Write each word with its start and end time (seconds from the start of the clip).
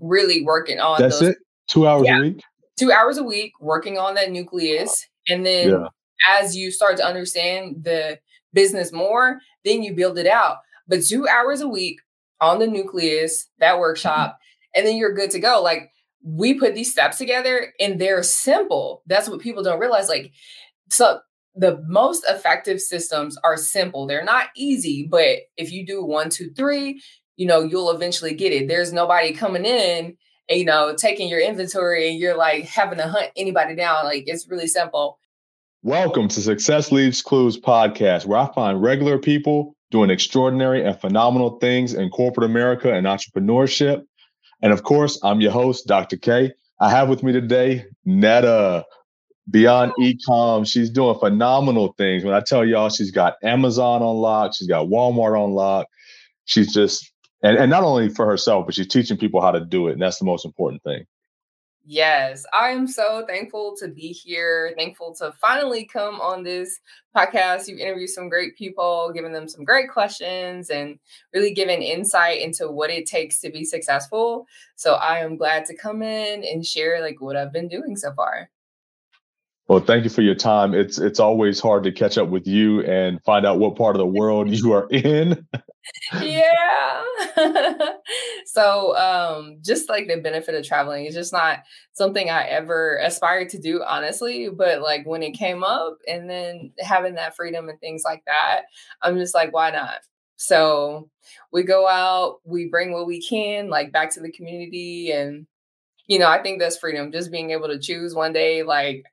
really 0.00 0.42
working 0.42 0.78
on 0.78 1.00
that's 1.00 1.20
those, 1.20 1.30
it? 1.30 1.38
Two 1.68 1.86
hours 1.86 2.06
yeah, 2.06 2.18
a 2.18 2.22
week? 2.22 2.42
Two 2.78 2.92
hours 2.92 3.18
a 3.18 3.24
week 3.24 3.52
working 3.60 3.98
on 3.98 4.14
that 4.14 4.30
nucleus 4.30 5.06
and 5.28 5.44
then 5.44 5.70
yeah. 5.70 5.86
as 6.38 6.56
you 6.56 6.70
start 6.70 6.96
to 6.98 7.04
understand 7.04 7.84
the 7.84 8.18
business 8.52 8.92
more 8.92 9.40
then 9.64 9.82
you 9.82 9.94
build 9.94 10.18
it 10.18 10.26
out. 10.26 10.58
But 10.88 11.04
two 11.04 11.26
hours 11.26 11.60
a 11.60 11.68
week 11.68 12.00
on 12.40 12.58
the 12.58 12.66
nucleus 12.66 13.46
that 13.58 13.72
mm-hmm. 13.72 13.80
workshop 13.80 14.30
mm-hmm. 14.30 14.78
and 14.78 14.86
then 14.86 14.96
you're 14.96 15.14
good 15.14 15.30
to 15.32 15.40
go. 15.40 15.60
Like 15.62 15.90
we 16.22 16.54
put 16.54 16.74
these 16.74 16.90
steps 16.90 17.18
together 17.18 17.72
and 17.80 18.00
they're 18.00 18.22
simple. 18.22 19.02
That's 19.06 19.28
what 19.28 19.40
people 19.40 19.62
don't 19.62 19.80
realize 19.80 20.08
like 20.08 20.32
so 20.90 21.20
the 21.58 21.82
most 21.88 22.24
effective 22.28 22.80
systems 22.80 23.38
are 23.42 23.56
simple. 23.56 24.06
They're 24.06 24.24
not 24.24 24.48
easy 24.56 25.06
but 25.10 25.38
if 25.56 25.72
you 25.72 25.84
do 25.84 26.04
one 26.04 26.30
two 26.30 26.50
three 26.54 27.02
you 27.36 27.46
know, 27.46 27.62
you'll 27.62 27.90
eventually 27.90 28.34
get 28.34 28.52
it. 28.52 28.66
There's 28.66 28.94
nobody 28.94 29.32
coming 29.32 29.66
in, 29.66 30.16
and, 30.48 30.58
you 30.58 30.64
know, 30.64 30.94
taking 30.96 31.28
your 31.28 31.40
inventory 31.40 32.08
and 32.08 32.18
you're 32.18 32.36
like 32.36 32.64
having 32.64 32.98
to 32.98 33.06
hunt 33.06 33.30
anybody 33.36 33.74
down. 33.76 34.04
Like 34.04 34.24
it's 34.26 34.48
really 34.48 34.66
simple. 34.66 35.18
Welcome 35.82 36.28
to 36.28 36.40
Success 36.40 36.90
Leaves 36.90 37.20
Clues 37.20 37.60
podcast, 37.60 38.24
where 38.24 38.38
I 38.38 38.50
find 38.54 38.80
regular 38.80 39.18
people 39.18 39.76
doing 39.90 40.08
extraordinary 40.08 40.82
and 40.82 40.98
phenomenal 40.98 41.58
things 41.58 41.92
in 41.92 42.08
corporate 42.08 42.48
America 42.48 42.92
and 42.92 43.06
entrepreneurship. 43.06 44.04
And 44.62 44.72
of 44.72 44.82
course, 44.84 45.20
I'm 45.22 45.42
your 45.42 45.52
host, 45.52 45.86
Dr. 45.86 46.16
K. 46.16 46.52
I 46.80 46.90
have 46.90 47.08
with 47.08 47.22
me 47.22 47.32
today 47.32 47.84
Netta, 48.06 48.86
Beyond 49.50 49.92
Ecom. 50.00 50.66
She's 50.66 50.88
doing 50.88 51.18
phenomenal 51.18 51.94
things. 51.98 52.24
When 52.24 52.34
I 52.34 52.40
tell 52.40 52.64
y'all, 52.64 52.88
she's 52.88 53.10
got 53.10 53.34
Amazon 53.42 54.00
on 54.00 54.16
lock, 54.16 54.54
she's 54.54 54.68
got 54.68 54.86
Walmart 54.86 55.38
on 55.38 55.52
lock. 55.52 55.86
She's 56.46 56.72
just 56.72 57.12
and 57.46 57.56
and 57.58 57.70
not 57.70 57.84
only 57.84 58.08
for 58.08 58.26
herself, 58.26 58.66
but 58.66 58.74
she's 58.74 58.88
teaching 58.88 59.16
people 59.16 59.40
how 59.40 59.50
to 59.50 59.60
do 59.60 59.88
it, 59.88 59.92
and 59.92 60.02
that's 60.02 60.18
the 60.18 60.24
most 60.24 60.44
important 60.44 60.82
thing. 60.82 61.06
Yes, 61.88 62.44
I 62.52 62.70
am 62.70 62.88
so 62.88 63.24
thankful 63.28 63.76
to 63.78 63.86
be 63.86 64.08
here. 64.08 64.74
Thankful 64.76 65.14
to 65.20 65.32
finally 65.40 65.84
come 65.84 66.20
on 66.20 66.42
this 66.42 66.80
podcast. 67.16 67.68
You've 67.68 67.78
interviewed 67.78 68.10
some 68.10 68.28
great 68.28 68.56
people, 68.56 69.12
given 69.14 69.32
them 69.32 69.48
some 69.48 69.64
great 69.64 69.88
questions, 69.88 70.68
and 70.68 70.98
really 71.32 71.54
given 71.54 71.82
insight 71.82 72.40
into 72.40 72.68
what 72.68 72.90
it 72.90 73.06
takes 73.06 73.40
to 73.42 73.52
be 73.52 73.64
successful. 73.64 74.48
So 74.74 74.94
I 74.94 75.20
am 75.20 75.36
glad 75.36 75.64
to 75.66 75.76
come 75.76 76.02
in 76.02 76.42
and 76.42 76.66
share 76.66 77.00
like 77.00 77.20
what 77.20 77.36
I've 77.36 77.52
been 77.52 77.68
doing 77.68 77.96
so 77.96 78.12
far. 78.14 78.50
Well, 79.68 79.80
thank 79.80 80.04
you 80.04 80.10
for 80.10 80.22
your 80.22 80.36
time. 80.36 80.74
It's 80.74 80.98
it's 80.98 81.18
always 81.18 81.58
hard 81.58 81.82
to 81.84 81.92
catch 81.92 82.18
up 82.18 82.28
with 82.28 82.46
you 82.46 82.82
and 82.82 83.20
find 83.24 83.44
out 83.44 83.58
what 83.58 83.74
part 83.74 83.96
of 83.96 83.98
the 83.98 84.06
world 84.06 84.48
you 84.48 84.72
are 84.72 84.86
in. 84.90 85.44
yeah. 86.22 87.02
so 88.46 88.96
um 88.96 89.58
just 89.64 89.88
like 89.88 90.06
the 90.06 90.18
benefit 90.18 90.54
of 90.54 90.64
traveling 90.64 91.06
is 91.06 91.14
just 91.14 91.32
not 91.32 91.60
something 91.94 92.30
I 92.30 92.44
ever 92.44 92.96
aspired 92.98 93.48
to 93.50 93.58
do, 93.58 93.82
honestly. 93.82 94.48
But 94.50 94.82
like 94.82 95.04
when 95.04 95.24
it 95.24 95.32
came 95.32 95.64
up 95.64 95.98
and 96.06 96.30
then 96.30 96.72
having 96.78 97.14
that 97.16 97.34
freedom 97.34 97.68
and 97.68 97.80
things 97.80 98.02
like 98.04 98.22
that, 98.26 98.62
I'm 99.02 99.16
just 99.18 99.34
like, 99.34 99.52
why 99.52 99.72
not? 99.72 99.98
So 100.36 101.10
we 101.50 101.64
go 101.64 101.88
out, 101.88 102.38
we 102.44 102.68
bring 102.68 102.92
what 102.92 103.08
we 103.08 103.20
can, 103.20 103.68
like 103.68 103.90
back 103.90 104.12
to 104.14 104.20
the 104.20 104.30
community 104.30 105.10
and 105.10 105.48
you 106.08 106.20
know, 106.20 106.28
I 106.28 106.40
think 106.40 106.60
that's 106.60 106.78
freedom, 106.78 107.10
just 107.10 107.32
being 107.32 107.50
able 107.50 107.66
to 107.66 107.80
choose 107.80 108.14
one 108.14 108.32
day, 108.32 108.62
like 108.62 109.04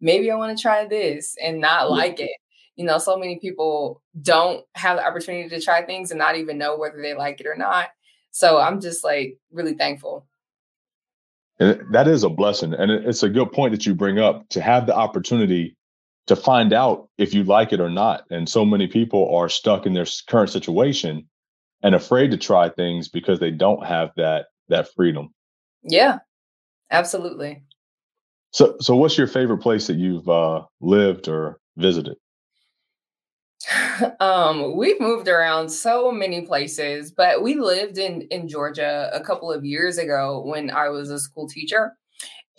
maybe 0.00 0.30
I 0.30 0.36
want 0.36 0.56
to 0.56 0.60
try 0.60 0.86
this 0.86 1.36
and 1.42 1.60
not 1.60 1.90
like 1.90 2.20
it. 2.20 2.30
You 2.76 2.84
know, 2.84 2.98
so 2.98 3.16
many 3.16 3.38
people 3.40 4.02
don't 4.22 4.64
have 4.74 4.98
the 4.98 5.06
opportunity 5.06 5.48
to 5.48 5.60
try 5.60 5.82
things 5.82 6.10
and 6.10 6.18
not 6.18 6.36
even 6.36 6.58
know 6.58 6.76
whether 6.76 7.00
they 7.02 7.14
like 7.14 7.40
it 7.40 7.46
or 7.46 7.56
not. 7.56 7.88
So 8.30 8.58
I'm 8.58 8.80
just 8.80 9.02
like 9.02 9.36
really 9.50 9.74
thankful. 9.74 10.26
And 11.58 11.82
that 11.92 12.06
is 12.06 12.22
a 12.22 12.28
blessing. 12.28 12.72
And 12.72 12.90
it's 12.90 13.24
a 13.24 13.28
good 13.28 13.50
point 13.50 13.72
that 13.72 13.84
you 13.84 13.94
bring 13.94 14.18
up 14.18 14.48
to 14.50 14.60
have 14.60 14.86
the 14.86 14.94
opportunity 14.94 15.76
to 16.28 16.36
find 16.36 16.72
out 16.72 17.08
if 17.18 17.34
you 17.34 17.42
like 17.42 17.72
it 17.72 17.80
or 17.80 17.90
not. 17.90 18.24
And 18.30 18.48
so 18.48 18.64
many 18.64 18.86
people 18.86 19.34
are 19.34 19.48
stuck 19.48 19.86
in 19.86 19.94
their 19.94 20.06
current 20.28 20.50
situation 20.50 21.26
and 21.82 21.94
afraid 21.94 22.30
to 22.30 22.36
try 22.36 22.68
things 22.68 23.08
because 23.08 23.40
they 23.40 23.50
don't 23.50 23.84
have 23.84 24.10
that 24.16 24.46
that 24.68 24.88
freedom. 24.94 25.30
Yeah. 25.82 26.18
Absolutely. 26.90 27.62
So, 28.50 28.76
so 28.80 28.96
what's 28.96 29.18
your 29.18 29.26
favorite 29.26 29.58
place 29.58 29.86
that 29.88 29.96
you've 29.96 30.28
uh, 30.28 30.62
lived 30.80 31.28
or 31.28 31.60
visited? 31.76 32.16
Um, 34.20 34.76
we've 34.76 35.00
moved 35.00 35.28
around 35.28 35.68
so 35.68 36.12
many 36.12 36.42
places, 36.42 37.10
but 37.10 37.42
we 37.42 37.54
lived 37.54 37.98
in 37.98 38.22
in 38.30 38.48
Georgia 38.48 39.10
a 39.12 39.20
couple 39.20 39.52
of 39.52 39.64
years 39.64 39.98
ago 39.98 40.42
when 40.44 40.70
I 40.70 40.88
was 40.88 41.10
a 41.10 41.18
school 41.18 41.48
teacher, 41.48 41.92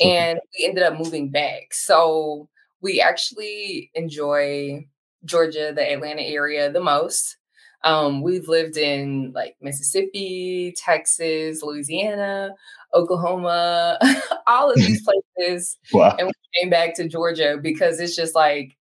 and 0.01 0.39
we 0.57 0.65
ended 0.67 0.83
up 0.83 0.97
moving 0.99 1.31
back. 1.31 1.73
So 1.73 2.49
we 2.81 3.01
actually 3.01 3.91
enjoy 3.95 4.87
Georgia, 5.25 5.73
the 5.75 5.91
Atlanta 5.91 6.23
area, 6.23 6.71
the 6.71 6.81
most. 6.81 7.38
Um, 7.83 8.21
we've 8.21 8.47
lived 8.47 8.77
in 8.77 9.31
like 9.33 9.55
Mississippi, 9.61 10.73
Texas, 10.77 11.63
Louisiana, 11.63 12.51
Oklahoma, 12.93 13.97
all 14.47 14.71
of 14.71 14.77
these 14.77 15.07
places. 15.37 15.77
wow. 15.93 16.15
And 16.17 16.27
we 16.27 16.33
came 16.59 16.69
back 16.69 16.95
to 16.95 17.07
Georgia 17.07 17.57
because 17.61 17.99
it's 17.99 18.15
just 18.15 18.35
like 18.35 18.75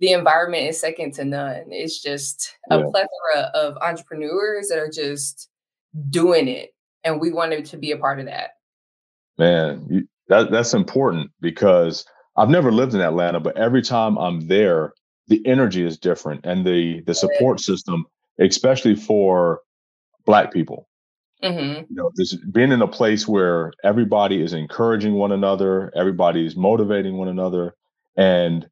the 0.00 0.12
environment 0.12 0.68
is 0.68 0.80
second 0.80 1.14
to 1.14 1.24
none. 1.24 1.64
It's 1.68 2.02
just 2.02 2.56
a 2.70 2.78
yeah. 2.78 2.84
plethora 2.90 3.50
of 3.54 3.76
entrepreneurs 3.78 4.68
that 4.68 4.78
are 4.78 4.90
just 4.90 5.48
doing 6.08 6.48
it. 6.48 6.74
And 7.04 7.20
we 7.20 7.32
wanted 7.32 7.64
to 7.66 7.76
be 7.76 7.92
a 7.92 7.98
part 7.98 8.18
of 8.18 8.26
that. 8.26 8.50
Man, 9.38 9.86
you, 9.88 10.08
that, 10.28 10.50
that's 10.50 10.74
important 10.74 11.30
because 11.40 12.04
I've 12.36 12.48
never 12.48 12.72
lived 12.72 12.94
in 12.94 13.00
Atlanta, 13.00 13.40
but 13.40 13.56
every 13.56 13.82
time 13.82 14.18
I'm 14.18 14.40
there, 14.48 14.92
the 15.28 15.46
energy 15.46 15.84
is 15.84 15.96
different 15.96 16.44
and 16.44 16.66
the 16.66 17.02
the 17.06 17.14
support 17.14 17.60
system 17.60 18.04
especially 18.38 18.96
for 18.96 19.60
black 20.24 20.52
people. 20.52 20.88
Mm-hmm. 21.42 21.84
You 21.88 21.96
know, 21.96 22.10
this 22.16 22.36
being 22.52 22.72
in 22.72 22.82
a 22.82 22.88
place 22.88 23.26
where 23.26 23.72
everybody 23.82 24.42
is 24.42 24.52
encouraging 24.52 25.14
one 25.14 25.32
another, 25.32 25.90
everybody 25.96 26.46
is 26.46 26.54
motivating 26.54 27.16
one 27.16 27.28
another, 27.28 27.74
and 28.16 28.68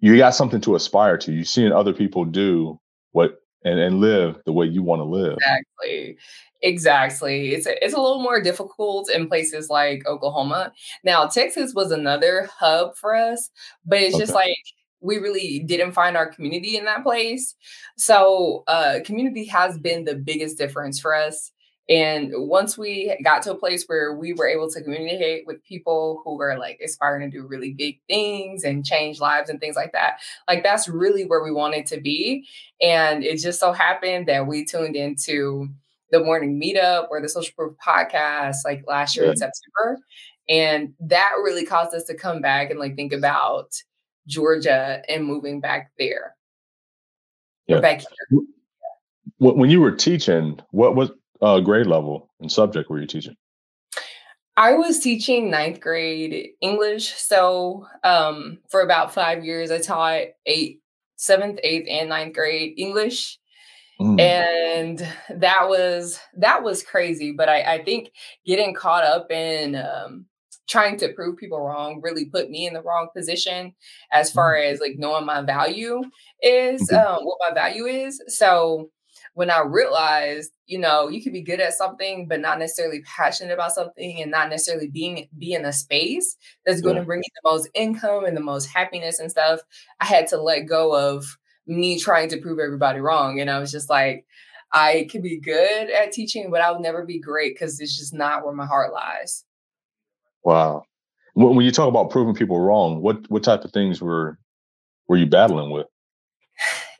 you 0.00 0.16
got 0.16 0.34
something 0.34 0.60
to 0.62 0.74
aspire 0.74 1.16
to. 1.18 1.32
You're 1.32 1.44
seeing 1.44 1.72
other 1.72 1.92
people 1.92 2.24
do 2.24 2.80
what 3.12 3.42
and, 3.64 3.78
and 3.78 4.00
live 4.00 4.40
the 4.44 4.52
way 4.52 4.66
you 4.66 4.82
want 4.82 5.00
to 5.00 5.04
live. 5.04 5.36
Exactly. 5.38 6.18
Exactly. 6.62 7.54
It's 7.54 7.66
a, 7.66 7.84
it's 7.84 7.94
a 7.94 8.00
little 8.00 8.22
more 8.22 8.40
difficult 8.40 9.10
in 9.10 9.28
places 9.28 9.68
like 9.68 10.06
Oklahoma. 10.06 10.72
Now, 11.02 11.26
Texas 11.26 11.74
was 11.74 11.90
another 11.90 12.48
hub 12.58 12.96
for 12.96 13.14
us, 13.14 13.50
but 13.84 14.00
it's 14.00 14.14
okay. 14.14 14.22
just 14.22 14.34
like 14.34 14.56
we 15.02 15.18
really 15.18 15.60
didn't 15.60 15.92
find 15.92 16.16
our 16.16 16.26
community 16.26 16.76
in 16.76 16.84
that 16.84 17.02
place. 17.02 17.54
So, 17.96 18.64
uh, 18.66 19.00
community 19.04 19.44
has 19.46 19.78
been 19.78 20.04
the 20.04 20.14
biggest 20.14 20.56
difference 20.56 21.00
for 21.00 21.14
us. 21.14 21.52
And 21.88 22.30
once 22.34 22.78
we 22.78 23.18
got 23.24 23.42
to 23.42 23.52
a 23.52 23.58
place 23.58 23.84
where 23.86 24.14
we 24.14 24.32
were 24.32 24.46
able 24.46 24.70
to 24.70 24.82
communicate 24.82 25.46
with 25.46 25.64
people 25.64 26.22
who 26.24 26.36
were 26.36 26.56
like 26.56 26.80
aspiring 26.82 27.30
to 27.30 27.38
do 27.38 27.46
really 27.46 27.74
big 27.74 28.00
things 28.08 28.62
and 28.62 28.84
change 28.84 29.20
lives 29.20 29.50
and 29.50 29.60
things 29.60 29.74
like 29.74 29.92
that, 29.92 30.18
like 30.48 30.62
that's 30.62 30.88
really 30.88 31.24
where 31.24 31.42
we 31.42 31.50
wanted 31.50 31.86
to 31.86 32.00
be. 32.00 32.46
And 32.80 33.24
it 33.24 33.40
just 33.40 33.58
so 33.58 33.72
happened 33.72 34.28
that 34.28 34.46
we 34.46 34.64
tuned 34.64 34.94
into 34.94 35.68
the 36.12 36.22
morning 36.22 36.60
meetup 36.60 37.08
or 37.10 37.20
the 37.20 37.28
social 37.28 37.52
proof 37.56 37.74
podcast 37.84 38.58
like 38.64 38.84
last 38.86 39.16
year 39.16 39.24
yeah. 39.24 39.32
in 39.32 39.36
September. 39.36 39.98
And 40.48 40.94
that 41.00 41.32
really 41.42 41.64
caused 41.64 41.94
us 41.94 42.04
to 42.04 42.14
come 42.14 42.40
back 42.40 42.70
and 42.70 42.78
like 42.78 42.94
think 42.94 43.12
about 43.12 43.72
Georgia 44.26 45.02
and 45.08 45.24
moving 45.24 45.60
back 45.60 45.92
there. 45.98 46.34
Yeah. 47.66 47.80
Back 47.80 48.00
here. 48.00 48.40
When 49.38 49.70
you 49.70 49.80
were 49.80 49.92
teaching, 49.92 50.60
what 50.70 50.94
was 50.94 51.10
uh, 51.40 51.60
grade 51.60 51.86
level 51.86 52.30
and 52.40 52.50
subject 52.50 52.88
were 52.88 53.00
you 53.00 53.06
teaching? 53.06 53.36
I 54.56 54.74
was 54.74 54.98
teaching 54.98 55.50
ninth 55.50 55.80
grade 55.80 56.50
English. 56.60 57.14
So 57.14 57.86
um, 58.04 58.58
for 58.68 58.82
about 58.82 59.14
five 59.14 59.44
years, 59.44 59.70
I 59.70 59.80
taught 59.80 60.22
eight, 60.46 60.80
seventh, 61.16 61.58
eighth, 61.64 61.86
and 61.88 62.10
ninth 62.10 62.34
grade 62.34 62.74
English. 62.76 63.38
Mm. 64.00 64.20
And 64.20 65.08
that 65.40 65.68
was 65.68 66.18
that 66.36 66.62
was 66.62 66.82
crazy. 66.82 67.32
But 67.32 67.48
I, 67.48 67.74
I 67.74 67.84
think 67.84 68.10
getting 68.44 68.74
caught 68.74 69.04
up 69.04 69.30
in 69.30 69.76
um, 69.76 70.26
trying 70.68 70.96
to 70.98 71.12
prove 71.12 71.36
people 71.36 71.60
wrong 71.60 72.00
really 72.02 72.26
put 72.26 72.50
me 72.50 72.66
in 72.66 72.74
the 72.74 72.82
wrong 72.82 73.08
position 73.14 73.74
as 74.12 74.30
far 74.30 74.54
mm. 74.54 74.70
as 74.70 74.80
like 74.80 74.94
knowing 74.96 75.26
my 75.26 75.42
value 75.42 76.02
is 76.42 76.88
mm-hmm. 76.88 77.14
um, 77.14 77.24
what 77.24 77.38
my 77.40 77.54
value 77.54 77.86
is. 77.86 78.22
So 78.28 78.90
when 79.34 79.50
I 79.50 79.60
realized, 79.60 80.52
you 80.66 80.78
know, 80.78 81.08
you 81.08 81.22
could 81.22 81.32
be 81.32 81.42
good 81.42 81.60
at 81.60 81.74
something, 81.74 82.28
but 82.28 82.40
not 82.40 82.58
necessarily 82.58 83.02
passionate 83.02 83.52
about 83.52 83.72
something 83.72 84.20
and 84.20 84.30
not 84.30 84.50
necessarily 84.50 84.88
being 84.88 85.28
be 85.38 85.54
in 85.54 85.64
a 85.64 85.72
space 85.72 86.36
that's 86.66 86.80
going 86.80 86.96
to 86.96 87.02
bring 87.02 87.20
you 87.20 87.30
the 87.42 87.50
most 87.50 87.68
income 87.74 88.24
and 88.24 88.36
the 88.36 88.42
most 88.42 88.66
happiness 88.66 89.18
and 89.18 89.30
stuff. 89.30 89.60
I 90.00 90.06
had 90.06 90.26
to 90.28 90.40
let 90.40 90.66
go 90.66 90.94
of 90.94 91.24
me 91.66 91.98
trying 91.98 92.28
to 92.30 92.38
prove 92.38 92.58
everybody 92.58 93.00
wrong. 93.00 93.40
And 93.40 93.50
I 93.50 93.58
was 93.58 93.70
just 93.70 93.88
like, 93.88 94.26
I 94.72 95.06
could 95.10 95.22
be 95.22 95.38
good 95.38 95.90
at 95.90 96.12
teaching, 96.12 96.50
but 96.50 96.60
I 96.60 96.70
will 96.70 96.80
never 96.80 97.04
be 97.04 97.18
great 97.18 97.54
because 97.54 97.80
it's 97.80 97.96
just 97.96 98.14
not 98.14 98.44
where 98.44 98.54
my 98.54 98.66
heart 98.66 98.92
lies. 98.92 99.44
Wow. 100.44 100.84
When 101.34 101.64
you 101.64 101.72
talk 101.72 101.88
about 101.88 102.10
proving 102.10 102.34
people 102.34 102.60
wrong, 102.60 103.00
what 103.00 103.30
what 103.30 103.42
type 103.42 103.64
of 103.64 103.72
things 103.72 104.00
were 104.02 104.38
were 105.08 105.16
you 105.16 105.26
battling 105.26 105.70
with? 105.70 105.86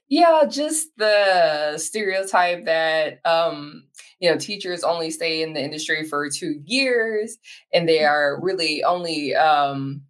Yeah, 0.09 0.45
just 0.47 0.89
the 0.99 1.79
stereotype 1.79 2.67
that 2.67 3.21
um, 3.25 3.85
you 4.21 4.31
know 4.31 4.37
teachers 4.37 4.85
only 4.85 5.11
stay 5.11 5.43
in 5.43 5.55
the 5.55 5.63
industry 5.63 6.05
for 6.07 6.29
two 6.29 6.61
years 6.67 7.39
and 7.73 7.89
they 7.89 8.05
are 8.05 8.39
really 8.41 8.85
only 8.85 9.35
um, 9.35 10.03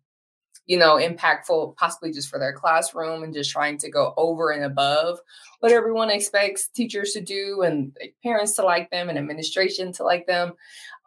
you 0.66 0.78
know 0.78 0.96
impactful 0.96 1.76
possibly 1.76 2.12
just 2.12 2.28
for 2.28 2.38
their 2.38 2.52
classroom 2.52 3.22
and 3.22 3.34
just 3.34 3.50
trying 3.50 3.76
to 3.78 3.90
go 3.90 4.14
over 4.16 4.50
and 4.50 4.64
above 4.64 5.18
what 5.60 5.72
everyone 5.72 6.10
expects 6.10 6.68
teachers 6.68 7.12
to 7.12 7.20
do 7.20 7.62
and 7.62 7.96
parents 8.22 8.54
to 8.54 8.62
like 8.62 8.90
them 8.90 9.08
and 9.08 9.18
administration 9.18 9.92
to 9.92 10.04
like 10.04 10.26
them 10.26 10.52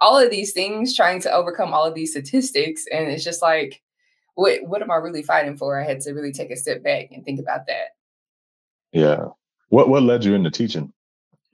all 0.01 0.17
of 0.17 0.29
these 0.29 0.51
things 0.51 0.95
trying 0.95 1.21
to 1.21 1.31
overcome 1.31 1.73
all 1.73 1.85
of 1.85 1.95
these 1.95 2.11
statistics 2.11 2.85
and 2.91 3.07
it's 3.07 3.23
just 3.23 3.41
like 3.41 3.81
what 4.33 4.61
what 4.67 4.81
am 4.81 4.91
i 4.91 4.95
really 4.95 5.23
fighting 5.23 5.55
for 5.55 5.79
i 5.79 5.85
had 5.85 6.01
to 6.01 6.11
really 6.11 6.33
take 6.33 6.51
a 6.51 6.57
step 6.57 6.83
back 6.83 7.09
and 7.11 7.23
think 7.23 7.39
about 7.39 7.65
that 7.67 7.95
yeah. 8.95 9.25
What 9.69 9.89
what 9.89 10.03
led 10.03 10.23
you 10.23 10.33
into 10.35 10.49
teaching? 10.49 10.91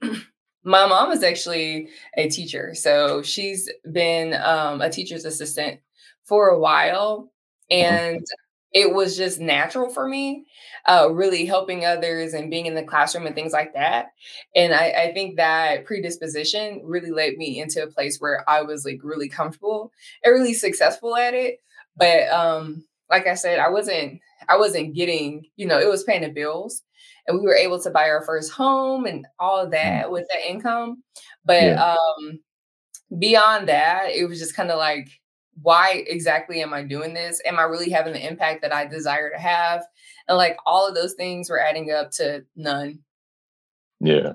My 0.64 0.86
mom 0.86 1.10
is 1.10 1.24
actually 1.24 1.88
a 2.16 2.28
teacher. 2.28 2.72
So 2.74 3.20
she's 3.22 3.68
been 3.90 4.34
um, 4.34 4.80
a 4.80 4.88
teacher's 4.88 5.24
assistant 5.24 5.80
for 6.24 6.50
a 6.50 6.58
while. 6.58 7.32
Mm-hmm. 7.70 7.94
And 7.94 8.16
mm-hmm. 8.16 8.72
it 8.72 8.94
was 8.94 9.16
just 9.16 9.40
natural 9.40 9.90
for 9.90 10.08
me, 10.08 10.46
uh, 10.88 11.08
really 11.12 11.44
helping 11.44 11.84
others 11.84 12.34
and 12.34 12.50
being 12.50 12.66
in 12.66 12.74
the 12.74 12.82
classroom 12.82 13.26
and 13.26 13.34
things 13.34 13.52
like 13.52 13.74
that. 13.74 14.06
And 14.56 14.74
I, 14.74 14.90
I 14.90 15.12
think 15.12 15.36
that 15.36 15.84
predisposition 15.84 16.80
really 16.84 17.10
led 17.10 17.36
me 17.36 17.60
into 17.60 17.82
a 17.82 17.90
place 17.90 18.18
where 18.18 18.48
I 18.48 18.62
was 18.62 18.84
like 18.84 19.00
really 19.02 19.28
comfortable 19.28 19.92
and 20.24 20.32
really 20.32 20.54
successful 20.54 21.16
at 21.16 21.34
it. 21.34 21.58
But 21.96 22.28
um, 22.30 22.84
like 23.10 23.26
I 23.26 23.34
said, 23.34 23.58
I 23.58 23.68
wasn't 23.68 24.20
I 24.48 24.56
wasn't 24.56 24.94
getting, 24.94 25.46
you 25.56 25.66
know, 25.66 25.78
it 25.78 25.88
was 25.88 26.02
paying 26.04 26.22
the 26.22 26.28
bills 26.28 26.82
and 27.26 27.38
we 27.38 27.44
were 27.44 27.54
able 27.54 27.80
to 27.80 27.90
buy 27.90 28.08
our 28.08 28.24
first 28.24 28.50
home 28.50 29.04
and 29.04 29.26
all 29.38 29.60
of 29.60 29.68
mm. 29.68 29.72
that 29.72 30.10
with 30.10 30.26
that 30.32 30.50
income. 30.50 31.02
But 31.44 31.62
yeah. 31.62 31.96
um, 31.96 32.40
beyond 33.18 33.68
that, 33.68 34.10
it 34.10 34.28
was 34.28 34.38
just 34.38 34.56
kind 34.56 34.70
of 34.70 34.78
like, 34.78 35.08
why 35.60 36.04
exactly 36.06 36.62
am 36.62 36.72
I 36.72 36.82
doing 36.82 37.14
this? 37.14 37.40
Am 37.44 37.58
I 37.58 37.62
really 37.62 37.90
having 37.90 38.12
the 38.12 38.26
impact 38.26 38.62
that 38.62 38.72
I 38.72 38.86
desire 38.86 39.30
to 39.30 39.38
have? 39.38 39.84
And 40.28 40.38
like 40.38 40.56
all 40.66 40.88
of 40.88 40.94
those 40.94 41.14
things 41.14 41.50
were 41.50 41.60
adding 41.60 41.90
up 41.90 42.10
to 42.12 42.44
none. 42.56 43.00
Yeah. 44.00 44.32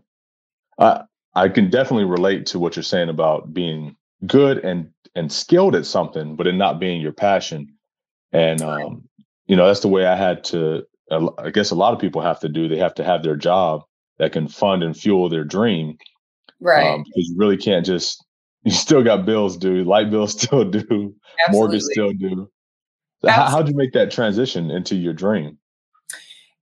I 0.79 1.03
I 1.33 1.49
can 1.49 1.69
definitely 1.69 2.05
relate 2.05 2.45
to 2.47 2.59
what 2.59 2.75
you're 2.75 2.83
saying 2.83 3.09
about 3.09 3.53
being 3.53 3.95
good 4.25 4.59
and 4.59 4.89
and 5.15 5.31
skilled 5.31 5.75
at 5.75 5.85
something, 5.85 6.35
but 6.35 6.47
it 6.47 6.53
not 6.53 6.79
being 6.79 7.01
your 7.01 7.13
passion. 7.13 7.73
And 8.31 8.61
um, 8.61 9.07
you 9.47 9.55
know, 9.55 9.67
that's 9.67 9.79
the 9.79 9.87
way 9.87 10.05
I 10.05 10.15
had 10.15 10.43
to 10.45 10.85
I 11.11 11.49
guess 11.51 11.71
a 11.71 11.75
lot 11.75 11.93
of 11.93 11.99
people 11.99 12.21
have 12.21 12.39
to 12.41 12.49
do. 12.49 12.67
They 12.67 12.77
have 12.77 12.95
to 12.95 13.03
have 13.03 13.23
their 13.23 13.35
job 13.35 13.83
that 14.19 14.33
can 14.33 14.47
fund 14.47 14.83
and 14.83 14.97
fuel 14.97 15.29
their 15.29 15.43
dream. 15.43 15.97
Right. 16.59 16.87
Um, 16.87 17.03
because 17.03 17.29
you 17.29 17.37
really 17.37 17.57
can't 17.57 17.85
just, 17.85 18.25
you 18.63 18.71
still 18.71 19.03
got 19.03 19.25
bills 19.25 19.57
due, 19.57 19.83
light 19.83 20.09
bills 20.09 20.31
still 20.41 20.63
due, 20.63 20.81
Absolutely. 20.81 21.15
mortgage 21.51 21.81
still 21.81 22.13
due. 22.13 22.49
So 23.21 23.29
how, 23.29 23.47
how'd 23.49 23.67
you 23.67 23.75
make 23.75 23.93
that 23.93 24.11
transition 24.11 24.69
into 24.69 24.95
your 24.95 25.13
dream? 25.13 25.57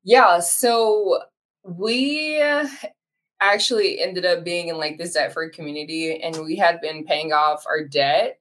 Yeah. 0.04 0.40
So 0.40 1.20
we 1.64 2.42
actually 3.42 4.00
ended 4.00 4.26
up 4.26 4.44
being 4.44 4.70
in 4.70 4.78
like 4.78 4.98
this 4.98 5.14
debt 5.14 5.34
free 5.34 5.50
community 5.50 6.22
and 6.22 6.44
we 6.46 6.56
had 6.56 6.80
been 6.80 7.04
paying 7.04 7.34
off 7.34 7.66
our 7.68 7.84
debt 7.84 8.40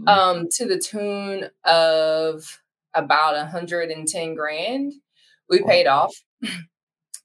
mm-hmm. 0.00 0.08
um, 0.08 0.48
to 0.50 0.66
the 0.66 0.78
tune 0.78 1.48
of 1.64 2.60
about 2.94 3.34
110 3.34 4.34
grand 4.34 4.92
we 5.48 5.62
paid 5.62 5.86
off 5.86 6.14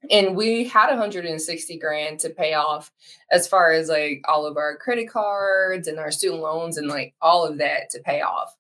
and 0.10 0.36
we 0.36 0.64
had 0.64 0.90
160 0.90 1.78
grand 1.78 2.20
to 2.20 2.30
pay 2.30 2.54
off 2.54 2.92
as 3.32 3.48
far 3.48 3.72
as 3.72 3.90
like 3.90 4.24
all 4.28 4.46
of 4.46 4.58
our 4.58 4.78
credit 4.78 5.10
cards 5.10 5.88
and 5.88 6.00
our 6.00 6.12
student 6.12 6.42
loans 6.42 6.78
and 6.78 6.88
like 6.88 7.14
all 7.22 7.46
of 7.46 7.58
that 7.58 7.90
to 7.92 8.00
pay 8.00 8.22
off. 8.22 8.56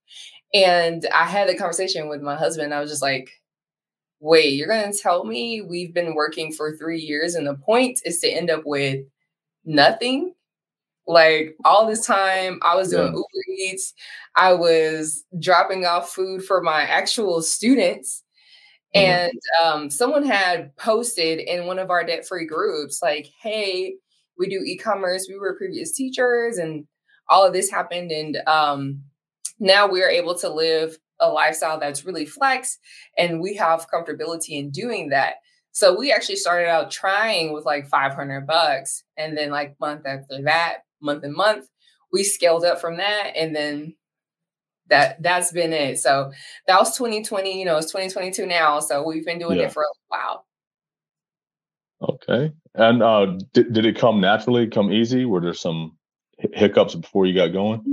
And 0.54 1.06
i 1.14 1.26
had 1.26 1.50
a 1.50 1.56
conversation 1.56 2.10
with 2.10 2.22
my 2.22 2.36
husband. 2.36 2.74
I 2.74 2.80
was 2.80 2.90
just 2.90 3.02
like 3.02 3.32
wait 4.22 4.54
you're 4.54 4.68
going 4.68 4.92
to 4.92 4.98
tell 4.98 5.24
me 5.24 5.62
we've 5.62 5.94
been 5.94 6.14
working 6.14 6.52
for 6.52 6.76
three 6.76 7.00
years 7.00 7.36
and 7.36 7.48
the 7.48 7.56
point 7.56 8.02
is 8.04 8.20
to 8.20 8.28
end 8.28 8.50
up 8.50 8.64
with 8.66 9.06
nothing? 9.66 10.34
Like 11.08 11.56
all 11.66 11.88
this 11.88 12.06
time 12.06 12.60
i 12.64 12.76
was 12.76 12.90
doing 12.90 13.08
yeah. 13.08 13.12
uber 13.12 13.26
eats. 13.58 13.94
I 14.36 14.54
was 14.54 15.24
dropping 15.40 15.86
off 15.86 16.12
food 16.12 16.44
for 16.44 16.62
my 16.62 16.82
actual 16.82 17.42
students 17.42 18.24
Mm-hmm. 18.96 19.12
And 19.12 19.40
um, 19.64 19.90
someone 19.90 20.26
had 20.26 20.76
posted 20.78 21.40
in 21.40 21.68
one 21.68 21.80
of 21.80 21.90
our 21.90 22.04
debt 22.04 22.28
free 22.28 22.46
groups, 22.46 23.02
like, 23.02 23.30
hey, 23.42 23.96
we 24.38 24.48
do 24.48 24.64
e 24.66 24.78
commerce. 24.78 25.28
We 25.30 25.38
were 25.38 25.58
previous 25.58 25.92
teachers, 25.92 26.58
and 26.58 26.88
all 27.30 27.46
of 27.46 27.54
this 27.54 27.70
happened. 27.70 28.12
And 28.12 28.38
um, 28.48 29.04
now 29.60 29.88
we're 29.88 30.10
able 30.10 30.36
to 30.40 30.50
live 30.50 30.98
a 31.20 31.30
lifestyle 31.30 31.80
that's 31.80 32.06
really 32.06 32.26
flex, 32.26 32.80
and 33.18 33.42
we 33.42 33.56
have 33.56 33.88
comfortability 33.94 34.52
in 34.52 34.72
doing 34.72 35.10
that. 35.10 35.36
So 35.72 35.98
we 35.98 36.12
actually 36.12 36.38
started 36.38 36.68
out 36.68 36.92
trying 36.92 37.54
with 37.54 37.66
like 37.66 37.88
500 37.88 38.48
bucks. 38.48 39.04
And 39.18 39.38
then, 39.38 39.52
like, 39.52 39.80
month 39.80 40.06
after 40.06 40.42
that, 40.44 40.80
month 41.02 41.24
and 41.24 41.34
month, 41.34 41.68
we 42.12 42.24
scaled 42.24 42.66
up 42.66 42.82
from 42.82 42.98
that. 42.98 43.34
And 43.36 43.56
then 43.56 43.96
that 44.90 45.22
that's 45.22 45.52
been 45.52 45.74
it. 45.74 46.00
So 46.00 46.32
that 46.68 46.80
was 46.80 46.98
2020. 46.98 47.60
You 47.60 47.66
know, 47.66 47.78
it's 47.78 47.88
2022 47.88 48.46
now. 48.46 48.80
So 48.80 49.06
we've 49.06 49.26
been 49.26 49.40
doing 49.40 49.60
yeah. 49.60 49.66
it 49.66 49.74
for 49.74 49.84
a 49.84 49.94
while. 50.08 50.46
Okay. 52.02 52.52
And 52.76 53.04
uh, 53.04 53.38
did, 53.54 53.74
did 53.74 53.86
it 53.86 53.98
come 53.98 54.22
naturally, 54.22 54.68
come 54.68 54.92
easy? 54.92 55.26
Were 55.26 55.42
there 55.42 55.54
some 55.54 55.98
hiccups 56.54 56.96
before 56.96 57.26
you 57.26 57.36
got 57.36 57.48
going? 57.48 57.84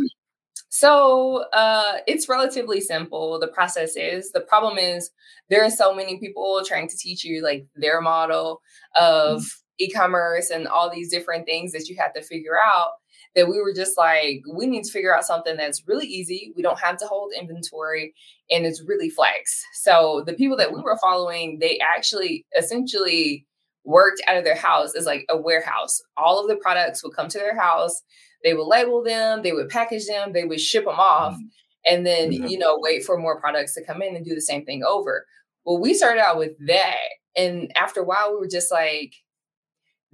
So 0.69 1.45
uh, 1.53 1.99
it's 2.07 2.29
relatively 2.29 2.81
simple. 2.81 3.39
The 3.41 3.49
process 3.49 3.97
is 3.97 4.31
the 4.33 4.43
problem 4.43 4.79
is 4.79 5.11
there 5.49 5.65
are 5.65 5.71
so 5.71 5.95
many 5.95 6.19
people 6.19 6.63
trying 6.67 6.89
to 6.89 6.97
teach 6.97 7.25
you 7.25 7.43
like 7.43 7.67
their 7.75 8.01
model 8.01 8.61
of 8.95 9.41
mm-hmm. 9.41 9.85
e-commerce 9.85 10.51
and 10.51 10.69
all 10.69 10.91
these 10.91 11.11
different 11.11 11.47
things 11.47 11.73
that 11.73 11.89
you 11.89 11.97
have 11.97 12.13
to 12.15 12.23
figure 12.23 12.59
out 12.63 12.91
that 13.37 13.49
we 13.49 13.61
were 13.61 13.73
just 13.73 13.97
like, 13.99 14.43
we 14.53 14.67
need 14.67 14.85
to 14.85 14.91
figure 14.91 15.15
out 15.15 15.25
something 15.25 15.57
that's 15.57 15.87
really 15.87 16.07
easy. 16.07 16.53
We 16.57 16.63
don't 16.63 16.81
have 16.81 16.97
to 16.97 17.07
hold 17.07 17.33
inventory 17.39 18.15
and 18.51 18.65
it's 18.65 18.83
really 18.83 19.11
flex. 19.11 19.63
So 19.75 20.25
the 20.27 20.33
people 20.33 20.57
that 20.57 20.73
we 20.73 20.81
were 20.81 20.99
following, 21.01 21.59
they 21.59 21.79
actually 21.79 22.47
essentially 22.59 23.47
worked 23.85 24.23
out 24.27 24.39
of 24.39 24.45
their 24.45 24.57
house 24.57 24.97
as 24.97 25.05
like 25.05 25.27
a 25.29 25.37
warehouse. 25.37 26.01
All 26.17 26.41
of 26.41 26.49
the 26.49 26.57
products 26.57 27.05
would 27.05 27.15
come 27.15 27.29
to 27.29 27.39
their 27.39 27.57
house, 27.57 28.03
they 28.43 28.55
would 28.55 28.67
label 28.67 29.05
them, 29.05 29.43
they 29.43 29.53
would 29.53 29.69
package 29.69 30.07
them, 30.07 30.33
they 30.33 30.45
would 30.45 30.61
ship 30.61 30.87
them 30.87 30.99
off, 30.99 31.35
mm-hmm. 31.35 31.95
and 31.95 32.07
then, 32.07 32.31
mm-hmm. 32.31 32.47
you 32.47 32.59
know, 32.59 32.79
wait 32.81 33.05
for 33.05 33.19
more 33.19 33.39
products 33.39 33.75
to 33.75 33.85
come 33.85 34.01
in 34.01 34.17
and 34.17 34.25
do 34.25 34.35
the 34.35 34.41
same 34.41 34.65
thing 34.65 34.83
over. 34.83 35.27
Well, 35.65 35.79
we 35.79 35.95
started 35.95 36.23
out 36.23 36.39
with 36.39 36.53
that. 36.67 36.97
And 37.37 37.71
after 37.77 38.01
a 38.01 38.05
while, 38.05 38.33
we 38.33 38.39
were 38.39 38.49
just 38.49 38.73
like, 38.73 39.13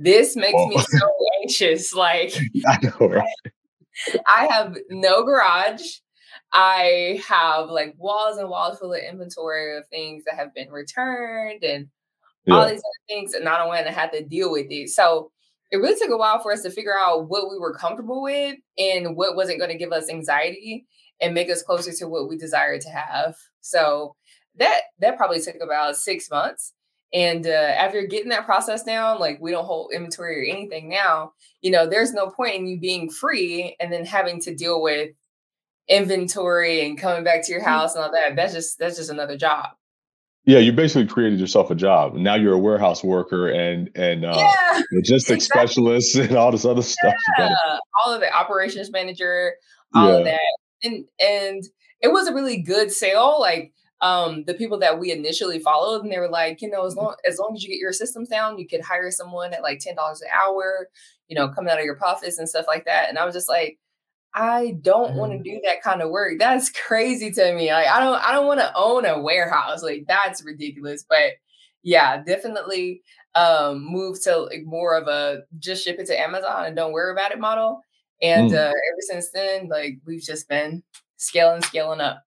This 0.03 0.35
makes 0.35 0.53
me 0.53 0.77
so 0.79 1.11
anxious. 1.41 1.95
Like, 1.95 2.35
I 2.67 2.79
know, 2.83 3.09
right? 3.09 3.29
I 4.27 4.49
have 4.51 4.77
no 4.91 5.23
garage. 5.23 5.83
I 6.53 7.23
have 7.27 7.71
like 7.71 7.95
walls 7.97 8.37
and 8.37 8.49
walls 8.49 8.79
full 8.79 8.93
of 8.93 9.01
inventory 9.01 9.77
of 9.79 9.87
things 9.89 10.25
that 10.25 10.35
have 10.35 10.53
been 10.55 10.71
returned 10.71 11.63
and 11.63 11.89
yeah. 12.47 12.55
all 12.55 12.69
these 12.69 12.81
other 12.81 13.07
things, 13.09 13.35
and 13.35 13.49
I 13.49 13.59
don't 13.59 13.69
want 13.69 13.87
to 13.87 13.93
have 13.93 14.11
to 14.13 14.25
deal 14.25 14.51
with 14.51 14.67
it. 14.71 14.89
So 14.89 15.31
it 15.71 15.77
really 15.77 15.99
took 15.99 16.11
a 16.11 16.17
while 16.17 16.41
for 16.41 16.53
us 16.53 16.63
to 16.63 16.71
figure 16.71 16.95
out 16.99 17.29
what 17.29 17.49
we 17.49 17.59
were 17.59 17.73
comfortable 17.73 18.23
with 18.23 18.57
and 18.77 19.17
what 19.17 19.37
wasn't 19.37 19.59
going 19.59 19.71
to 19.71 19.79
give 19.79 19.93
us 19.93 20.11
anxiety 20.11 20.85
and 21.21 21.33
make 21.33 21.49
us 21.49 21.63
closer 21.63 21.93
to 21.93 22.09
what 22.09 22.29
we 22.29 22.37
desired 22.37 22.81
to 22.83 22.91
have. 22.91 23.37
So 23.61 24.17
that 24.59 24.81
that 24.99 25.17
probably 25.17 25.41
took 25.41 25.57
about 25.63 25.97
six 25.97 26.29
months. 26.29 26.75
And 27.13 27.47
uh, 27.47 27.51
after 27.51 28.07
getting 28.07 28.31
that 28.31 28.47
process 28.47 28.83
down, 28.85 29.21
like 29.21 29.39
we 29.41 29.51
don't 29.51 29.67
hold 29.67 29.93
inventory 29.93 30.41
or 30.41 30.55
anything 30.55 30.89
now, 30.89 31.33
you 31.61 31.71
know, 31.71 31.87
there's 31.87 32.13
no 32.13 32.31
point 32.31 32.55
in 32.55 32.67
you 32.67 32.81
being 32.81 33.11
free 33.11 33.77
and 33.81 33.93
then 33.93 34.07
having 34.07 34.41
to 34.41 34.55
deal 34.55 34.81
with 34.81 35.11
inventory 35.89 36.87
and 36.87 36.99
coming 36.99 37.25
back 37.25 37.45
to 37.45 37.53
your 37.53 37.61
mm. 37.61 37.67
house 37.67 37.95
and 37.95 38.05
all 38.05 38.13
that. 38.13 38.35
That's 38.35 38.55
just 38.55 38.79
that's 38.79 38.97
just 38.97 39.11
another 39.11 39.37
job. 39.37 39.71
Yeah, 40.45 40.59
you 40.59 40.73
basically 40.73 41.07
created 41.07 41.39
yourself 41.39 41.71
a 41.71 41.75
job. 41.75 42.15
Now 42.15 42.35
you're 42.35 42.55
a 42.55 42.59
warehouse 42.59 43.05
worker 43.05 43.49
and 43.49 43.91
and 43.95 44.25
uh, 44.25 44.35
yeah, 44.37 44.83
logistics 44.93 45.45
exactly. 45.45 45.67
specialist 45.69 46.17
and 46.17 46.37
all 46.37 46.51
this 46.51 46.65
other 46.65 46.83
stuff. 46.83 47.15
Yeah, 47.39 47.55
all 48.05 48.13
of 48.13 48.21
the 48.21 48.35
operations 48.35 48.91
manager, 48.91 49.53
all 49.95 50.09
yeah. 50.09 50.19
of 50.19 50.25
that, 50.25 50.41
and 50.83 51.05
and 51.21 51.65
it 52.01 52.11
was 52.11 52.27
a 52.27 52.35
really 52.35 52.61
good 52.61 52.91
sale. 52.91 53.37
Like 53.39 53.73
um, 54.03 54.43
the 54.45 54.55
people 54.55 54.81
that 54.81 54.99
we 54.99 55.13
initially 55.13 55.61
followed, 55.61 56.03
and 56.03 56.13
they 56.13 56.19
were 56.19 56.29
like, 56.29 56.61
you 56.61 56.69
know, 56.69 56.85
as 56.85 56.97
long 56.97 57.15
as 57.25 57.39
long 57.39 57.55
as 57.55 57.63
you 57.63 57.71
get 57.71 57.79
your 57.79 57.93
systems 57.93 58.29
down, 58.29 58.59
you 58.59 58.67
could 58.67 58.81
hire 58.81 59.11
someone 59.13 59.55
at 59.55 59.63
like 59.63 59.79
ten 59.79 59.95
dollars 59.95 60.21
an 60.21 60.29
hour, 60.35 60.89
you 61.29 61.37
know, 61.37 61.49
coming 61.49 61.71
out 61.71 61.79
of 61.79 61.85
your 61.85 61.97
profits 61.97 62.39
and 62.39 62.49
stuff 62.49 62.67
like 62.67 62.85
that. 62.85 63.09
And 63.09 63.17
I 63.17 63.25
was 63.25 63.35
just 63.35 63.49
like, 63.49 63.79
I 64.35 64.77
don't 64.83 65.15
want 65.15 65.33
to 65.33 65.39
do 65.39 65.61
that 65.65 65.83
kind 65.83 66.03
of 66.03 66.11
work. 66.11 66.39
That's 66.39 66.69
crazy 66.87 67.31
to 67.31 67.55
me. 67.55 67.73
Like 67.73 67.87
I 67.87 68.01
don't 68.01 68.21
I 68.23 68.33
don't 68.33 68.47
want 68.47 68.61
to 68.61 68.73
own 68.75 69.07
a 69.07 69.21
warehouse. 69.21 69.85
Like 69.85 70.07
that's 70.09 70.45
ridiculous. 70.45 71.05
But 71.09 71.35
yeah, 71.85 72.23
definitely 72.25 73.03
um 73.37 73.85
move 73.85 74.21
to 74.25 74.37
like 74.37 74.65
more 74.65 74.97
of 74.97 75.07
a 75.07 75.43
just 75.59 75.85
ship 75.85 75.99
it 76.01 76.07
to 76.07 76.21
Amazon 76.21 76.67
and 76.67 76.77
don't 76.77 76.93
worry 76.93 77.13
about 77.13 77.31
it 77.31 77.39
model. 77.39 77.83
And 78.21 78.51
mm. 78.51 78.55
uh 78.55 78.69
ever 78.69 79.01
since 79.01 79.31
then, 79.31 79.69
like 79.69 79.99
we've 80.05 80.23
just 80.23 80.49
been 80.49 80.83
scaling, 81.19 81.63
scaling 81.63 82.01
up. 82.01 82.25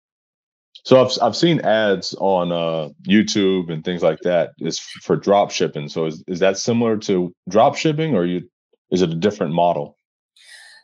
So 0.85 1.03
I've 1.03 1.11
I've 1.21 1.35
seen 1.35 1.61
ads 1.61 2.13
on 2.19 2.51
uh, 2.51 2.89
YouTube 3.07 3.71
and 3.71 3.83
things 3.83 4.03
like 4.03 4.19
that. 4.21 4.51
Is 4.59 4.79
for 4.79 5.15
drop 5.15 5.49
shipping. 5.49 5.89
So 5.89 6.05
is, 6.05 6.23
is 6.27 6.39
that 6.39 6.57
similar 6.57 6.95
to 6.97 7.33
drop 7.49 7.75
shipping, 7.75 8.15
or 8.15 8.25
you 8.25 8.47
is 8.91 9.01
it 9.01 9.09
a 9.09 9.15
different 9.15 9.53
model? 9.53 9.97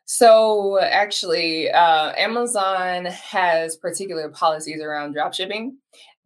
So 0.06 0.80
actually, 0.82 1.70
uh, 1.70 2.14
Amazon 2.18 3.06
has 3.06 3.78
particular 3.78 4.30
policies 4.30 4.82
around 4.82 5.14
drop 5.14 5.34
shipping. 5.34 5.78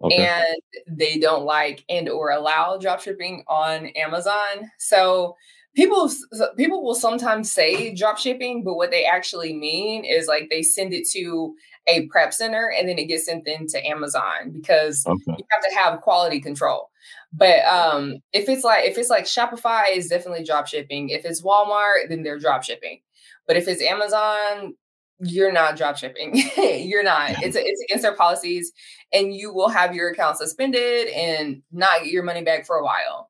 Okay. 0.02 0.26
And 0.26 0.98
they 0.98 1.20
don't 1.20 1.46
like 1.46 1.84
and 1.90 2.10
or 2.10 2.32
allow 2.32 2.78
drop 2.78 3.02
shipping 3.02 3.44
on 3.48 3.88
Amazon. 3.88 4.72
So 4.78 5.36
people 5.76 6.10
people 6.58 6.84
will 6.84 6.96
sometimes 6.96 7.52
say 7.52 7.94
drop 7.94 8.18
shipping, 8.18 8.64
but 8.64 8.76
what 8.76 8.92
they 8.92 9.06
actually 9.06 9.54
mean 9.54 10.06
is 10.06 10.28
like 10.28 10.50
they 10.50 10.64
send 10.64 10.94
it 10.94 11.08
to 11.10 11.56
a 11.88 12.08
prep 12.08 12.34
center 12.34 12.72
and 12.78 12.90
then 12.90 12.98
it 12.98 13.06
gets 13.06 13.26
sent 13.26 13.48
into 13.48 13.86
Amazon 13.86 14.52
because 14.52 15.06
okay. 15.06 15.22
you 15.28 15.46
have 15.52 15.62
to 15.70 15.76
have 15.78 16.02
quality 16.02 16.40
control. 16.40 16.90
But 17.32 17.64
um, 17.66 18.16
if 18.34 18.50
it's 18.50 18.64
like 18.64 18.86
if 18.86 18.98
it's 18.98 19.10
like 19.10 19.26
Shopify 19.26 19.84
is 19.94 20.08
definitely 20.08 20.46
drop 20.46 20.68
shipping. 20.68 21.10
If 21.10 21.26
it's 21.26 21.42
Walmart, 21.42 22.10
then 22.10 22.24
they're 22.24 22.40
drop 22.40 22.64
shipping. 22.64 23.02
But 23.48 23.58
if 23.58 23.68
it's 23.68 23.82
Amazon, 23.82 24.76
you're 25.20 25.52
not 25.52 25.76
drop 25.76 25.98
shipping. 25.98 26.42
you're 26.58 27.04
not. 27.04 27.32
It's 27.44 27.56
it's 27.56 27.84
against 27.84 28.04
their 28.04 28.16
policies, 28.16 28.72
and 29.14 29.36
you 29.36 29.54
will 29.54 29.70
have 29.70 29.94
your 29.94 30.10
account 30.10 30.38
suspended 30.38 31.10
and 31.10 31.62
not 31.72 32.00
get 32.04 32.12
your 32.12 32.24
money 32.24 32.44
back 32.44 32.66
for 32.66 32.78
a 32.78 32.84
while. 32.84 33.30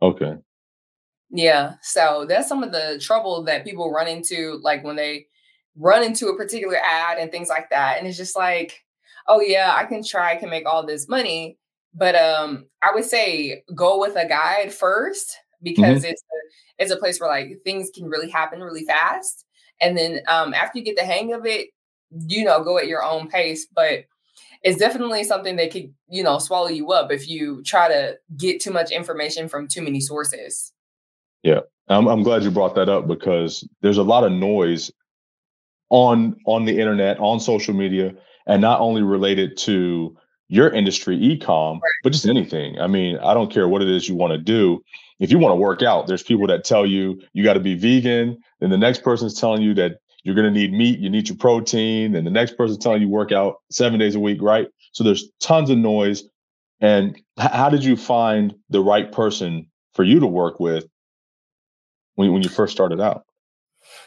Okay. 0.00 0.34
Yeah. 1.36 1.74
So 1.82 2.26
that's 2.28 2.48
some 2.48 2.62
of 2.62 2.70
the 2.70 3.00
trouble 3.02 3.42
that 3.42 3.64
people 3.64 3.90
run 3.90 4.06
into, 4.06 4.60
like 4.62 4.84
when 4.84 4.94
they 4.94 5.26
run 5.76 6.04
into 6.04 6.28
a 6.28 6.36
particular 6.36 6.76
ad 6.76 7.18
and 7.18 7.32
things 7.32 7.48
like 7.48 7.70
that. 7.70 7.98
And 7.98 8.06
it's 8.06 8.16
just 8.16 8.36
like, 8.36 8.84
oh 9.26 9.40
yeah, 9.40 9.74
I 9.76 9.84
can 9.84 10.04
try, 10.04 10.30
I 10.30 10.36
can 10.36 10.48
make 10.48 10.64
all 10.64 10.86
this 10.86 11.08
money. 11.08 11.58
But 11.92 12.14
um, 12.14 12.66
I 12.82 12.92
would 12.94 13.04
say 13.04 13.64
go 13.74 13.98
with 13.98 14.14
a 14.14 14.28
guide 14.28 14.72
first 14.72 15.36
because 15.60 16.02
mm-hmm. 16.02 16.12
it's 16.12 16.22
a, 16.22 16.82
it's 16.82 16.92
a 16.92 16.96
place 16.96 17.18
where 17.18 17.30
like 17.30 17.58
things 17.64 17.90
can 17.92 18.04
really 18.04 18.30
happen 18.30 18.60
really 18.60 18.84
fast. 18.84 19.44
And 19.80 19.96
then 19.98 20.20
um, 20.28 20.54
after 20.54 20.78
you 20.78 20.84
get 20.84 20.96
the 20.96 21.04
hang 21.04 21.32
of 21.32 21.46
it, 21.46 21.70
you 22.28 22.44
know, 22.44 22.62
go 22.62 22.78
at 22.78 22.86
your 22.86 23.02
own 23.02 23.26
pace. 23.26 23.66
But 23.74 24.04
it's 24.62 24.78
definitely 24.78 25.24
something 25.24 25.56
that 25.56 25.72
could, 25.72 25.92
you 26.08 26.22
know, 26.22 26.38
swallow 26.38 26.68
you 26.68 26.92
up 26.92 27.10
if 27.10 27.28
you 27.28 27.60
try 27.64 27.88
to 27.88 28.18
get 28.36 28.60
too 28.60 28.70
much 28.70 28.92
information 28.92 29.48
from 29.48 29.66
too 29.66 29.82
many 29.82 30.00
sources. 30.00 30.70
Yeah. 31.44 31.60
I'm, 31.88 32.08
I'm 32.08 32.22
glad 32.22 32.42
you 32.42 32.50
brought 32.50 32.74
that 32.76 32.88
up 32.88 33.06
because 33.06 33.68
there's 33.82 33.98
a 33.98 34.02
lot 34.02 34.24
of 34.24 34.32
noise 34.32 34.90
on 35.90 36.36
on 36.46 36.64
the 36.64 36.80
internet, 36.80 37.18
on 37.20 37.38
social 37.38 37.74
media, 37.74 38.14
and 38.46 38.60
not 38.62 38.80
only 38.80 39.02
related 39.02 39.56
to 39.58 40.16
your 40.48 40.70
industry, 40.70 41.16
ecom, 41.18 41.78
but 42.02 42.12
just 42.12 42.26
anything. 42.26 42.78
I 42.80 42.86
mean, 42.86 43.18
I 43.18 43.34
don't 43.34 43.52
care 43.52 43.68
what 43.68 43.82
it 43.82 43.88
is 43.88 44.08
you 44.08 44.14
want 44.14 44.32
to 44.32 44.38
do. 44.38 44.82
If 45.20 45.30
you 45.30 45.38
want 45.38 45.52
to 45.52 45.56
work 45.56 45.82
out, 45.82 46.06
there's 46.06 46.22
people 46.22 46.46
that 46.48 46.64
tell 46.64 46.86
you 46.86 47.20
you 47.34 47.44
got 47.44 47.54
to 47.54 47.60
be 47.60 47.74
vegan. 47.76 48.38
Then 48.60 48.70
the 48.70 48.78
next 48.78 49.02
person's 49.02 49.38
telling 49.38 49.62
you 49.62 49.74
that 49.74 49.98
you're 50.22 50.34
going 50.34 50.52
to 50.52 50.58
need 50.58 50.72
meat, 50.72 50.98
you 50.98 51.10
need 51.10 51.28
your 51.28 51.36
protein, 51.36 52.14
and 52.16 52.26
the 52.26 52.30
next 52.30 52.56
person's 52.56 52.82
telling 52.82 53.02
you 53.02 53.08
work 53.08 53.30
out 53.30 53.56
seven 53.70 54.00
days 54.00 54.14
a 54.14 54.20
week, 54.20 54.40
right? 54.40 54.68
So 54.92 55.04
there's 55.04 55.28
tons 55.40 55.68
of 55.68 55.76
noise. 55.78 56.24
And 56.80 57.20
how 57.38 57.68
did 57.68 57.84
you 57.84 57.96
find 57.96 58.54
the 58.70 58.80
right 58.80 59.10
person 59.12 59.66
for 59.94 60.02
you 60.02 60.20
to 60.20 60.26
work 60.26 60.60
with 60.60 60.86
when, 62.14 62.32
when 62.32 62.42
you 62.42 62.48
first 62.48 62.72
started 62.72 63.00
out? 63.00 63.24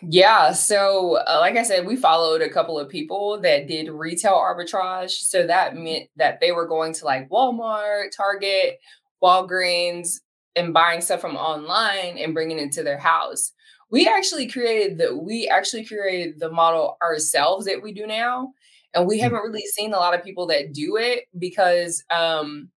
Yeah. 0.01 0.51
So, 0.53 1.17
uh, 1.27 1.37
like 1.39 1.55
I 1.55 1.63
said, 1.63 1.85
we 1.85 1.95
followed 1.95 2.41
a 2.41 2.49
couple 2.49 2.79
of 2.79 2.89
people 2.89 3.39
that 3.41 3.67
did 3.67 3.89
retail 3.89 4.33
arbitrage. 4.33 5.11
So 5.11 5.45
that 5.47 5.75
meant 5.75 6.09
that 6.15 6.39
they 6.39 6.51
were 6.51 6.67
going 6.67 6.93
to 6.93 7.05
like 7.05 7.29
Walmart, 7.29 8.15
Target, 8.15 8.79
Walgreens, 9.23 10.19
and 10.55 10.73
buying 10.73 11.01
stuff 11.01 11.21
from 11.21 11.35
online 11.35 12.17
and 12.17 12.33
bringing 12.33 12.59
it 12.59 12.71
to 12.73 12.83
their 12.83 12.97
house. 12.97 13.53
We 13.89 14.07
actually 14.07 14.47
created 14.47 14.97
the 14.97 15.15
we 15.15 15.47
actually 15.47 15.85
created 15.85 16.39
the 16.39 16.51
model 16.51 16.97
ourselves 17.01 17.65
that 17.65 17.81
we 17.81 17.93
do 17.93 18.05
now, 18.05 18.51
and 18.93 19.07
we 19.07 19.17
hmm. 19.17 19.23
haven't 19.23 19.43
really 19.43 19.65
seen 19.65 19.93
a 19.93 19.97
lot 19.97 20.13
of 20.13 20.23
people 20.23 20.47
that 20.47 20.73
do 20.73 20.97
it 20.97 21.25
because 21.37 22.03
um, 22.11 22.69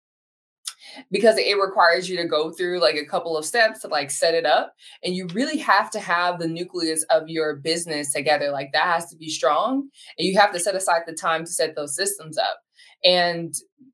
because 1.11 1.37
it 1.37 1.57
requires 1.59 2.09
you 2.09 2.17
to 2.17 2.27
go 2.27 2.51
through 2.51 2.79
like 2.79 2.95
a 2.95 3.05
couple 3.05 3.37
of 3.37 3.45
steps 3.45 3.81
to 3.81 3.87
like 3.87 4.11
set 4.11 4.33
it 4.33 4.45
up 4.45 4.73
and 5.03 5.15
you 5.15 5.27
really 5.33 5.57
have 5.57 5.89
to 5.91 5.99
have 5.99 6.39
the 6.39 6.47
nucleus 6.47 7.03
of 7.09 7.27
your 7.27 7.55
business 7.55 8.11
together 8.11 8.51
like 8.51 8.71
that 8.73 8.85
has 8.85 9.09
to 9.09 9.15
be 9.15 9.29
strong 9.29 9.89
and 10.17 10.27
you 10.27 10.37
have 10.37 10.51
to 10.51 10.59
set 10.59 10.75
aside 10.75 11.01
the 11.05 11.13
time 11.13 11.45
to 11.45 11.51
set 11.51 11.75
those 11.75 11.95
systems 11.95 12.37
up 12.37 12.59
and 13.03 13.53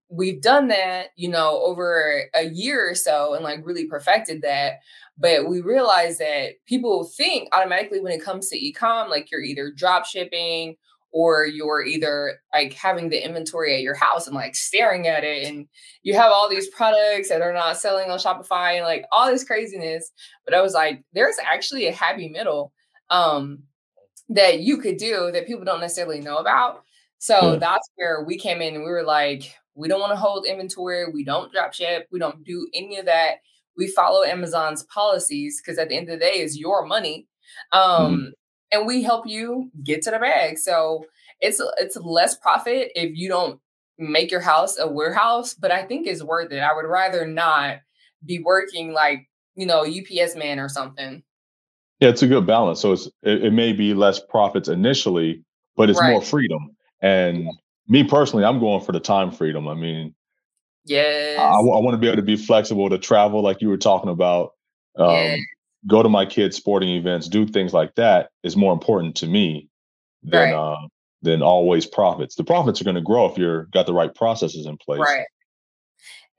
we've 0.10 0.42
done 0.42 0.68
that 0.68 1.08
you 1.16 1.30
know 1.30 1.62
over 1.64 2.24
a 2.36 2.46
year 2.50 2.90
or 2.90 2.96
so 2.96 3.34
and 3.34 3.44
like 3.44 3.60
really 3.66 3.86
perfected 3.86 4.42
that 4.42 4.76
but 5.18 5.50
we 5.50 5.62
realize 5.62 6.18
that 6.20 6.52
people 6.66 7.04
think 7.04 7.50
automatically 7.54 8.00
when 8.00 8.14
it 8.14 8.24
comes 8.24 8.50
to 8.50 8.58
e-com 8.58 9.10
like 9.10 9.30
you're 9.32 9.42
either 9.42 9.72
drop 9.76 10.06
shipping 10.06 10.76
or 11.12 11.46
you're 11.46 11.84
either 11.84 12.40
like 12.54 12.74
having 12.74 13.10
the 13.10 13.24
inventory 13.24 13.76
at 13.76 13.82
your 13.82 13.96
house 13.96 14.28
and 14.28 14.36
like 14.36 14.56
staring 14.56 15.08
at 15.08 15.24
it 15.24 15.48
and 15.48 15.68
you 16.04 16.14
have 16.14 16.32
all 16.32 16.50
these 16.50 16.68
products 16.70 17.30
that 17.30 17.42
are 17.42 17.54
not 17.54 17.78
selling 17.78 18.10
on 18.12 18.20
Shopify 18.20 18.76
and 18.76 18.84
like 18.84 19.06
all 19.12 19.28
this 19.28 19.44
craziness. 19.44 20.12
But 20.46 20.54
I 20.54 20.62
was 20.62 20.74
like, 20.74 21.04
there's 21.14 21.38
actually 21.44 21.88
a 21.88 21.94
happy 21.94 22.30
middle 22.30 22.74
um 23.10 23.64
that 24.30 24.60
you 24.60 24.78
could 24.78 24.98
do 24.98 25.32
that 25.32 25.48
people 25.48 25.64
don't 25.64 25.80
necessarily 25.80 26.20
know 26.20 26.38
about. 26.38 26.84
So 27.20 27.54
hmm. 27.54 27.60
that's 27.60 27.90
where 27.96 28.24
we 28.24 28.38
came 28.38 28.62
in 28.62 28.76
and 28.76 28.84
we 28.84 28.92
were 28.92 29.04
like, 29.04 29.56
we 29.76 29.88
don't 29.88 30.02
want 30.02 30.12
to 30.12 30.18
hold 30.18 30.46
inventory, 30.46 31.06
we 31.12 31.24
don't 31.24 31.52
drop 31.52 31.74
ship, 31.74 32.08
we 32.12 32.20
don't 32.20 32.44
do 32.44 32.68
any 32.74 32.98
of 32.98 33.06
that. 33.06 33.36
We 33.78 33.88
follow 33.88 34.24
Amazon's 34.24 34.84
policies 34.84 35.62
because 35.62 35.78
at 35.78 35.90
the 35.90 35.96
end 35.96 36.10
of 36.10 36.20
the 36.20 36.26
day, 36.26 36.40
is 36.40 36.58
your 36.58 36.86
money. 36.86 37.28
Mm-hmm. 37.74 38.04
Um, 38.04 38.14
mm-hmm 38.14 38.30
and 38.72 38.86
we 38.86 39.04
help 39.04 39.28
you 39.28 39.72
get 39.84 40.02
to 40.04 40.12
the 40.12 40.20
bag. 40.20 40.58
So 40.58 41.06
it's 41.40 41.62
it's 41.78 41.98
less 41.98 42.38
profit 42.38 42.92
if 42.96 43.16
you 43.16 43.30
don't 43.30 43.60
make 43.98 44.32
your 44.32 44.42
house 44.42 44.78
a 44.78 44.88
warehouse, 44.88 45.54
but 45.54 45.72
I 45.72 45.84
think 45.84 46.08
it's 46.08 46.24
worth 46.24 46.52
it. 46.52 46.60
I 46.60 46.74
would 46.76 46.86
rather 46.86 47.26
not 47.26 47.78
be 48.26 48.40
working 48.40 48.94
like, 48.94 49.28
you 49.56 49.66
know, 49.66 49.82
UPS 49.82 50.36
man 50.36 50.60
or 50.60 50.70
something. 50.70 51.24
Yeah, 52.00 52.10
it's 52.10 52.22
a 52.22 52.28
good 52.28 52.46
balance. 52.46 52.80
So 52.80 52.94
it's 52.94 53.08
it, 53.24 53.46
it 53.46 53.54
may 53.54 53.74
be 53.74 53.94
less 53.94 54.20
profits 54.20 54.68
initially, 54.68 55.44
but 55.76 55.90
it's 55.90 56.00
right. 56.00 56.12
more 56.12 56.22
freedom. 56.22 56.76
And 57.02 57.46
yeah. 57.46 57.52
me 57.88 58.04
personally, 58.04 58.46
I'm 58.46 58.60
going 58.60 58.84
for 58.84 58.92
the 58.92 59.00
time 59.00 59.32
freedom. 59.32 59.68
I 59.68 59.74
mean, 59.74 60.14
yes, 60.86 61.40
I, 61.40 61.44
I 61.44 61.60
want 61.62 61.94
to 61.94 61.98
be 61.98 62.08
able 62.08 62.18
to 62.18 62.24
be 62.24 62.38
flexible 62.38 62.90
to 62.90 62.98
travel, 62.98 63.42
like 63.42 63.62
you 63.62 63.70
were 63.70 63.78
talking 63.78 64.10
about. 64.10 64.52
Um, 64.96 65.38
go 65.88 66.04
to 66.04 66.10
my 66.10 66.26
kids' 66.26 66.58
sporting 66.58 66.90
events, 66.90 67.28
do 67.28 67.48
things 67.48 67.74
like 67.74 67.96
that 67.96 68.30
is 68.44 68.56
more 68.56 68.74
important 68.74 69.16
to 69.18 69.28
me 69.28 69.70
than 70.24 70.54
right. 70.54 70.54
uh, 70.54 70.88
than 71.22 71.42
always 71.42 71.86
profits. 71.86 72.36
The 72.36 72.44
profits 72.44 72.82
are 72.82 72.84
going 72.84 72.96
to 72.96 73.02
grow 73.02 73.26
if 73.26 73.38
you're 73.38 73.66
got 73.66 73.86
the 73.86 73.94
right 73.94 74.14
processes 74.14 74.66
in 74.66 74.78
place. 74.78 75.00
Right. 75.00 75.26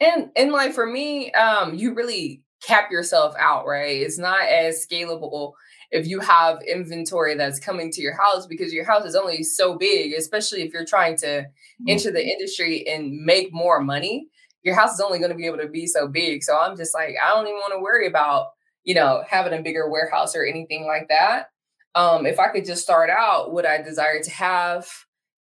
And 0.00 0.30
and 0.36 0.52
like 0.52 0.72
for 0.72 0.86
me, 0.86 1.32
um, 1.32 1.74
you 1.74 1.94
really 1.94 2.42
cap 2.62 2.90
yourself 2.90 3.34
out, 3.38 3.66
right? 3.66 4.00
It's 4.00 4.18
not 4.18 4.42
as 4.42 4.86
scalable 4.86 5.52
if 5.90 6.06
you 6.06 6.20
have 6.20 6.60
inventory 6.62 7.34
that's 7.34 7.58
coming 7.58 7.90
to 7.92 8.02
your 8.02 8.14
house 8.14 8.46
because 8.46 8.72
your 8.72 8.84
house 8.84 9.04
is 9.04 9.14
only 9.14 9.42
so 9.42 9.76
big, 9.76 10.12
especially 10.12 10.62
if 10.62 10.72
you're 10.72 10.84
trying 10.84 11.16
to 11.18 11.26
mm-hmm. 11.26 11.88
enter 11.88 12.10
the 12.10 12.24
industry 12.24 12.86
and 12.86 13.12
make 13.24 13.52
more 13.52 13.80
money. 13.80 14.28
Your 14.62 14.74
house 14.74 14.94
is 14.94 15.00
only 15.00 15.18
going 15.18 15.30
to 15.30 15.36
be 15.36 15.46
able 15.46 15.58
to 15.58 15.68
be 15.68 15.86
so 15.86 16.08
big. 16.08 16.42
So 16.42 16.58
I'm 16.58 16.76
just 16.76 16.94
like, 16.94 17.14
I 17.24 17.30
don't 17.30 17.46
even 17.46 17.56
want 17.56 17.72
to 17.74 17.80
worry 17.80 18.06
about, 18.06 18.48
you 18.88 18.94
know, 18.94 19.22
having 19.28 19.52
a 19.52 19.60
bigger 19.60 19.90
warehouse 19.90 20.34
or 20.34 20.46
anything 20.46 20.86
like 20.86 21.08
that. 21.10 21.50
Um, 21.94 22.24
if 22.24 22.40
I 22.40 22.48
could 22.48 22.64
just 22.64 22.82
start 22.82 23.10
out 23.10 23.52
what 23.52 23.66
I 23.66 23.82
desire 23.82 24.22
to 24.22 24.30
have, 24.30 24.88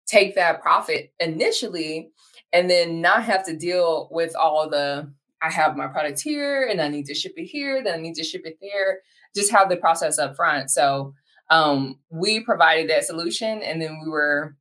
take 0.07 0.35
that 0.35 0.61
profit 0.61 1.11
initially, 1.19 2.11
and 2.53 2.69
then 2.69 3.01
not 3.01 3.25
have 3.25 3.45
to 3.47 3.57
deal 3.57 4.07
with 4.09 4.37
all 4.37 4.69
the 4.69 5.11
I 5.41 5.51
have 5.51 5.75
my 5.75 5.87
product 5.87 6.21
here 6.21 6.65
and 6.65 6.79
I 6.79 6.87
need 6.87 7.07
to 7.07 7.13
ship 7.13 7.33
it 7.35 7.43
here, 7.43 7.83
then 7.83 7.99
I 7.99 8.01
need 8.01 8.15
to 8.15 8.23
ship 8.23 8.43
it 8.45 8.57
there. 8.61 8.99
Just 9.35 9.51
have 9.51 9.67
the 9.67 9.75
process 9.75 10.17
up 10.17 10.37
front. 10.37 10.71
So 10.71 11.13
um, 11.49 11.99
we 12.09 12.39
provided 12.39 12.89
that 12.89 13.03
solution 13.03 13.61
and 13.61 13.81
then 13.81 13.99
we 14.01 14.09
were 14.09 14.55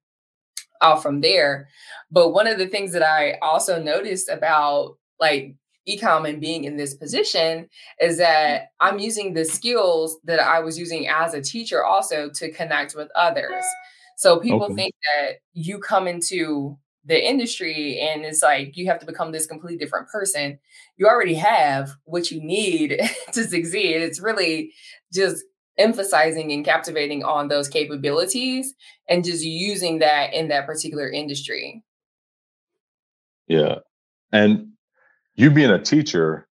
off 0.80 1.00
from 1.00 1.20
there. 1.20 1.68
But 2.10 2.30
one 2.30 2.48
of 2.48 2.58
the 2.58 2.66
things 2.66 2.92
that 2.92 3.04
I 3.04 3.38
also 3.40 3.80
noticed 3.80 4.28
about 4.28 4.96
like 5.20 5.54
ecom 5.88 6.28
and 6.28 6.40
being 6.40 6.64
in 6.64 6.76
this 6.76 6.94
position 6.94 7.68
is 8.00 8.14
mm-hmm. 8.14 8.20
that 8.20 8.68
I'm 8.80 8.98
using 8.98 9.34
the 9.34 9.44
skills 9.44 10.18
that 10.24 10.40
I 10.40 10.60
was 10.60 10.78
using 10.78 11.08
as 11.08 11.34
a 11.34 11.42
teacher 11.42 11.84
also 11.84 12.30
to 12.34 12.50
connect 12.50 12.94
with 12.94 13.08
others. 13.16 13.64
So 14.16 14.38
people 14.38 14.64
okay. 14.64 14.74
think 14.74 14.94
that 15.14 15.34
you 15.52 15.78
come 15.78 16.06
into 16.06 16.78
the 17.04 17.22
industry 17.22 18.00
and 18.00 18.24
it's 18.24 18.42
like 18.42 18.76
you 18.76 18.86
have 18.86 18.98
to 19.00 19.06
become 19.06 19.32
this 19.32 19.46
completely 19.46 19.76
different 19.76 20.08
person. 20.08 20.58
You 20.96 21.06
already 21.06 21.34
have 21.34 21.90
what 22.04 22.30
you 22.30 22.42
need 22.42 23.00
to 23.32 23.44
succeed. 23.44 23.96
It's 23.96 24.20
really 24.20 24.72
just 25.12 25.44
emphasizing 25.76 26.52
and 26.52 26.64
captivating 26.64 27.24
on 27.24 27.48
those 27.48 27.68
capabilities 27.68 28.74
and 29.08 29.24
just 29.24 29.44
using 29.44 29.98
that 29.98 30.32
in 30.32 30.48
that 30.48 30.66
particular 30.66 31.10
industry. 31.10 31.82
Yeah. 33.48 33.76
And 34.32 34.73
you 35.34 35.50
being 35.50 35.70
a 35.70 35.82
teacher 35.82 36.46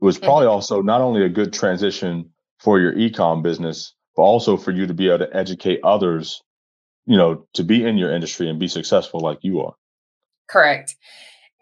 was 0.00 0.18
probably 0.18 0.46
also 0.46 0.82
not 0.82 1.00
only 1.00 1.24
a 1.24 1.28
good 1.28 1.52
transition 1.52 2.30
for 2.58 2.80
your 2.80 2.92
ecom 2.94 3.42
business, 3.42 3.94
but 4.16 4.22
also 4.22 4.56
for 4.56 4.70
you 4.70 4.86
to 4.86 4.94
be 4.94 5.08
able 5.08 5.18
to 5.18 5.36
educate 5.36 5.80
others, 5.84 6.42
you 7.06 7.16
know, 7.16 7.46
to 7.54 7.64
be 7.64 7.84
in 7.84 7.98
your 7.98 8.12
industry 8.12 8.48
and 8.48 8.58
be 8.58 8.68
successful 8.68 9.20
like 9.20 9.38
you 9.42 9.60
are. 9.60 9.74
Correct. 10.48 10.96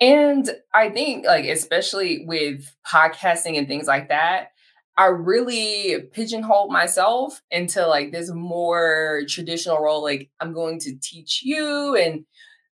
And 0.01 0.51
I 0.73 0.89
think, 0.89 1.27
like, 1.27 1.45
especially 1.45 2.25
with 2.27 2.75
podcasting 2.87 3.59
and 3.59 3.69
things 3.69 3.87
like 3.87 4.09
that, 4.09 4.53
I 4.97 5.07
really 5.07 6.01
pigeonholed 6.13 6.73
myself 6.73 7.41
into 7.51 7.87
like 7.87 8.11
this 8.11 8.31
more 8.31 9.23
traditional 9.29 9.79
role. 9.79 10.03
Like, 10.03 10.31
I'm 10.41 10.53
going 10.53 10.79
to 10.81 10.97
teach 11.01 11.43
you, 11.43 11.97
and 11.97 12.25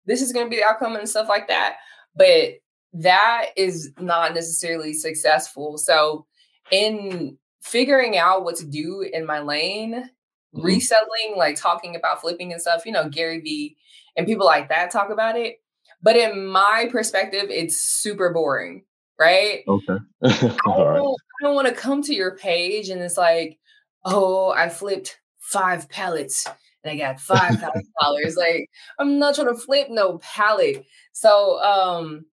this 0.06 0.22
is 0.22 0.32
going 0.32 0.46
to 0.46 0.50
be 0.50 0.56
the 0.56 0.64
outcome 0.64 0.96
and 0.96 1.08
stuff 1.08 1.28
like 1.28 1.48
that. 1.48 1.76
But 2.16 2.54
that 2.96 3.50
is 3.56 3.92
not 3.98 4.34
necessarily 4.34 4.92
successful. 4.92 5.78
So, 5.78 6.26
in 6.70 7.38
figuring 7.62 8.16
out 8.16 8.44
what 8.44 8.56
to 8.56 8.66
do 8.66 9.02
in 9.12 9.26
my 9.26 9.40
lane, 9.40 9.94
mm-hmm. 9.94 10.62
reselling, 10.62 11.34
like 11.36 11.56
talking 11.56 11.96
about 11.96 12.20
flipping 12.20 12.52
and 12.52 12.60
stuff, 12.60 12.86
you 12.86 12.92
know, 12.92 13.08
Gary 13.08 13.40
Vee 13.40 13.76
and 14.16 14.26
people 14.26 14.46
like 14.46 14.68
that 14.68 14.90
talk 14.90 15.10
about 15.10 15.36
it. 15.36 15.56
But 16.02 16.16
in 16.16 16.46
my 16.46 16.88
perspective, 16.90 17.46
it's 17.50 17.76
super 17.76 18.32
boring, 18.32 18.84
right? 19.18 19.62
Okay. 19.66 19.96
I 20.24 20.50
don't, 20.66 21.16
don't 21.42 21.54
want 21.54 21.68
to 21.68 21.74
come 21.74 22.02
to 22.02 22.14
your 22.14 22.36
page 22.36 22.88
and 22.88 23.00
it's 23.00 23.16
like, 23.16 23.58
oh, 24.04 24.50
I 24.50 24.68
flipped 24.68 25.18
five 25.38 25.88
pallets 25.88 26.46
and 26.84 26.92
I 26.92 26.96
got 26.96 27.20
five 27.20 27.58
thousand 27.58 27.86
dollars. 28.00 28.36
like, 28.38 28.68
I'm 28.98 29.18
not 29.18 29.34
trying 29.34 29.48
to 29.48 29.60
flip 29.60 29.88
no 29.90 30.18
pallet. 30.18 30.84
So 31.12 31.60
um 31.62 32.26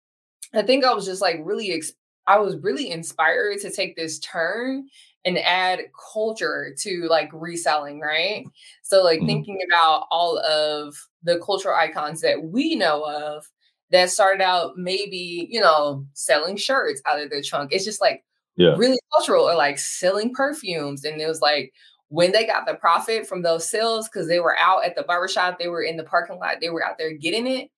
I 0.54 0.62
think 0.62 0.84
I 0.84 0.94
was 0.94 1.06
just 1.06 1.22
like 1.22 1.40
really, 1.42 1.72
ex- 1.72 1.92
I 2.26 2.38
was 2.38 2.56
really 2.58 2.90
inspired 2.90 3.60
to 3.60 3.70
take 3.70 3.96
this 3.96 4.18
turn 4.18 4.88
and 5.24 5.38
add 5.38 5.80
culture 6.12 6.74
to 6.78 7.06
like 7.08 7.30
reselling, 7.32 8.00
right? 8.00 8.44
So, 8.82 9.02
like 9.02 9.18
mm-hmm. 9.18 9.26
thinking 9.26 9.58
about 9.68 10.06
all 10.10 10.38
of 10.38 10.96
the 11.22 11.38
cultural 11.38 11.76
icons 11.76 12.20
that 12.22 12.42
we 12.42 12.74
know 12.74 13.02
of 13.04 13.48
that 13.90 14.10
started 14.10 14.42
out 14.42 14.76
maybe, 14.76 15.48
you 15.50 15.60
know, 15.60 16.06
selling 16.14 16.56
shirts 16.56 17.02
out 17.06 17.20
of 17.20 17.30
their 17.30 17.42
trunk. 17.42 17.72
It's 17.72 17.84
just 17.84 18.00
like 18.00 18.24
yeah. 18.56 18.74
really 18.76 18.98
cultural 19.12 19.48
or 19.48 19.54
like 19.54 19.78
selling 19.78 20.34
perfumes. 20.34 21.04
And 21.04 21.20
it 21.20 21.28
was 21.28 21.40
like, 21.40 21.72
when 22.08 22.32
they 22.32 22.46
got 22.46 22.66
the 22.66 22.74
profit 22.74 23.26
from 23.26 23.42
those 23.42 23.68
sales, 23.68 24.08
because 24.08 24.28
they 24.28 24.40
were 24.40 24.56
out 24.58 24.84
at 24.84 24.96
the 24.96 25.02
barbershop, 25.02 25.58
they 25.58 25.68
were 25.68 25.82
in 25.82 25.96
the 25.96 26.04
parking 26.04 26.38
lot, 26.38 26.56
they 26.60 26.68
were 26.68 26.84
out 26.84 26.98
there 26.98 27.12
getting 27.12 27.46
it 27.46 27.70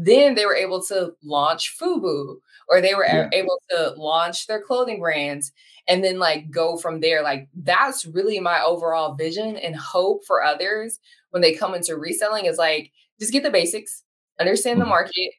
then 0.00 0.34
they 0.34 0.46
were 0.46 0.56
able 0.56 0.82
to 0.84 1.12
launch 1.22 1.76
Fubu 1.78 2.36
or 2.68 2.80
they 2.80 2.94
were 2.94 3.04
yeah. 3.04 3.28
able 3.32 3.60
to 3.70 3.94
launch 3.96 4.46
their 4.46 4.62
clothing 4.62 5.00
brands 5.00 5.52
and 5.88 6.02
then 6.02 6.18
like 6.18 6.50
go 6.50 6.76
from 6.76 7.00
there. 7.00 7.22
Like 7.22 7.48
that's 7.54 8.06
really 8.06 8.40
my 8.40 8.62
overall 8.62 9.14
vision 9.14 9.56
and 9.56 9.76
hope 9.76 10.24
for 10.26 10.42
others 10.42 10.98
when 11.30 11.42
they 11.42 11.54
come 11.54 11.74
into 11.74 11.96
reselling 11.96 12.46
is 12.46 12.56
like 12.56 12.92
just 13.18 13.32
get 13.32 13.42
the 13.42 13.50
basics, 13.50 14.04
understand 14.40 14.80
the 14.80 14.84
mm-hmm. 14.84 14.90
market, 14.90 15.32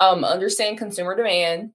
um, 0.00 0.24
understand 0.24 0.78
consumer 0.78 1.14
demand, 1.14 1.72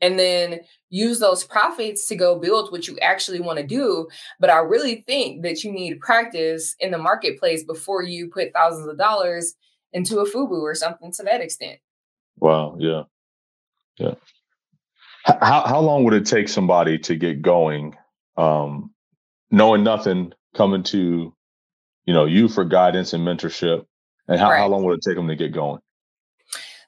and 0.00 0.18
then 0.18 0.60
use 0.90 1.18
those 1.18 1.42
profits 1.42 2.06
to 2.06 2.14
go 2.14 2.38
build 2.38 2.70
what 2.70 2.86
you 2.86 2.98
actually 3.00 3.40
want 3.40 3.58
to 3.58 3.66
do. 3.66 4.08
But 4.38 4.50
I 4.50 4.58
really 4.58 5.04
think 5.06 5.42
that 5.42 5.64
you 5.64 5.72
need 5.72 6.00
practice 6.00 6.76
in 6.78 6.90
the 6.90 6.98
marketplace 6.98 7.64
before 7.64 8.02
you 8.02 8.28
put 8.28 8.52
thousands 8.52 8.88
of 8.88 8.96
dollars 8.96 9.54
into 9.92 10.20
a 10.20 10.30
FUBU 10.30 10.60
or 10.62 10.74
something 10.74 11.12
to 11.12 11.22
that 11.24 11.40
extent. 11.40 11.78
Wow. 12.38 12.76
Yeah. 12.78 13.02
Yeah. 13.98 14.14
How 15.24 15.66
how 15.66 15.80
long 15.80 16.04
would 16.04 16.14
it 16.14 16.26
take 16.26 16.48
somebody 16.48 16.98
to 17.00 17.14
get 17.14 17.42
going, 17.42 17.96
um, 18.38 18.90
knowing 19.50 19.84
nothing, 19.84 20.32
coming 20.54 20.82
to, 20.84 21.34
you 22.06 22.14
know, 22.14 22.24
you 22.24 22.48
for 22.48 22.64
guidance 22.64 23.12
and 23.12 23.26
mentorship, 23.26 23.84
and 24.28 24.40
how, 24.40 24.50
right. 24.50 24.58
how 24.58 24.68
long 24.68 24.84
would 24.84 24.96
it 24.96 25.02
take 25.06 25.16
them 25.16 25.28
to 25.28 25.36
get 25.36 25.52
going? 25.52 25.80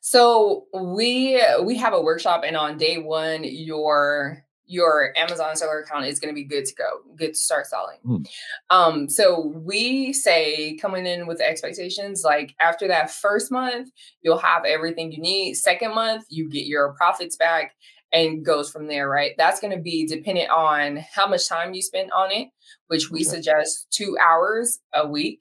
So 0.00 0.66
we 0.72 1.42
we 1.62 1.76
have 1.76 1.92
a 1.92 2.00
workshop, 2.00 2.42
and 2.46 2.56
on 2.56 2.78
day 2.78 2.98
one, 2.98 3.44
your 3.44 4.44
your 4.72 5.12
Amazon 5.16 5.54
seller 5.54 5.80
account 5.80 6.06
is 6.06 6.18
going 6.18 6.32
to 6.32 6.34
be 6.34 6.44
good 6.44 6.64
to 6.64 6.74
go, 6.74 7.00
good 7.14 7.34
to 7.34 7.38
start 7.38 7.66
selling. 7.66 7.98
Mm. 8.06 8.26
Um, 8.70 9.08
so 9.08 9.52
we 9.54 10.14
say 10.14 10.76
coming 10.76 11.06
in 11.06 11.26
with 11.26 11.42
expectations 11.42 12.22
like 12.24 12.54
after 12.58 12.88
that 12.88 13.10
first 13.10 13.52
month, 13.52 13.90
you'll 14.22 14.38
have 14.38 14.64
everything 14.64 15.12
you 15.12 15.20
need. 15.20 15.54
Second 15.54 15.94
month, 15.94 16.24
you 16.30 16.48
get 16.48 16.64
your 16.64 16.94
profits 16.94 17.36
back 17.36 17.74
and 18.12 18.44
goes 18.44 18.70
from 18.70 18.86
there, 18.86 19.08
right? 19.08 19.32
That's 19.36 19.60
going 19.60 19.76
to 19.76 19.82
be 19.82 20.06
dependent 20.06 20.50
on 20.50 21.04
how 21.14 21.26
much 21.26 21.46
time 21.48 21.74
you 21.74 21.82
spend 21.82 22.10
on 22.12 22.32
it, 22.32 22.48
which 22.86 23.10
we 23.10 23.24
suggest 23.24 23.88
two 23.90 24.16
hours 24.22 24.78
a 24.94 25.06
week. 25.06 25.40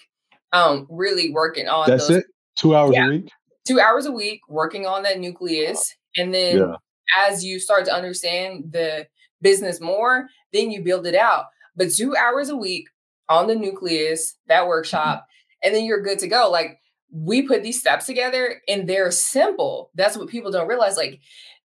Um, 0.51 0.87
really 0.89 1.31
working 1.31 1.69
on 1.69 1.89
that's 1.89 2.09
those, 2.09 2.17
it. 2.17 2.25
Two 2.57 2.75
hours 2.75 2.91
yeah, 2.93 3.07
a 3.07 3.09
week. 3.09 3.29
Two 3.65 3.79
hours 3.79 4.05
a 4.05 4.11
week 4.11 4.41
working 4.49 4.85
on 4.85 5.03
that 5.03 5.19
nucleus, 5.19 5.95
and 6.17 6.33
then 6.33 6.57
yeah. 6.57 6.75
as 7.25 7.45
you 7.45 7.57
start 7.57 7.85
to 7.85 7.93
understand 7.93 8.65
the 8.71 9.07
business 9.41 9.81
more, 9.81 10.27
then 10.53 10.71
you 10.71 10.83
build 10.83 11.05
it 11.05 11.15
out. 11.15 11.45
But 11.75 11.91
two 11.91 12.15
hours 12.15 12.49
a 12.49 12.55
week 12.55 12.87
on 13.29 13.47
the 13.47 13.55
nucleus, 13.55 14.35
that 14.47 14.67
workshop, 14.67 15.19
mm-hmm. 15.19 15.67
and 15.67 15.75
then 15.75 15.85
you're 15.85 16.03
good 16.03 16.19
to 16.19 16.27
go. 16.27 16.49
Like 16.51 16.79
we 17.11 17.41
put 17.41 17.63
these 17.63 17.79
steps 17.79 18.05
together 18.05 18.61
and 18.67 18.87
they're 18.87 19.11
simple. 19.11 19.91
That's 19.95 20.17
what 20.17 20.29
people 20.29 20.51
don't 20.51 20.67
realize. 20.67 20.97
Like, 20.97 21.19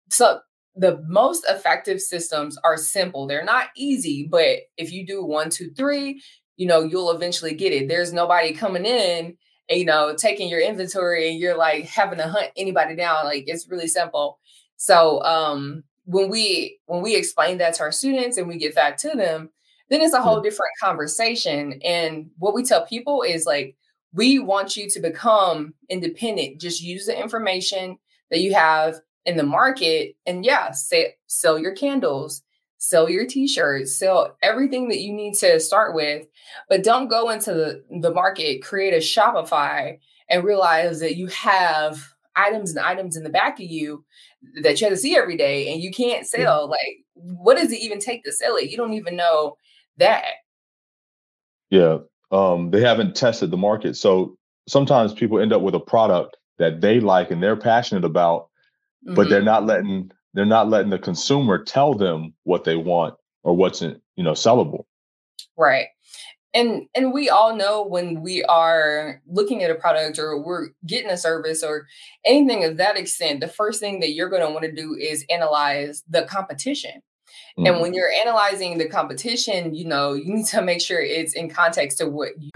so 0.09 0.39
the 0.75 1.03
most 1.07 1.45
effective 1.49 2.01
systems 2.01 2.57
are 2.63 2.77
simple. 2.77 3.27
They're 3.27 3.43
not 3.43 3.67
easy, 3.75 4.27
but 4.29 4.59
if 4.77 4.91
you 4.91 5.05
do 5.05 5.23
one, 5.23 5.49
two, 5.49 5.71
three, 5.71 6.21
you 6.55 6.67
know, 6.67 6.81
you'll 6.81 7.12
eventually 7.12 7.53
get 7.53 7.73
it. 7.73 7.88
There's 7.88 8.13
nobody 8.13 8.53
coming 8.53 8.86
in 8.86 9.38
and, 9.69 9.79
you 9.79 9.86
know, 9.86 10.15
taking 10.15 10.49
your 10.49 10.62
inventory 10.62 11.29
and 11.29 11.39
you're 11.39 11.57
like 11.57 11.86
having 11.86 12.17
to 12.19 12.27
hunt 12.27 12.51
anybody 12.55 12.95
down. 12.95 13.25
Like 13.25 13.43
it's 13.47 13.69
really 13.69 13.88
simple. 13.88 14.39
So 14.77 15.21
um 15.23 15.83
when 16.05 16.29
we 16.29 16.79
when 16.85 17.01
we 17.01 17.15
explain 17.15 17.57
that 17.57 17.73
to 17.75 17.83
our 17.83 17.91
students 17.91 18.37
and 18.37 18.47
we 18.47 18.57
get 18.57 18.75
back 18.75 18.97
to 18.97 19.09
them 19.09 19.49
then 19.89 20.01
it's 20.01 20.13
a 20.13 20.17
mm-hmm. 20.17 20.27
whole 20.27 20.41
different 20.41 20.71
conversation. 20.81 21.79
And 21.83 22.31
what 22.39 22.55
we 22.55 22.63
tell 22.63 22.85
people 22.85 23.21
is 23.21 23.45
like 23.45 23.75
we 24.13 24.39
want 24.39 24.77
you 24.77 24.89
to 24.89 24.99
become 24.99 25.73
independent. 25.89 26.61
Just 26.61 26.81
use 26.81 27.05
the 27.05 27.19
information 27.19 27.97
that 28.31 28.39
you 28.39 28.53
have 28.53 28.95
in 29.25 29.37
the 29.37 29.43
market 29.43 30.15
and 30.25 30.45
yeah 30.45 30.71
say, 30.71 31.15
sell 31.27 31.59
your 31.59 31.73
candles 31.73 32.43
sell 32.83 33.09
your 33.09 33.25
t-shirts, 33.25 33.95
sell 33.95 34.35
everything 34.41 34.89
that 34.89 34.99
you 34.99 35.13
need 35.13 35.33
to 35.33 35.57
start 35.57 35.95
with, 35.95 36.27
but 36.67 36.83
don't 36.83 37.07
go 37.07 37.29
into 37.29 37.53
the, 37.53 37.81
the 38.01 38.11
market, 38.11 38.61
create 38.61 38.93
a 38.93 38.97
Shopify 38.97 39.97
and 40.27 40.43
realize 40.43 40.99
that 40.99 41.15
you 41.15 41.27
have 41.27 42.13
items 42.35 42.71
and 42.71 42.85
items 42.85 43.15
in 43.15 43.23
the 43.23 43.29
back 43.29 43.57
of 43.57 43.65
you 43.65 44.03
that 44.62 44.79
you 44.79 44.86
have 44.86 44.93
to 44.93 44.99
see 44.99 45.15
every 45.15 45.38
day 45.38 45.71
and 45.71 45.82
you 45.82 45.91
can't 45.91 46.25
sell. 46.25 46.69
Like, 46.69 47.03
what 47.13 47.58
does 47.58 47.71
it 47.71 47.79
even 47.79 47.99
take 47.99 48.23
to 48.23 48.32
sell 48.32 48.56
it? 48.56 48.69
You 48.69 48.77
don't 48.77 48.93
even 48.93 49.15
know 49.15 49.58
that. 49.97 50.25
Yeah. 51.69 51.99
Um, 52.32 52.71
they 52.71 52.82
haven't 52.82 53.15
tested 53.15 53.51
the 53.51 53.58
market. 53.58 53.95
So 53.95 54.38
sometimes 54.67 55.13
people 55.13 55.39
end 55.39 55.53
up 55.53 55.62
with 55.62 55.75
a 55.75 55.79
product 55.79 56.38
that 56.60 56.82
they 56.82 56.99
like 56.99 57.32
and 57.32 57.41
they're 57.41 57.56
passionate 57.56 58.06
about, 58.06 58.49
mm-hmm. 59.06 59.15
but 59.15 59.29
they're 59.29 59.39
mm-hmm. 59.39 59.45
not 59.45 59.65
letting 59.65 60.12
they're 60.36 60.45
not 60.45 60.67
letting 60.67 60.89
the 60.89 60.97
consumer 60.97 61.63
tell 61.63 61.93
them 61.93 62.34
what 62.43 62.63
they 62.63 62.75
want 62.75 63.13
or 63.43 63.56
what's 63.56 63.82
you 63.82 63.99
know 64.17 64.32
sellable. 64.32 64.86
Right 65.58 65.88
and 66.53 66.87
and 66.95 67.13
we 67.13 67.29
all 67.29 67.55
know 67.55 67.83
when 67.83 68.21
we 68.21 68.43
are 68.43 69.21
looking 69.27 69.63
at 69.63 69.71
a 69.71 69.75
product 69.75 70.19
or 70.19 70.41
we're 70.41 70.69
getting 70.85 71.09
a 71.09 71.17
service 71.17 71.63
or 71.63 71.87
anything 72.25 72.63
of 72.63 72.77
that 72.77 72.97
extent 72.97 73.39
the 73.39 73.47
first 73.47 73.79
thing 73.79 73.99
that 73.99 74.13
you're 74.13 74.29
going 74.29 74.45
to 74.45 74.51
want 74.51 74.63
to 74.63 74.71
do 74.71 74.95
is 74.95 75.25
analyze 75.29 76.03
the 76.09 76.23
competition. 76.23 77.01
Mm. 77.57 77.69
and 77.69 77.81
when 77.81 77.93
you're 77.93 78.11
analyzing 78.25 78.77
the 78.77 78.87
competition 78.87 79.73
you 79.73 79.85
know 79.85 80.13
you 80.13 80.33
need 80.33 80.45
to 80.45 80.61
make 80.61 80.81
sure 80.81 81.01
it's 81.01 81.33
in 81.33 81.49
context 81.49 81.97
to 81.99 82.07
what 82.07 82.31
you 82.39 82.49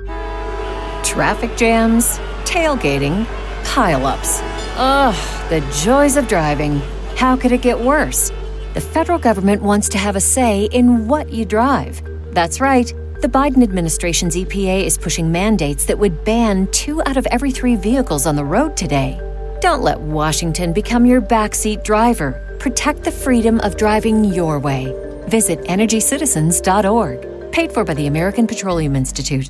traffic 1.03 1.55
jams 1.55 2.17
tailgating 2.45 3.25
pileups. 3.63 4.39
Ugh 4.77 5.37
the 5.49 5.61
joys 5.81 6.17
of 6.17 6.27
driving. 6.27 6.81
How 7.15 7.37
could 7.37 7.53
it 7.53 7.61
get 7.61 7.79
worse? 7.79 8.31
The 8.73 8.81
federal 8.81 9.17
government 9.17 9.61
wants 9.61 9.87
to 9.89 9.97
have 9.97 10.15
a 10.15 10.19
say 10.19 10.65
in 10.65 11.07
what 11.07 11.31
you 11.31 11.45
drive. 11.45 12.01
That's 12.33 12.59
right 12.59 12.93
the 13.21 13.27
Biden 13.27 13.63
administration's 13.63 14.35
EPA 14.35 14.83
is 14.83 14.97
pushing 14.97 15.31
mandates 15.31 15.85
that 15.85 15.97
would 15.97 16.23
ban 16.23 16.67
two 16.67 17.01
out 17.07 17.17
of 17.17 17.25
every 17.27 17.49
three 17.51 17.75
vehicles 17.75 18.27
on 18.27 18.35
the 18.35 18.45
road 18.45 18.77
today. 18.77 19.19
Don't 19.59 19.81
let 19.81 19.99
Washington 19.99 20.71
become 20.71 21.03
your 21.05 21.19
backseat 21.19 21.83
driver. 21.83 22.55
Protect 22.59 23.03
the 23.03 23.11
freedom 23.11 23.59
of 23.61 23.75
driving 23.75 24.23
your 24.23 24.59
way. 24.59 24.93
Visit 25.27 25.59
EnergyCitizens.org. 25.61 27.51
Paid 27.51 27.71
for 27.71 27.83
by 27.83 27.95
the 27.95 28.05
American 28.05 28.45
Petroleum 28.45 28.95
Institute. 28.95 29.49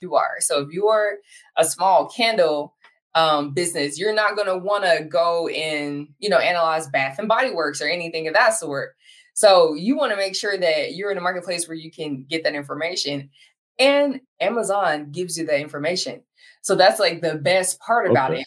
You 0.00 0.14
are. 0.14 0.40
So 0.40 0.62
if 0.62 0.70
you're 0.72 1.18
a 1.58 1.66
small 1.66 2.08
candle 2.08 2.74
um, 3.14 3.52
business, 3.52 4.00
you're 4.00 4.14
not 4.14 4.36
going 4.36 4.48
to 4.48 4.56
want 4.56 4.84
to 4.84 5.04
go 5.04 5.48
and, 5.48 6.08
you 6.18 6.30
know, 6.30 6.38
analyze 6.38 6.88
Bath 6.88 7.18
and 7.18 7.28
Body 7.28 7.50
Works 7.52 7.82
or 7.82 7.88
anything 7.88 8.26
of 8.26 8.32
that 8.32 8.54
sort. 8.54 8.94
So 9.34 9.74
you 9.74 9.96
want 9.96 10.12
to 10.12 10.16
make 10.16 10.36
sure 10.36 10.58
that 10.58 10.94
you're 10.94 11.10
in 11.10 11.18
a 11.18 11.22
marketplace 11.22 11.66
where 11.66 11.76
you 11.76 11.90
can 11.90 12.24
get 12.28 12.44
that 12.44 12.54
information. 12.54 13.30
And 13.78 14.20
Amazon 14.40 15.10
gives 15.10 15.38
you 15.38 15.46
that 15.46 15.60
information. 15.60 16.22
So 16.62 16.74
that's 16.74 17.00
like 17.00 17.20
the 17.22 17.36
best 17.36 17.80
part 17.80 18.10
about 18.10 18.32
okay. 18.32 18.40
it. 18.40 18.46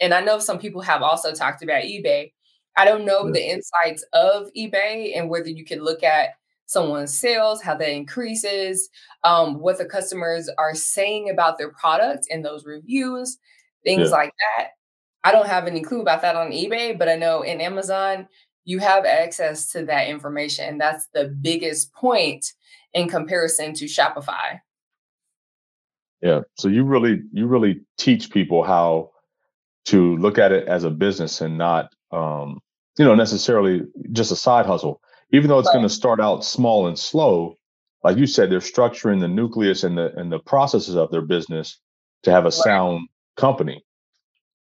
And 0.00 0.12
I 0.12 0.20
know 0.20 0.38
some 0.38 0.58
people 0.58 0.82
have 0.82 1.02
also 1.02 1.32
talked 1.32 1.62
about 1.62 1.84
eBay. 1.84 2.32
I 2.76 2.84
don't 2.84 3.04
know 3.04 3.30
the 3.30 3.50
insights 3.50 4.04
of 4.12 4.48
eBay 4.56 5.16
and 5.16 5.30
whether 5.30 5.48
you 5.48 5.64
can 5.64 5.82
look 5.82 6.02
at 6.02 6.30
someone's 6.66 7.18
sales, 7.18 7.62
how 7.62 7.76
that 7.76 7.90
increases, 7.90 8.88
um, 9.22 9.60
what 9.60 9.78
the 9.78 9.84
customers 9.84 10.50
are 10.58 10.74
saying 10.74 11.30
about 11.30 11.56
their 11.56 11.70
product 11.70 12.26
and 12.30 12.44
those 12.44 12.64
reviews, 12.64 13.38
things 13.84 14.08
yeah. 14.10 14.16
like 14.16 14.32
that. 14.58 14.70
I 15.22 15.32
don't 15.32 15.46
have 15.46 15.66
any 15.66 15.82
clue 15.82 16.02
about 16.02 16.22
that 16.22 16.36
on 16.36 16.50
eBay, 16.50 16.98
but 16.98 17.08
I 17.08 17.16
know 17.16 17.42
in 17.42 17.60
Amazon, 17.60 18.28
you 18.64 18.78
have 18.78 19.04
access 19.04 19.70
to 19.72 19.84
that 19.86 20.08
information. 20.08 20.66
And 20.66 20.80
that's 20.80 21.06
the 21.14 21.26
biggest 21.26 21.92
point 21.92 22.52
in 22.92 23.08
comparison 23.08 23.74
to 23.74 23.84
Shopify. 23.84 24.60
Yeah. 26.22 26.40
So 26.56 26.68
you 26.68 26.84
really 26.84 27.20
you 27.32 27.46
really 27.46 27.80
teach 27.98 28.30
people 28.30 28.62
how 28.62 29.10
to 29.86 30.16
look 30.16 30.38
at 30.38 30.52
it 30.52 30.66
as 30.66 30.84
a 30.84 30.90
business 30.90 31.42
and 31.42 31.58
not 31.58 31.90
um, 32.12 32.60
you 32.98 33.04
know 33.04 33.14
necessarily 33.14 33.82
just 34.12 34.32
a 34.32 34.36
side 34.36 34.64
hustle. 34.64 35.00
Even 35.32 35.48
though 35.48 35.58
it's 35.58 35.68
right. 35.68 35.74
going 35.74 35.88
to 35.88 35.94
start 35.94 36.20
out 36.20 36.44
small 36.44 36.86
and 36.86 36.98
slow, 36.98 37.58
like 38.02 38.16
you 38.16 38.26
said, 38.26 38.50
they're 38.50 38.60
structuring 38.60 39.20
the 39.20 39.28
nucleus 39.28 39.84
and 39.84 39.98
the 39.98 40.14
and 40.16 40.32
the 40.32 40.38
processes 40.38 40.96
of 40.96 41.10
their 41.10 41.22
business 41.22 41.78
to 42.22 42.30
have 42.30 42.44
a 42.44 42.46
right. 42.46 42.54
sound 42.54 43.08
company. 43.36 43.84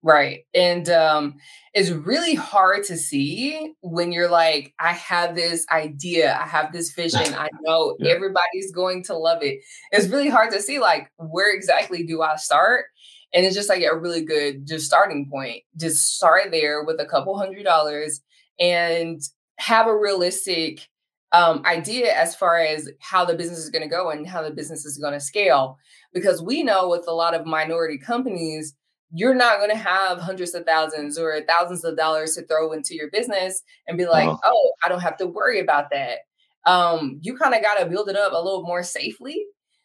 Right. 0.03 0.41
And 0.55 0.89
um, 0.89 1.35
it's 1.75 1.91
really 1.91 2.35
hard 2.35 2.85
to 2.85 2.97
see 2.97 3.73
when 3.81 4.13
you're 4.13 4.31
like, 4.31 4.73
I 4.79 4.93
have 4.93 5.35
this 5.35 5.67
idea, 5.71 6.39
I 6.41 6.47
have 6.47 6.73
this 6.73 6.93
vision, 6.97 7.35
I 7.35 7.49
know 7.63 7.97
yeah. 7.99 8.13
everybody's 8.13 8.73
going 8.73 9.03
to 9.05 9.17
love 9.17 9.43
it. 9.43 9.61
It's 9.93 10.09
really 10.09 10.29
hard 10.29 10.53
to 10.53 10.63
see, 10.63 10.79
like, 10.79 11.11
where 11.17 11.55
exactly 11.55 12.05
do 12.05 12.23
I 12.23 12.37
start? 12.37 12.87
And 13.35 13.45
it's 13.45 13.57
just 13.57 13.69
like 13.69 13.83
a 13.83 13.97
really 13.97 14.23
good 14.23 14.67
just 14.67 14.87
starting 14.87 15.29
point. 15.29 15.63
Just 15.77 16.17
start 16.17 16.51
there 16.51 16.85
with 16.85 17.01
a 17.01 17.07
couple 17.07 17.37
hundred 17.37 17.65
dollars 17.65 18.21
and 18.61 19.21
have 19.59 19.87
a 19.87 19.97
realistic 19.97 20.89
um, 21.33 21.63
idea 21.67 22.15
as 22.15 22.35
far 22.35 22.59
as 22.59 22.89
how 23.01 23.25
the 23.25 23.35
business 23.35 23.59
is 23.59 23.71
going 23.71 23.83
to 23.83 23.95
go 23.95 24.11
and 24.11 24.27
how 24.27 24.43
the 24.43 24.51
business 24.51 24.87
is 24.87 24.99
going 24.99 25.13
to 25.13 25.21
scale. 25.21 25.79
Because 26.15 26.41
we 26.41 26.63
know 26.63 26.89
with 26.89 27.07
a 27.09 27.13
lot 27.13 27.35
of 27.35 27.45
minority 27.45 27.99
companies, 27.99 28.75
you're 29.13 29.35
not 29.35 29.59
going 29.59 29.71
to 29.71 29.77
have 29.77 30.19
hundreds 30.19 30.55
of 30.55 30.65
thousands 30.65 31.19
or 31.19 31.41
thousands 31.47 31.85
of 31.85 31.97
dollars 31.97 32.35
to 32.35 32.43
throw 32.47 32.73
into 32.73 32.95
your 32.95 33.11
business 33.11 33.63
and 33.87 33.97
be 33.97 34.07
like, 34.07 34.29
uh-huh. 34.29 34.39
oh, 34.45 34.73
I 34.85 34.89
don't 34.89 35.01
have 35.01 35.17
to 35.19 35.27
worry 35.27 35.61
about 35.61 35.91
that. 35.91 36.19
Um, 36.65 37.21
you 37.23 37.37
kind 37.37 37.55
of 37.55 37.63
got 37.63 37.79
to 37.79 37.87
build 37.87 38.09
it 38.09 38.17
up 38.17 38.33
a 38.33 38.43
little 38.43 38.65
more 38.65 38.83
safely. 38.83 39.45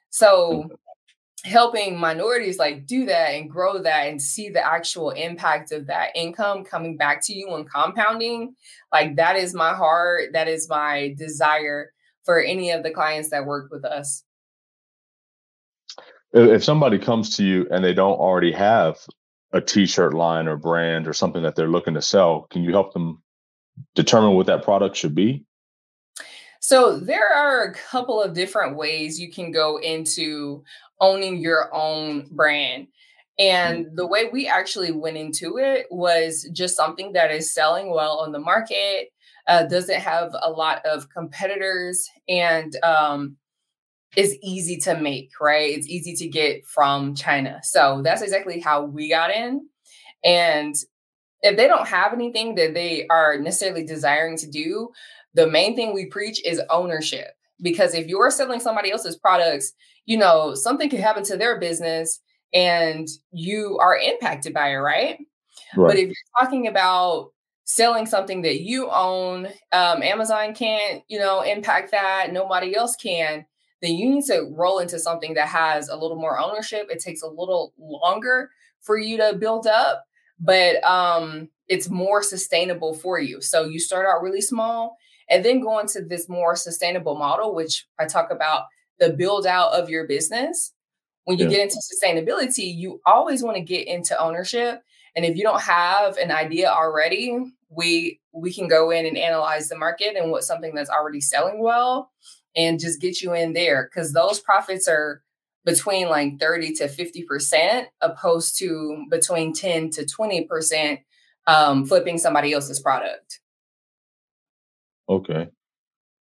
So, 0.10 0.64
mm-hmm. 0.66 1.50
helping 1.50 2.00
minorities 2.00 2.58
like 2.58 2.88
do 2.88 3.06
that 3.06 3.36
and 3.36 3.50
grow 3.50 3.82
that 3.82 4.08
and 4.08 4.22
see 4.22 4.50
the 4.50 4.66
actual 4.66 5.12
impact 5.12 5.72
of 5.72 5.88
that 5.88 6.10
income 6.16 6.64
coming 6.64 6.98
back 6.98 7.24
to 7.26 7.34
you 7.34 7.54
and 7.54 7.70
compounding, 7.70 8.56
like 8.92 9.16
that 9.18 9.36
is 9.36 9.54
my 9.54 9.74
heart. 9.74 10.34
That 10.34 10.48
is 10.48 10.68
my 10.68 11.14
desire 11.18 11.94
for 12.24 12.40
any 12.40 12.72
of 12.72 12.84
the 12.84 12.92
clients 12.92 13.30
that 13.30 13.46
work 13.46 13.70
with 13.72 13.86
us 13.86 14.24
if 16.34 16.64
somebody 16.64 16.98
comes 16.98 17.36
to 17.38 17.44
you 17.44 17.68
and 17.72 17.84
they 17.84 17.94
don't 17.94 18.20
already 18.20 18.52
have 18.52 18.98
a 19.54 19.62
t-shirt 19.62 20.14
line 20.14 20.48
or 20.48 20.56
brand 20.56 21.08
or 21.08 21.14
something 21.14 21.44
that 21.44 21.56
they're 21.56 21.68
looking 21.68 21.94
to 21.94 22.02
sell 22.02 22.48
can 22.50 22.64
you 22.64 22.72
help 22.72 22.94
them 22.94 23.22
determine 23.96 24.34
what 24.36 24.46
that 24.46 24.64
product 24.64 24.96
should 24.96 25.16
be 25.16 25.44
so 26.60 26.98
there 26.98 27.34
are 27.34 27.64
a 27.64 27.74
couple 27.74 28.22
of 28.22 28.34
different 28.34 28.78
ways 28.78 29.20
you 29.20 29.32
can 29.32 29.52
go 29.52 29.78
into 29.78 30.64
owning 31.00 31.38
your 31.38 31.74
own 31.74 32.28
brand 32.32 32.88
and 33.40 33.86
mm-hmm. 33.86 33.96
the 33.96 34.08
way 34.08 34.30
we 34.32 34.48
actually 34.48 34.92
went 34.92 35.18
into 35.18 35.58
it 35.58 35.88
was 35.90 36.48
just 36.54 36.76
something 36.76 37.14
that 37.14 37.32
is 37.32 37.54
selling 37.54 37.92
well 37.92 38.20
on 38.20 38.32
the 38.32 38.40
market 38.40 39.10
uh, 39.48 39.64
doesn't 39.64 40.00
have 40.00 40.34
a 40.44 40.50
lot 40.50 40.86
of 40.86 41.10
competitors 41.10 42.08
and 42.30 42.76
um, 42.84 43.36
is 44.16 44.38
easy 44.42 44.78
to 44.78 44.98
make, 45.00 45.32
right? 45.40 45.72
It's 45.72 45.88
easy 45.88 46.16
to 46.16 46.28
get 46.28 46.66
from 46.66 47.16
China. 47.16 47.60
So 47.64 48.02
that's 48.04 48.22
exactly 48.22 48.60
how 48.60 48.84
we 48.84 49.10
got 49.10 49.32
in. 49.32 49.68
And 50.24 50.76
if 51.42 51.58
they 51.58 51.68
don't 51.68 51.88
have 51.88 52.14
anything 52.14 52.56
that 52.56 52.74
they 52.74 53.08
are 53.08 53.38
necessarily 53.38 53.86
desiring 53.86 54.38
to 54.38 54.50
do, 54.50 54.90
the 55.34 55.48
main 55.48 55.76
thing 55.76 55.94
we 55.94 56.06
preach 56.06 56.44
is 56.46 56.62
ownership. 56.70 57.30
Because 57.62 57.94
if 57.94 58.08
you're 58.08 58.32
selling 58.32 58.60
somebody 58.60 58.92
else's 58.92 59.16
products, 59.16 59.74
you 60.06 60.18
know, 60.18 60.56
something 60.56 60.90
could 60.90 61.00
happen 61.00 61.24
to 61.24 61.38
their 61.38 61.60
business 61.60 62.20
and 62.54 63.08
you 63.32 63.78
are 63.80 63.98
impacted 63.98 64.54
by 64.54 64.70
it, 64.70 64.76
right? 64.76 65.20
right. 65.78 65.88
But 65.88 65.98
if 65.98 66.08
you're 66.08 66.40
talking 66.40 66.68
about 66.68 67.32
selling 67.64 68.06
something 68.06 68.42
that 68.42 68.62
you 68.62 68.90
own, 68.90 69.46
um, 69.72 70.04
Amazon 70.04 70.54
can't, 70.54 71.04
you 71.08 71.18
know, 71.18 71.42
impact 71.42 71.92
that. 71.92 72.34
Nobody 72.34 72.76
else 72.76 72.96
can 72.98 73.46
then 73.82 73.96
you 73.96 74.10
need 74.10 74.26
to 74.26 74.48
roll 74.52 74.80
into 74.80 75.00
something 75.00 75.34
that 75.34 75.48
has 75.48 75.90
a 75.90 75.96
little 75.96 76.18
more 76.18 76.40
ownership. 76.40 76.88
It 76.90 77.00
takes 77.00 77.22
a 77.22 77.28
little 77.28 77.74
longer 77.80 78.52
for 78.82 78.98
you 78.98 79.18
to 79.18 79.36
build 79.40 79.68
up, 79.68 80.06
but 80.40 80.84
um, 80.84 81.50
it's 81.68 81.90
more 81.90 82.22
sustainable 82.22 82.94
for 82.94 83.20
you. 83.20 83.42
So 83.42 83.66
you 83.66 83.80
start 83.80 84.06
out 84.06 84.22
really 84.22 84.42
small 84.42 84.98
and 85.30 85.44
then 85.44 85.62
go 85.62 85.80
into 85.80 86.02
this 86.02 86.30
more 86.30 86.56
sustainable 86.56 87.18
model, 87.18 87.56
which 87.56 87.88
I 88.00 88.06
talk 88.06 88.32
about 88.32 88.66
the 89.00 89.10
build 89.10 89.48
out 89.48 89.74
of 89.74 89.90
your 89.90 90.06
business. 90.08 90.74
When 91.26 91.38
you 91.38 91.46
yeah. 91.46 91.52
get 91.52 91.62
into 91.62 91.78
sustainability, 91.78 92.76
you 92.76 93.00
always 93.06 93.42
want 93.44 93.58
to 93.58 93.64
get 93.64 93.88
into 93.88 94.20
ownership. 94.20 94.82
And 95.16 95.26
if 95.26 95.36
you 95.36 95.44
don't 95.44 95.62
have 95.62 96.18
an 96.18 96.32
idea 96.32 96.70
already, 96.70 97.38
we 97.70 98.20
we 98.34 98.54
can 98.54 98.68
go 98.68 98.92
in 98.92 99.06
and 99.06 99.18
analyze 99.18 99.70
the 99.70 99.78
market 99.78 100.16
and 100.16 100.32
what 100.32 100.44
something 100.44 100.74
that's 100.76 100.90
already 100.90 101.22
selling 101.22 101.62
well 101.62 102.12
and 102.56 102.80
just 102.80 103.02
get 103.02 103.22
you 103.22 103.34
in 103.34 103.54
there 103.54 103.90
because 103.92 104.14
those 104.14 104.40
profits 104.40 104.88
are 104.88 105.22
between 105.66 106.10
like 106.10 106.40
30 106.40 106.74
to 106.74 106.88
50% 106.88 107.86
opposed 108.02 108.58
to 108.60 109.06
between 109.10 109.54
10 109.54 109.92
to 109.92 110.06
20% 110.06 111.00
um, 111.48 111.86
flipping 111.86 112.18
somebody 112.18 112.54
else's 112.54 112.80
product. 112.80 113.40
Okay. 115.08 115.50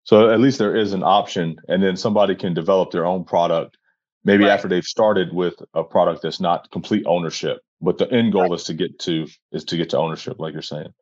So 0.04 0.30
at 0.30 0.40
least 0.40 0.58
there 0.58 0.76
is 0.76 0.92
an 0.92 1.02
option, 1.02 1.56
and 1.68 1.82
then 1.82 1.96
somebody 1.96 2.34
can 2.34 2.52
develop 2.52 2.90
their 2.90 3.06
own 3.06 3.24
product. 3.24 3.78
Maybe 4.24 4.44
right. 4.44 4.52
after 4.52 4.68
they've 4.68 4.84
started 4.84 5.32
with 5.32 5.54
a 5.74 5.82
product 5.82 6.22
that's 6.22 6.40
not 6.40 6.70
complete 6.70 7.04
ownership, 7.06 7.60
but 7.80 7.98
the 7.98 8.10
end 8.10 8.32
goal 8.32 8.42
right. 8.42 8.52
is 8.52 8.64
to 8.64 8.74
get 8.74 8.98
to 9.00 9.26
is 9.52 9.64
to 9.64 9.76
get 9.76 9.90
to 9.90 9.98
ownership, 9.98 10.38
like 10.38 10.52
you're 10.52 10.62
saying. 10.62 10.92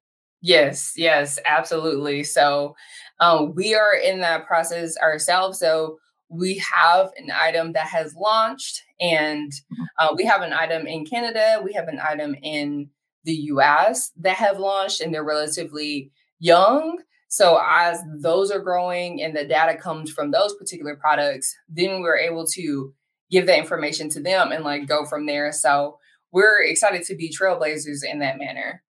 Yes, 0.43 0.95
yes, 0.97 1.39
absolutely. 1.47 2.25
So 2.25 2.75
um, 3.21 3.55
we 3.55 3.75
are 3.77 3.95
in 3.95 4.21
that 4.21 4.47
process 4.47 4.97
ourselves. 4.99 5.61
So 5.61 5.99
we 6.29 6.59
have 6.59 7.11
an 7.17 7.31
item 7.33 7.73
that 7.75 7.87
has 7.87 8.15
launched, 8.17 8.83
and 9.01 9.53
mm-hmm. 9.53 9.83
uh, 9.99 10.15
we 10.17 10.25
have 10.25 10.43
an 10.43 10.53
item 10.53 10.87
in 10.87 11.07
Canada. 11.07 11.61
We 11.63 11.73
have 11.75 11.87
an 11.89 12.01
item 12.03 12.35
in 12.43 12.91
the 13.25 13.35
US 13.35 14.11
that 14.21 14.37
have 14.37 14.59
launched, 14.59 15.01
and 15.01 15.15
they're 15.15 15.23
relatively 15.23 16.11
young. 16.41 16.99
So 17.29 17.59
as 17.65 18.03
those 18.21 18.51
are 18.51 18.59
growing 18.59 19.23
and 19.23 19.35
the 19.35 19.45
data 19.47 19.79
comes 19.79 20.11
from 20.11 20.33
those 20.33 20.55
particular 20.55 20.97
products, 20.97 21.57
then 21.67 22.03
we're 22.03 22.19
able 22.19 22.47
to 22.49 22.93
give 23.31 23.47
that 23.47 23.59
information 23.59 24.11
to 24.11 24.23
them 24.23 24.53
and 24.53 24.65
like 24.65 24.87
go 24.87 25.07
from 25.07 25.25
there. 25.25 25.51
So 25.51 25.99
we're 26.31 26.63
excited 26.63 27.05
to 27.05 27.15
be 27.15 27.31
trailblazers 27.31 28.05
in 28.05 28.19
that 28.19 28.39
manner. 28.39 28.83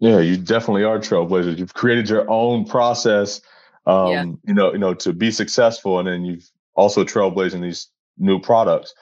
Yeah, 0.00 0.18
you 0.18 0.38
definitely 0.38 0.82
are 0.82 0.98
trailblazers. 0.98 1.58
You've 1.58 1.74
created 1.74 2.08
your 2.08 2.28
own 2.30 2.64
process, 2.64 3.42
um, 3.86 4.08
yeah. 4.08 4.24
you 4.46 4.54
know, 4.54 4.72
you 4.72 4.78
know, 4.78 4.94
to 4.94 5.12
be 5.12 5.30
successful, 5.30 5.98
and 5.98 6.08
then 6.08 6.24
you've 6.24 6.50
also 6.74 7.04
trailblazing 7.04 7.60
these 7.60 7.88
new 8.18 8.40
products. 8.40 8.94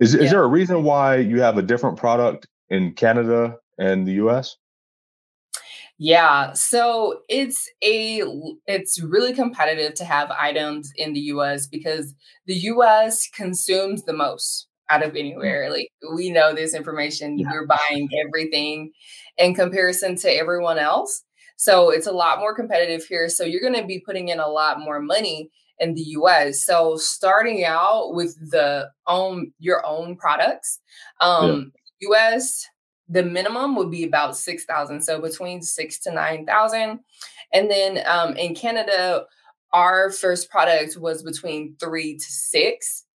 Is 0.00 0.14
is 0.14 0.30
there 0.30 0.42
a 0.42 0.48
reason 0.48 0.82
why 0.82 1.16
you 1.16 1.40
have 1.42 1.58
a 1.58 1.62
different 1.62 1.98
product 1.98 2.46
in 2.70 2.92
Canada 2.92 3.56
and 3.78 4.06
the 4.06 4.12
U.S.? 4.12 4.56
Yeah, 5.98 6.52
so 6.52 7.20
it's 7.28 7.70
a 7.82 8.22
it's 8.66 9.00
really 9.00 9.32
competitive 9.32 9.94
to 9.94 10.04
have 10.04 10.30
items 10.30 10.92
in 10.96 11.14
the 11.14 11.20
US 11.20 11.66
because 11.66 12.14
the 12.46 12.54
US 12.54 13.28
consumes 13.28 14.02
the 14.04 14.12
most 14.12 14.68
out 14.90 15.04
of 15.04 15.16
anywhere. 15.16 15.70
Like 15.70 15.90
we 16.14 16.30
know 16.30 16.54
this 16.54 16.74
information, 16.74 17.38
yeah. 17.38 17.48
you're 17.52 17.66
buying 17.66 18.08
everything 18.26 18.92
in 19.38 19.54
comparison 19.54 20.16
to 20.16 20.30
everyone 20.30 20.78
else. 20.78 21.22
So 21.56 21.90
it's 21.90 22.06
a 22.06 22.12
lot 22.12 22.38
more 22.38 22.54
competitive 22.54 23.04
here. 23.04 23.28
So 23.28 23.44
you're 23.44 23.60
going 23.60 23.80
to 23.80 23.86
be 23.86 24.02
putting 24.04 24.28
in 24.28 24.38
a 24.40 24.48
lot 24.48 24.80
more 24.80 25.00
money 25.00 25.50
in 25.78 25.94
the 25.94 26.02
US. 26.02 26.64
So 26.64 26.96
starting 26.96 27.64
out 27.64 28.14
with 28.14 28.34
the 28.50 28.90
own 29.06 29.52
your 29.58 29.84
own 29.84 30.16
products, 30.16 30.80
um 31.20 31.72
yeah. 32.00 32.10
US 32.10 32.66
the 33.08 33.22
minimum 33.22 33.76
would 33.76 33.90
be 33.90 34.02
about 34.02 34.36
6,000. 34.36 35.00
So 35.00 35.20
between 35.20 35.62
6 35.62 35.98
to 36.00 36.12
9,000. 36.12 36.98
And 37.52 37.70
then 37.70 38.02
um 38.06 38.36
in 38.36 38.54
Canada 38.54 39.24
our 39.72 40.10
first 40.10 40.50
product 40.50 40.96
was 40.96 41.22
between 41.22 41.76
3 41.78 42.16
to 42.16 42.24
6. 42.24 43.05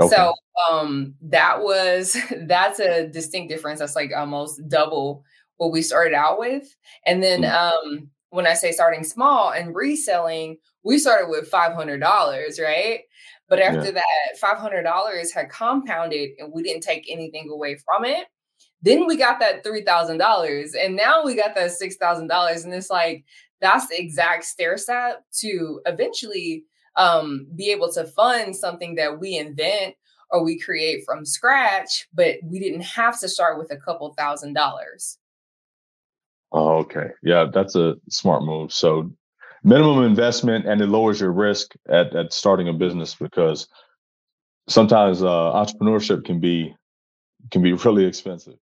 Okay. 0.00 0.14
So 0.14 0.34
um 0.70 1.14
that 1.22 1.62
was 1.62 2.16
that's 2.46 2.80
a 2.80 3.08
distinct 3.08 3.48
difference. 3.48 3.80
That's 3.80 3.96
like 3.96 4.12
almost 4.16 4.60
double 4.68 5.24
what 5.56 5.72
we 5.72 5.82
started 5.82 6.14
out 6.14 6.38
with. 6.38 6.74
And 7.06 7.22
then 7.22 7.42
mm-hmm. 7.42 7.54
um, 7.54 8.10
when 8.30 8.46
I 8.46 8.54
say 8.54 8.72
starting 8.72 9.04
small 9.04 9.52
and 9.52 9.74
reselling, 9.74 10.58
we 10.82 10.98
started 10.98 11.30
with 11.30 11.50
$500, 11.50 12.00
right? 12.60 13.00
But 13.48 13.60
after 13.60 13.86
yeah. 13.86 13.90
that, 13.92 14.40
$500 14.42 15.32
had 15.32 15.50
compounded 15.50 16.30
and 16.38 16.52
we 16.52 16.62
didn't 16.62 16.82
take 16.82 17.06
anything 17.08 17.48
away 17.50 17.76
from 17.76 18.04
it. 18.04 18.26
Then 18.82 19.06
we 19.06 19.16
got 19.16 19.40
that 19.40 19.64
$3,000 19.64 20.70
and 20.82 20.96
now 20.96 21.24
we 21.24 21.36
got 21.36 21.54
that 21.54 21.70
$6,000. 21.70 22.64
And 22.64 22.74
it's 22.74 22.90
like, 22.90 23.24
that's 23.60 23.88
the 23.88 24.00
exact 24.00 24.44
stair 24.44 24.76
step 24.76 25.24
to 25.40 25.80
eventually 25.86 26.64
um, 26.96 27.46
be 27.56 27.70
able 27.70 27.92
to 27.92 28.04
fund 28.04 28.54
something 28.54 28.94
that 28.96 29.18
we 29.18 29.36
invent 29.36 29.94
or 30.30 30.42
we 30.42 30.58
create 30.58 31.04
from 31.04 31.24
scratch, 31.24 32.08
but 32.14 32.36
we 32.42 32.58
didn't 32.58 32.82
have 32.82 33.18
to 33.20 33.28
start 33.28 33.58
with 33.58 33.70
a 33.70 33.76
couple 33.76 34.12
thousand 34.14 34.54
dollars. 34.54 35.18
Oh, 36.52 36.76
okay. 36.78 37.08
Yeah, 37.22 37.46
that's 37.52 37.74
a 37.74 37.94
smart 38.08 38.44
move. 38.44 38.72
So 38.72 39.10
minimum 39.64 40.04
investment 40.04 40.66
and 40.66 40.80
it 40.80 40.86
lowers 40.86 41.20
your 41.20 41.32
risk 41.32 41.74
at, 41.88 42.14
at 42.14 42.32
starting 42.32 42.68
a 42.68 42.72
business 42.72 43.14
because 43.14 43.66
sometimes 44.68 45.22
uh, 45.22 45.26
entrepreneurship 45.26 46.24
can 46.24 46.40
be 46.40 46.74
can 47.50 47.62
be 47.62 47.72
really 47.72 48.04
expensive. 48.04 48.54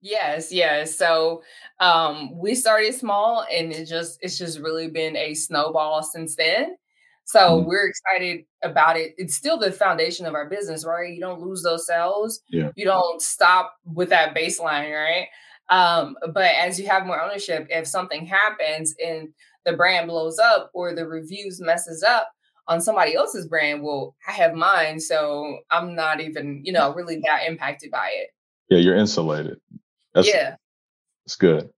Yes, 0.00 0.52
yes. 0.52 0.96
So 0.96 1.42
um, 1.80 2.38
we 2.38 2.54
started 2.54 2.94
small 2.94 3.44
and 3.52 3.72
it 3.72 3.86
just 3.86 4.18
it's 4.22 4.38
just 4.38 4.60
really 4.60 4.88
been 4.88 5.16
a 5.16 5.34
snowball 5.34 6.02
since 6.02 6.36
then. 6.36 6.76
So 7.24 7.40
mm-hmm. 7.40 7.68
we're 7.68 7.88
excited 7.88 8.44
about 8.62 8.96
it. 8.96 9.14
It's 9.18 9.34
still 9.34 9.58
the 9.58 9.72
foundation 9.72 10.24
of 10.24 10.34
our 10.34 10.48
business, 10.48 10.86
right? 10.86 11.12
You 11.12 11.20
don't 11.20 11.42
lose 11.42 11.62
those 11.62 11.86
sales. 11.86 12.40
Yeah. 12.48 12.70
You 12.74 12.84
don't 12.84 13.20
stop 13.20 13.74
with 13.84 14.08
that 14.10 14.34
baseline, 14.34 14.92
right? 14.94 15.26
Um, 15.68 16.16
but 16.32 16.50
as 16.58 16.80
you 16.80 16.86
have 16.86 17.06
more 17.06 17.20
ownership, 17.20 17.66
if 17.68 17.86
something 17.86 18.24
happens 18.24 18.94
and 19.04 19.28
the 19.66 19.74
brand 19.74 20.08
blows 20.08 20.38
up 20.38 20.70
or 20.72 20.94
the 20.94 21.06
reviews 21.06 21.60
messes 21.60 22.02
up 22.02 22.30
on 22.66 22.80
somebody 22.80 23.14
else's 23.14 23.46
brand, 23.46 23.82
well, 23.82 24.14
I 24.26 24.32
have 24.32 24.54
mine, 24.54 24.98
so 24.98 25.58
I'm 25.70 25.94
not 25.94 26.20
even, 26.20 26.62
you 26.64 26.72
know, 26.72 26.94
really 26.94 27.20
that 27.26 27.42
impacted 27.46 27.90
by 27.90 28.10
it. 28.14 28.30
Yeah, 28.70 28.78
you're 28.78 28.96
insulated. 28.96 29.58
That's, 30.14 30.28
yeah, 30.28 30.56
it's 31.24 31.36
good. 31.36 31.70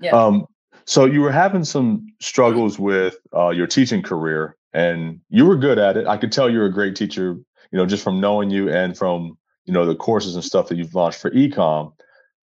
Yeah. 0.00 0.10
Um, 0.10 0.46
so 0.84 1.04
you 1.04 1.20
were 1.20 1.32
having 1.32 1.64
some 1.64 2.06
struggles 2.20 2.78
with 2.78 3.18
uh, 3.36 3.50
your 3.50 3.66
teaching 3.66 4.02
career, 4.02 4.56
and 4.72 5.20
you 5.28 5.44
were 5.44 5.56
good 5.56 5.78
at 5.78 5.96
it. 5.96 6.06
I 6.06 6.16
could 6.16 6.32
tell 6.32 6.48
you're 6.48 6.66
a 6.66 6.72
great 6.72 6.96
teacher, 6.96 7.36
you 7.70 7.78
know, 7.78 7.86
just 7.86 8.02
from 8.02 8.20
knowing 8.20 8.50
you 8.50 8.70
and 8.70 8.96
from 8.96 9.36
you 9.66 9.72
know 9.74 9.84
the 9.84 9.94
courses 9.94 10.34
and 10.34 10.44
stuff 10.44 10.68
that 10.68 10.78
you've 10.78 10.94
launched 10.94 11.20
for 11.20 11.30
ecom. 11.32 11.92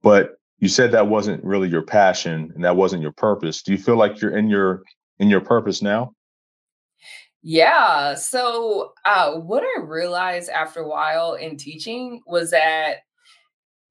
But 0.03 0.37
you 0.61 0.69
said 0.69 0.93
that 0.93 1.09
wasn't 1.09 1.43
really 1.43 1.69
your 1.69 1.83
passion 1.83 2.53
and 2.55 2.65
that 2.65 2.77
wasn't 2.77 3.03
your 3.03 3.13
purpose. 3.13 3.63
Do 3.63 3.73
you 3.73 3.79
feel 3.79 3.97
like 3.97 4.21
you're 4.21 4.37
in 4.37 4.49
your 4.49 4.83
in 5.19 5.29
your 5.29 5.41
purpose 5.41 5.83
now? 5.83 6.13
Yeah. 7.43 8.15
So 8.15 8.93
uh, 9.05 9.33
what 9.33 9.65
I 9.65 9.83
realized 9.83 10.51
after 10.51 10.81
a 10.81 10.89
while 10.89 11.35
in 11.35 11.57
teaching 11.57 12.21
was 12.27 12.51
that 12.51 12.99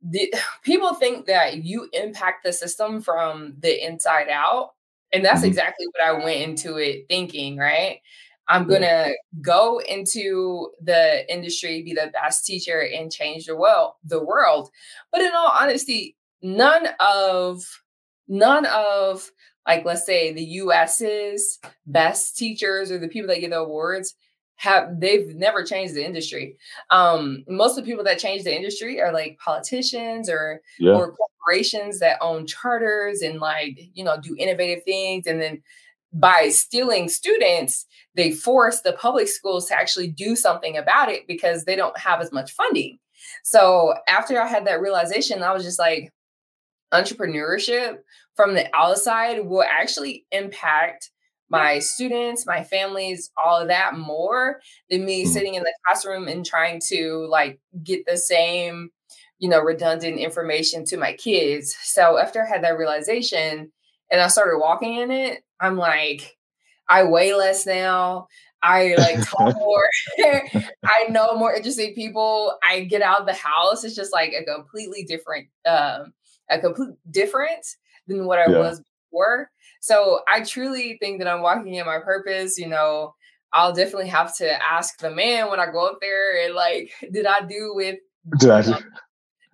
the, 0.01 0.33
people 0.63 0.93
think 0.93 1.25
that 1.25 1.63
you 1.63 1.89
impact 1.93 2.43
the 2.43 2.53
system 2.53 3.01
from 3.01 3.55
the 3.59 3.85
inside 3.85 4.29
out. 4.29 4.71
And 5.11 5.25
that's 5.25 5.39
mm-hmm. 5.39 5.47
exactly 5.47 5.87
what 5.87 6.05
I 6.05 6.23
went 6.23 6.41
into 6.41 6.77
it 6.77 7.05
thinking, 7.09 7.57
right? 7.57 7.99
I'm 8.47 8.67
going 8.67 8.81
to 8.81 9.13
go 9.41 9.79
into 9.79 10.71
the 10.81 11.31
industry, 11.31 11.83
be 11.83 11.93
the 11.93 12.11
best 12.11 12.45
teacher, 12.45 12.81
and 12.81 13.11
change 13.11 13.45
the 13.45 13.55
world. 13.55 13.93
The 14.03 14.23
world. 14.23 14.71
But 15.11 15.21
in 15.21 15.31
all 15.35 15.51
honesty, 15.51 16.15
none 16.41 16.87
of 16.99 17.63
none 18.27 18.65
of 18.67 19.29
like 19.67 19.85
let's 19.85 20.05
say 20.05 20.33
the 20.33 20.43
US's 20.43 21.59
best 21.85 22.37
teachers 22.37 22.91
or 22.91 22.97
the 22.97 23.07
people 23.07 23.27
that 23.27 23.39
get 23.39 23.51
the 23.51 23.59
awards 23.59 24.15
have 24.59 24.99
they've 24.99 25.33
never 25.35 25.63
changed 25.63 25.93
the 25.95 26.05
industry. 26.05 26.57
Um, 26.89 27.45
most 27.47 27.77
of 27.77 27.85
the 27.85 27.89
people 27.89 28.03
that 28.03 28.19
change 28.19 28.43
the 28.43 28.53
industry 28.53 29.01
are 29.01 29.13
like 29.13 29.39
politicians 29.39 30.29
or 30.29 30.61
yeah. 30.77 30.91
or 30.91 31.15
corporations 31.15 31.99
that 31.99 32.17
own 32.21 32.45
charters 32.45 33.21
and 33.21 33.39
like 33.39 33.79
you 33.93 34.03
know 34.03 34.17
do 34.19 34.35
innovative 34.37 34.83
things 34.83 35.27
and 35.27 35.41
then 35.41 35.61
by 36.11 36.49
stealing 36.49 37.07
students 37.07 37.85
they 38.15 38.31
force 38.31 38.81
the 38.81 38.93
public 38.93 39.27
schools 39.27 39.67
to 39.67 39.75
actually 39.75 40.07
do 40.07 40.35
something 40.35 40.75
about 40.75 41.07
it 41.07 41.25
because 41.27 41.63
they 41.63 41.75
don't 41.75 41.97
have 41.97 42.19
as 42.19 42.31
much 42.31 42.51
funding 42.51 42.97
so 43.43 43.93
after 44.07 44.41
i 44.41 44.47
had 44.47 44.65
that 44.65 44.81
realization 44.81 45.43
i 45.43 45.53
was 45.53 45.63
just 45.63 45.77
like 45.77 46.11
entrepreneurship 46.91 47.99
from 48.35 48.55
the 48.55 48.67
outside 48.75 49.45
will 49.45 49.63
actually 49.63 50.25
impact 50.31 51.11
my 51.49 51.79
students, 51.79 52.45
my 52.45 52.63
families, 52.63 53.31
all 53.43 53.59
of 53.59 53.67
that 53.67 53.97
more 53.97 54.61
than 54.89 55.05
me 55.05 55.23
mm-hmm. 55.23 55.31
sitting 55.31 55.55
in 55.55 55.63
the 55.63 55.73
classroom 55.85 56.27
and 56.27 56.45
trying 56.45 56.79
to 56.87 57.27
like 57.29 57.59
get 57.83 58.05
the 58.05 58.17
same, 58.17 58.91
you 59.39 59.49
know, 59.49 59.59
redundant 59.59 60.19
information 60.19 60.85
to 60.85 60.97
my 60.97 61.13
kids. 61.13 61.75
So 61.81 62.17
after 62.17 62.43
I 62.43 62.47
had 62.47 62.63
that 62.63 62.77
realization 62.77 63.71
and 64.11 64.21
I 64.21 64.27
started 64.27 64.59
walking 64.59 64.95
in 64.95 65.11
it, 65.11 65.43
I'm 65.59 65.77
like, 65.77 66.37
I 66.87 67.03
weigh 67.03 67.33
less 67.33 67.65
now. 67.65 68.27
I 68.61 68.95
like 68.97 69.25
talk 69.29 69.55
more. 69.55 69.87
I 70.19 71.05
know 71.09 71.35
more 71.35 71.53
interesting 71.53 71.93
people. 71.93 72.57
I 72.63 72.81
get 72.81 73.01
out 73.01 73.21
of 73.21 73.27
the 73.27 73.33
house. 73.33 73.83
It's 73.83 73.95
just 73.95 74.13
like 74.13 74.33
a 74.33 74.43
completely 74.43 75.03
different, 75.03 75.47
um, 75.67 76.13
a 76.49 76.59
complete 76.59 76.95
difference 77.09 77.77
than 78.07 78.25
what 78.25 78.39
I 78.39 78.51
yeah. 78.51 78.57
was 78.57 78.81
before. 79.09 79.49
So 79.79 80.21
I 80.27 80.41
truly 80.43 80.97
think 80.99 81.19
that 81.19 81.27
I'm 81.27 81.41
walking 81.41 81.75
in 81.75 81.85
my 81.85 81.99
purpose. 81.99 82.57
You 82.57 82.67
know, 82.67 83.15
I'll 83.53 83.73
definitely 83.73 84.09
have 84.09 84.35
to 84.37 84.63
ask 84.63 84.99
the 84.99 85.11
man 85.11 85.49
when 85.49 85.59
I 85.59 85.71
go 85.71 85.87
up 85.87 85.99
there 86.01 86.45
and 86.45 86.53
like, 86.53 86.91
did 87.11 87.25
I 87.25 87.41
do 87.41 87.73
with 87.75 87.97
did 88.39 88.49
I 88.49 88.61
do? 88.61 88.75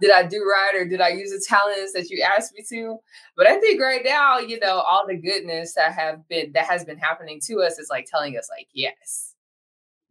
did 0.01 0.11
I 0.11 0.23
do 0.23 0.43
right 0.43 0.73
or 0.75 0.85
did 0.85 1.01
I 1.01 1.09
use 1.09 1.31
the 1.31 1.43
talents 1.47 1.93
that 1.93 2.09
you 2.09 2.21
asked 2.21 2.53
me 2.53 2.63
to? 2.69 2.97
But 3.37 3.47
I 3.47 3.59
think 3.59 3.79
right 3.81 4.01
now, 4.03 4.39
you 4.39 4.59
know, 4.59 4.79
all 4.79 5.05
the 5.07 5.15
goodness 5.15 5.73
that 5.75 5.93
have 5.93 6.27
been 6.27 6.51
that 6.53 6.65
has 6.65 6.83
been 6.83 6.97
happening 6.97 7.39
to 7.47 7.61
us 7.61 7.79
is 7.79 7.89
like 7.89 8.07
telling 8.09 8.37
us 8.37 8.49
like 8.49 8.67
yes. 8.73 9.33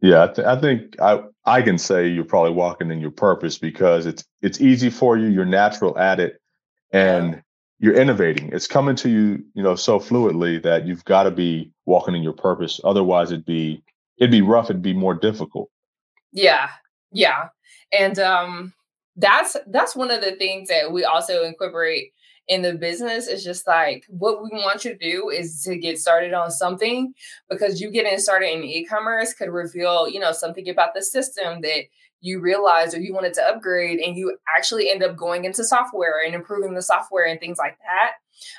Yeah, 0.01 0.25
I, 0.25 0.27
th- 0.29 0.47
I 0.47 0.61
think 0.61 1.01
I 1.01 1.23
I 1.45 1.63
can 1.63 1.79
say 1.79 2.09
you're 2.09 2.25
probably 2.25 2.53
walking 2.53 2.91
in 2.91 3.01
your 3.01 3.11
purpose 3.11 3.59
because 3.59 4.07
it's 4.07 4.25
it's 4.43 4.61
easy 4.61 4.91
for 4.91 5.17
you. 5.17 5.29
You're 5.29 5.45
natural 5.45 5.99
at 5.99 6.21
it, 6.21 6.41
and 6.93 7.43
you're 7.79 7.95
innovating. 7.95 8.51
It's 8.53 8.67
coming 8.67 8.97
to 8.97 9.09
you, 9.09 9.45
you 9.55 9.63
know, 9.63 9.75
so 9.75 9.99
fluidly 9.99 10.63
that 10.63 10.87
you've 10.87 11.05
got 11.05 11.25
to 11.25 11.31
be 11.31 11.73
walking 11.87 12.15
in 12.15 12.23
your 12.23 12.33
purpose. 12.33 12.81
Otherwise, 12.85 13.31
it'd 13.31 13.45
be 13.45 13.83
it'd 14.19 14.31
be 14.31 14.43
rough. 14.43 14.71
It'd 14.71 14.83
be 14.83 14.95
more 14.95 15.15
difficult. 15.15 15.71
Yeah, 16.33 16.69
yeah, 17.13 17.49
and 17.97 18.19
um, 18.19 18.73
that's 19.17 19.57
that's 19.67 19.97
one 19.97 20.11
of 20.11 20.21
the 20.21 20.33
things 20.37 20.69
that 20.69 20.93
we 20.93 21.05
also 21.05 21.45
incorporate 21.45 22.13
in 22.49 22.63
the 22.63 22.75
business 22.75 23.27
is 23.27 23.43
just 23.43 23.67
like 23.67 24.05
what 24.09 24.43
we 24.43 24.51
want 24.53 24.85
you 24.85 24.93
to 24.93 24.99
do 24.99 25.31
is 25.31 25.63
to 25.63 25.79
get 25.79 25.99
started 25.99 26.35
on 26.35 26.51
something 26.51 27.15
because 27.49 27.81
you 27.81 27.91
getting 27.91 28.19
started 28.19 28.53
in 28.53 28.63
e-commerce 28.63 29.33
could 29.33 29.49
reveal 29.49 30.07
you 30.07 30.21
know 30.21 30.33
something 30.33 30.69
about 30.69 30.93
the 30.95 31.03
system 31.03 31.63
that 31.63 31.85
you 32.25 32.41
realized 32.41 32.95
or 32.95 33.01
you 33.01 33.13
wanted 33.13 33.35
to 33.35 33.43
upgrade 33.43 34.01
and 34.01 34.17
you 34.17 34.35
actually 34.57 34.91
end 34.91 35.03
up 35.03 35.15
going 35.15 35.45
into 35.45 35.63
software 35.63 36.25
and 36.25 36.35
improving 36.35 36.73
the 36.73 36.81
software 36.81 37.27
and 37.27 37.39
things 37.39 37.59
like 37.59 37.77
that 37.81 38.13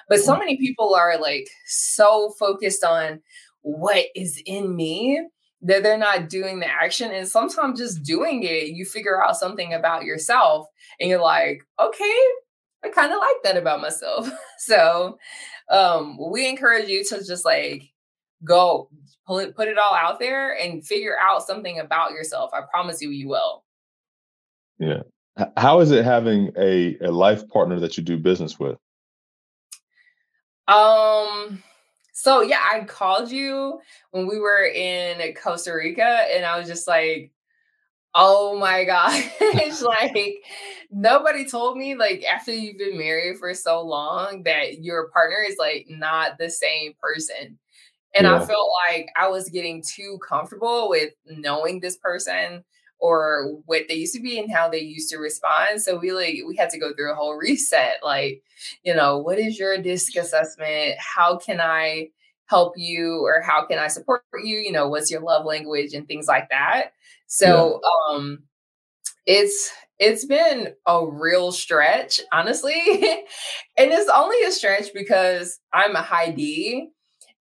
but 0.08 0.19
so 0.19 0.32
mm-hmm. 0.32 0.41
many 0.41 0.58
people 0.58 0.93
are 0.93 1.17
like 1.19 1.49
so 1.65 2.32
focused 2.38 2.84
on 2.84 3.19
what 3.62 4.06
is 4.15 4.41
in 4.45 4.75
me 4.75 5.19
that 5.63 5.82
they're 5.82 5.97
not 5.97 6.30
doing 6.30 6.60
the 6.60 6.67
action 6.67 7.12
and 7.12 7.28
sometimes 7.28 7.80
just 7.80 8.04
doing 8.04 8.43
it 8.43 8.67
you 8.67 8.86
figure 8.86 9.23
out 9.23 9.36
something 9.36 9.73
about 9.73 10.06
yourself 10.06 10.67
and 10.99 11.10
you're 11.10 11.19
like 11.19 11.60
okay 11.80 12.19
i 12.84 12.89
kind 12.89 13.12
of 13.12 13.17
like 13.17 13.38
that 13.43 13.58
about 13.58 13.82
myself 13.82 14.30
so 14.60 15.17
um 15.71 16.19
we 16.32 16.47
encourage 16.47 16.88
you 16.88 17.04
to 17.04 17.23
just 17.23 17.45
like 17.45 17.91
go 18.45 18.89
pull 19.27 19.39
it 19.39 19.55
put 19.55 19.67
it 19.67 19.77
all 19.77 19.93
out 19.93 20.19
there 20.19 20.58
and 20.58 20.86
figure 20.86 21.17
out 21.19 21.45
something 21.45 21.79
about 21.79 22.12
yourself 22.12 22.51
i 22.53 22.62
promise 22.71 23.01
you 23.01 23.10
you 23.10 23.27
will 23.27 23.63
yeah 24.79 25.01
how 25.58 25.79
is 25.79 25.91
it 25.91 26.05
having 26.05 26.51
a 26.58 26.97
a 26.99 27.12
life 27.12 27.47
partner 27.49 27.79
that 27.79 27.97
you 27.97 28.03
do 28.03 28.17
business 28.17 28.60
with 28.60 28.77
um 30.67 31.62
so 32.17 32.41
yeah, 32.41 32.62
I 32.63 32.86
called 32.86 33.29
you 33.29 33.81
when 34.12 34.25
we 34.25 34.39
were 34.39 34.65
in 34.65 35.34
Costa 35.36 35.73
Rica, 35.73 36.21
and 36.34 36.45
I 36.45 36.58
was 36.58 36.65
just 36.65 36.88
like, 36.88 37.34
"Oh 38.15 38.58
my 38.58 38.86
gosh!" 38.86 39.29
like 39.81 40.36
nobody 40.89 41.45
told 41.45 41.77
me 41.77 41.95
like 41.95 42.23
after 42.23 42.53
you've 42.53 42.77
been 42.77 42.97
married 42.97 43.38
for 43.38 43.53
so 43.53 43.81
long 43.81 44.43
that 44.43 44.81
your 44.81 45.10
partner 45.10 45.39
is 45.45 45.58
like 45.60 45.88
not 45.89 46.38
the 46.39 46.49
same 46.49 46.93
person. 47.01 47.60
And 48.15 48.25
yeah. 48.25 48.36
I 48.36 48.45
felt 48.45 48.69
like 48.89 49.10
I 49.17 49.28
was 49.28 49.49
getting 49.49 49.84
too 49.84 50.19
comfortable 50.28 50.89
with 50.89 51.13
knowing 51.25 51.80
this 51.80 51.97
person 51.97 52.63
or 52.99 53.58
what 53.65 53.84
they 53.88 53.95
used 53.95 54.15
to 54.15 54.21
be 54.21 54.39
and 54.39 54.51
how 54.51 54.69
they 54.69 54.80
used 54.80 55.10
to 55.12 55.17
respond. 55.17 55.82
So 55.82 55.97
we 55.97 56.12
like 56.12 56.38
we 56.47 56.56
had 56.56 56.69
to 56.71 56.80
go 56.80 56.93
through 56.93 57.12
a 57.12 57.15
whole 57.15 57.36
reset. 57.38 57.97
Like, 58.04 58.41
you 58.84 58.95
know, 58.95 59.17
what 59.17 59.38
is 59.38 59.60
your 59.60 59.78
disc 59.82 60.15
assessment? 60.15 60.95
How 60.97 61.38
can 61.38 61.60
I 61.60 62.10
help 62.47 62.73
you 62.78 63.25
or 63.25 63.41
how 63.41 63.65
can 63.65 63.80
I 63.80 63.88
support 63.88 64.23
you? 64.43 64.58
You 64.58 64.71
know, 64.71 64.88
what's 64.88 65.12
your 65.12 65.21
love 65.21 65.45
language 65.45 65.93
and 65.93 66.08
things 66.08 66.28
like 66.28 66.49
that. 66.49 66.91
So 67.28 67.82
yeah. 67.84 68.15
um 68.15 68.43
it's 69.25 69.71
it's 69.97 70.25
been 70.25 70.73
a 70.86 71.06
real 71.06 71.51
stretch, 71.51 72.19
honestly. 72.32 72.73
and 73.78 73.91
it's 73.91 74.10
only 74.10 74.41
a 74.43 74.51
stretch 74.51 74.93
because 74.93 75.60
I'm 75.73 75.95
a 75.95 76.01
high 76.01 76.32
D 76.32 76.89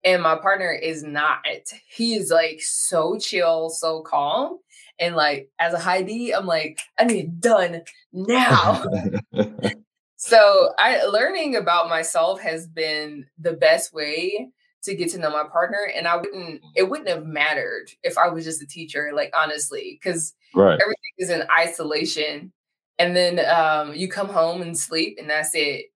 and 0.05 0.21
my 0.21 0.35
partner 0.35 0.71
is 0.71 1.03
not. 1.03 1.43
He 1.89 2.13
is 2.13 2.29
like 2.29 2.61
so 2.61 3.17
chill, 3.17 3.69
so 3.69 4.01
calm. 4.01 4.59
And 4.99 5.15
like 5.15 5.49
as 5.59 5.73
a 5.73 5.79
high 5.79 6.03
D, 6.03 6.31
I'm 6.31 6.45
like, 6.45 6.79
I 6.97 7.03
need 7.03 7.25
it 7.25 7.41
done 7.41 7.81
now. 8.13 8.85
so 10.15 10.69
I 10.77 11.03
learning 11.05 11.55
about 11.55 11.89
myself 11.89 12.39
has 12.41 12.67
been 12.67 13.25
the 13.39 13.53
best 13.53 13.93
way 13.93 14.49
to 14.83 14.95
get 14.95 15.09
to 15.11 15.17
know 15.17 15.31
my 15.31 15.43
partner. 15.51 15.91
And 15.95 16.07
I 16.07 16.17
wouldn't 16.17 16.61
it 16.75 16.87
wouldn't 16.87 17.09
have 17.09 17.25
mattered 17.25 17.87
if 18.03 18.17
I 18.17 18.29
was 18.29 18.45
just 18.45 18.61
a 18.61 18.67
teacher, 18.67 19.09
like 19.13 19.33
honestly, 19.35 19.99
because 20.01 20.33
right. 20.53 20.79
everything 20.79 20.95
is 21.17 21.31
in 21.31 21.43
isolation. 21.57 22.53
And 22.99 23.15
then 23.15 23.39
um 23.49 23.95
you 23.95 24.07
come 24.07 24.29
home 24.29 24.61
and 24.61 24.77
sleep 24.77 25.17
and 25.19 25.29
that's 25.29 25.55
it. 25.55 25.87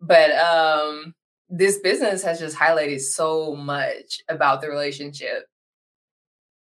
But 0.00 0.32
um 0.32 1.14
this 1.50 1.78
business 1.78 2.22
has 2.22 2.38
just 2.38 2.56
highlighted 2.56 3.00
so 3.00 3.56
much 3.56 4.20
about 4.28 4.60
the 4.60 4.68
relationship. 4.68 5.46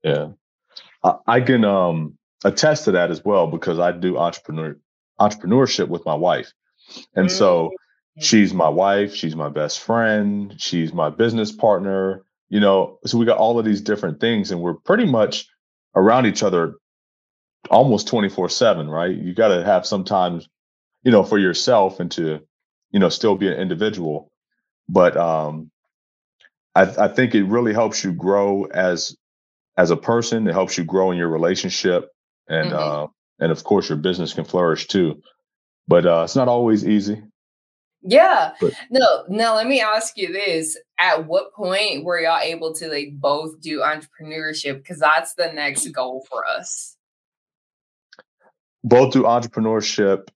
Yeah. 0.04 0.30
I, 1.28 1.42
can 1.42 1.64
um, 1.66 2.18
attest 2.44 2.86
to 2.86 2.92
that 2.92 3.12
as 3.12 3.24
well 3.24 3.48
because 3.48 3.80
I 3.80 3.92
do 3.92 4.18
entrepreneur 4.18 4.78
entrepreneurship 5.20 5.88
with 5.88 6.06
my 6.06 6.16
wife, 6.16 6.52
and 7.16 7.28
mm-hmm. 7.28 7.38
so 7.38 7.72
she's 8.20 8.54
my 8.54 8.70
wife, 8.70 9.14
she's 9.14 9.36
my 9.36 9.50
best 9.50 9.80
friend, 9.80 10.56
she's 10.60 10.94
my 10.94 11.10
business 11.10 11.52
partner. 11.52 12.24
You 12.50 12.60
know, 12.60 13.00
so 13.06 13.18
we 13.18 13.26
got 13.26 13.38
all 13.38 13.58
of 13.58 13.66
these 13.66 13.82
different 13.82 14.20
things, 14.20 14.52
and 14.52 14.62
we're 14.62 14.76
pretty 14.76 15.06
much 15.06 15.48
around 15.96 16.26
each 16.26 16.44
other 16.44 16.76
almost 17.70 18.08
24 18.08 18.50
7 18.50 18.90
right 18.90 19.16
you 19.16 19.36
got 19.36 19.50
to 19.50 19.64
have 19.64 19.86
sometimes 19.86 20.50
you 21.04 21.12
know 21.12 21.24
for 21.24 21.38
yourself 21.38 22.00
and 22.00 22.10
to 22.12 22.40
you 22.90 23.00
know 23.00 23.10
still 23.10 23.36
be 23.36 23.48
an 23.48 23.54
individual 23.54 24.31
but 24.90 25.18
um 25.18 25.72
I, 26.76 26.84
I 26.84 27.08
think 27.08 27.36
it 27.36 27.44
really 27.44 27.74
helps 27.74 28.04
you 28.04 28.14
grow 28.14 28.66
as 28.66 29.16
as 29.78 29.92
a 29.92 29.98
person. 29.98 30.48
It 30.48 30.54
helps 30.54 30.78
you 30.78 30.84
grow 30.84 31.12
in 31.12 31.18
your 31.18 31.30
relationship, 31.30 32.10
and 32.48 32.72
mm-hmm. 32.72 33.04
uh, 33.04 33.08
and 33.40 33.52
of 33.52 33.64
course 33.64 33.90
your 33.90 33.98
business 33.98 34.34
can 34.34 34.46
flourish 34.46 34.88
too. 34.88 35.22
But 35.88 36.06
uh, 36.06 36.22
it's 36.24 36.36
not 36.36 36.48
always 36.48 36.88
easy. 36.88 37.22
Yeah. 38.04 38.54
But, 38.60 38.74
no, 38.90 39.26
no, 39.30 39.56
let 39.56 39.68
me 39.68 39.82
ask 39.82 40.18
you 40.18 40.32
this. 40.32 40.78
At 40.98 41.28
what 41.28 41.54
point 41.54 42.04
were 42.04 42.20
y'all 42.20 42.40
able 42.40 42.74
to 42.76 42.88
like 42.88 43.10
both 43.14 43.60
do 43.62 43.80
entrepreneurship? 43.80 44.78
Because 44.78 45.00
that's 45.00 45.34
the 45.36 45.52
next 45.52 45.88
goal 45.90 46.26
for 46.30 46.46
us. 46.46 46.96
Both 48.84 49.14
do 49.14 49.24
entrepreneurship 49.24 50.30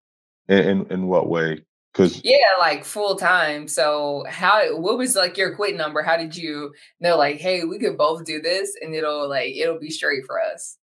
in, 0.48 0.58
in, 0.58 0.92
in 0.92 1.08
what 1.08 1.28
way? 1.28 1.66
Cause 1.96 2.20
yeah, 2.26 2.36
like 2.60 2.84
full 2.84 3.16
time. 3.16 3.70
So 3.70 4.26
how 4.28 4.78
what 4.78 4.98
was 4.98 5.16
like 5.16 5.38
your 5.38 5.56
quit 5.56 5.78
number? 5.78 6.04
How 6.04 6.18
did 6.18 6.36
you 6.36 6.74
know 7.00 7.18
like, 7.18 7.38
hey, 7.38 7.64
we 7.64 7.80
could 7.80 7.98
both 7.98 8.26
do 8.26 8.42
this 8.42 8.76
and 8.82 8.94
it'll 8.94 9.30
like 9.30 9.56
it'll 9.56 9.80
be 9.80 9.90
straight 9.90 10.26
for 10.26 10.42
us? 10.42 10.78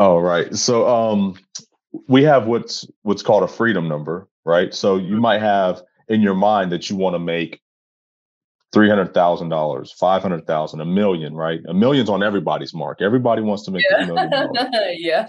Oh, 0.00 0.18
right. 0.18 0.52
So 0.56 0.88
um 0.88 1.36
we 2.08 2.24
have 2.24 2.46
what's 2.46 2.84
what's 3.02 3.22
called 3.22 3.44
a 3.44 3.48
freedom 3.48 3.88
number, 3.88 4.28
right? 4.44 4.74
So 4.74 4.96
you 4.96 5.12
mm-hmm. 5.12 5.20
might 5.20 5.40
have 5.40 5.82
in 6.08 6.20
your 6.20 6.34
mind 6.34 6.72
that 6.72 6.90
you 6.90 6.96
want 6.96 7.14
to 7.14 7.20
make 7.20 7.60
three 8.72 8.88
hundred 8.88 9.14
thousand 9.14 9.50
dollars, 9.50 9.92
five 9.92 10.20
hundred 10.20 10.48
thousand, 10.48 10.80
a 10.80 10.84
million, 10.84 11.36
right? 11.36 11.60
A 11.68 11.74
million's 11.74 12.10
on 12.10 12.24
everybody's 12.24 12.74
mark. 12.74 13.00
Everybody 13.00 13.40
wants 13.40 13.62
to 13.66 13.70
make 13.70 13.84
yeah. 13.88 14.02
a 14.02 14.06
million 14.06 14.52
yeah. 14.98 15.28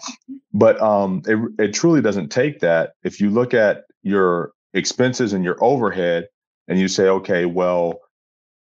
But 0.51 0.81
um, 0.81 1.21
it 1.27 1.38
it 1.59 1.73
truly 1.75 2.01
doesn't 2.01 2.29
take 2.29 2.59
that. 2.61 2.93
If 3.03 3.21
you 3.21 3.29
look 3.29 3.53
at 3.53 3.83
your 4.01 4.53
expenses 4.74 5.34
and 5.34 5.43
your 5.43 5.61
overhead 5.63 6.28
and 6.68 6.80
you 6.80 6.88
say 6.88 7.07
okay 7.07 7.45
well 7.45 7.99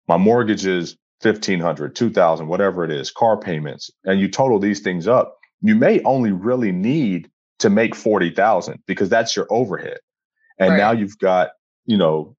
my 0.08 0.16
mortgage 0.16 0.66
is 0.66 0.96
1500 1.22 1.94
2000 1.94 2.48
whatever 2.48 2.84
it 2.84 2.90
is 2.90 3.10
car 3.10 3.38
payments 3.38 3.90
and 4.04 4.20
you 4.20 4.28
total 4.28 4.58
these 4.58 4.80
things 4.80 5.06
up 5.06 5.36
you 5.60 5.74
may 5.74 6.02
only 6.02 6.32
really 6.32 6.72
need 6.72 7.30
to 7.60 7.70
make 7.70 7.94
40,000 7.94 8.82
because 8.86 9.08
that's 9.08 9.36
your 9.36 9.46
overhead 9.50 9.98
and 10.58 10.70
right. 10.70 10.78
now 10.78 10.92
you've 10.92 11.18
got 11.18 11.50
you 11.84 11.96
know 11.96 12.36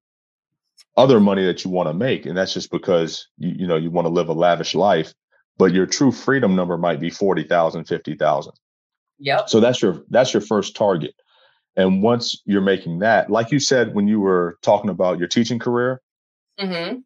other 0.96 1.20
money 1.20 1.44
that 1.44 1.64
you 1.64 1.70
want 1.70 1.88
to 1.88 1.94
make 1.94 2.26
and 2.26 2.36
that's 2.36 2.54
just 2.54 2.70
because 2.70 3.28
you, 3.38 3.54
you 3.60 3.66
know 3.66 3.76
you 3.76 3.90
want 3.90 4.06
to 4.06 4.12
live 4.12 4.28
a 4.28 4.34
lavish 4.34 4.74
life 4.74 5.14
but 5.56 5.72
your 5.72 5.86
true 5.86 6.12
freedom 6.12 6.56
number 6.56 6.76
might 6.76 7.00
be 7.00 7.10
40,000 7.10 7.84
50,000 7.84 8.52
Yep. 9.18 9.48
So 9.48 9.60
that's 9.60 9.80
your 9.80 10.04
that's 10.10 10.34
your 10.34 10.40
first 10.40 10.76
target. 10.76 11.14
And 11.76 12.02
once 12.02 12.40
you're 12.44 12.60
making 12.60 13.00
that, 13.00 13.30
like 13.30 13.50
you 13.50 13.58
said 13.60 13.94
when 13.94 14.06
you 14.08 14.20
were 14.20 14.58
talking 14.62 14.90
about 14.90 15.18
your 15.18 15.28
teaching 15.28 15.58
career, 15.58 16.00
mm-hmm. 16.60 16.98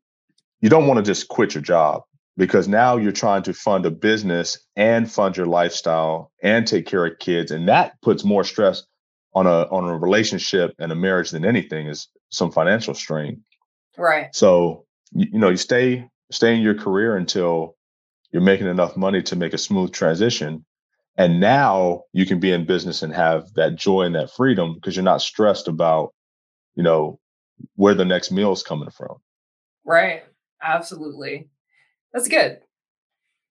you 0.61 0.69
don't 0.69 0.87
want 0.87 0.99
to 0.99 1.05
just 1.05 1.29
quit 1.29 1.55
your 1.55 1.63
job. 1.63 2.03
because 2.39 2.69
now 2.69 2.97
you're 2.97 3.13
trying 3.13 3.43
to 3.43 3.53
fund 3.53 3.85
a 3.85 3.91
business 3.91 4.59
and 4.77 5.11
fund 5.13 5.37
your 5.37 5.47
lifestyle 5.47 6.33
and 6.43 6.67
take 6.67 6.87
care 6.87 7.05
of 7.05 7.19
kids 7.19 7.51
and 7.51 7.69
that 7.69 8.01
puts 8.01 8.25
more 8.25 8.45
stress 8.45 8.85
on 9.35 9.47
a 9.47 9.65
on 9.71 9.85
a 9.85 9.99
relationship 9.99 10.75
and 10.79 10.91
a 10.91 10.95
marriage 10.95 11.31
than 11.31 11.45
anything 11.45 11.89
is 11.89 12.09
some 12.31 12.51
financial 12.51 12.95
strain 12.95 13.43
right 13.99 14.35
so 14.35 14.87
you, 15.13 15.27
you 15.33 15.39
know 15.39 15.51
you 15.51 15.57
stay 15.57 16.09
stay 16.31 16.55
in 16.55 16.63
your 16.63 16.75
career 16.75 17.17
until 17.17 17.77
you're 18.31 18.43
making 18.43 18.67
enough 18.69 18.97
money 18.97 19.23
to 19.23 19.37
make 19.37 19.53
a 19.53 19.59
smooth 19.59 19.93
transition 19.93 20.65
and 21.19 21.41
now 21.41 22.05
you 22.15 22.25
can 22.25 22.41
be 22.41 22.51
in 22.51 22.65
business 22.65 23.03
and 23.03 23.13
have 23.15 23.53
that 23.55 23.77
joy 23.77 24.03
and 24.03 24.15
that 24.15 24.31
freedom 24.31 24.75
because 24.75 24.97
you're 24.97 25.05
not 25.05 25.21
stressed 25.21 25.69
about 25.69 26.15
you 26.75 26.83
know 26.83 27.19
where 27.75 27.95
the 27.95 28.05
next 28.05 28.31
meal 28.31 28.53
is 28.53 28.63
coming 28.63 28.91
from 28.91 29.17
right 29.85 30.25
absolutely 30.63 31.49
that's 32.13 32.29
good. 32.29 32.59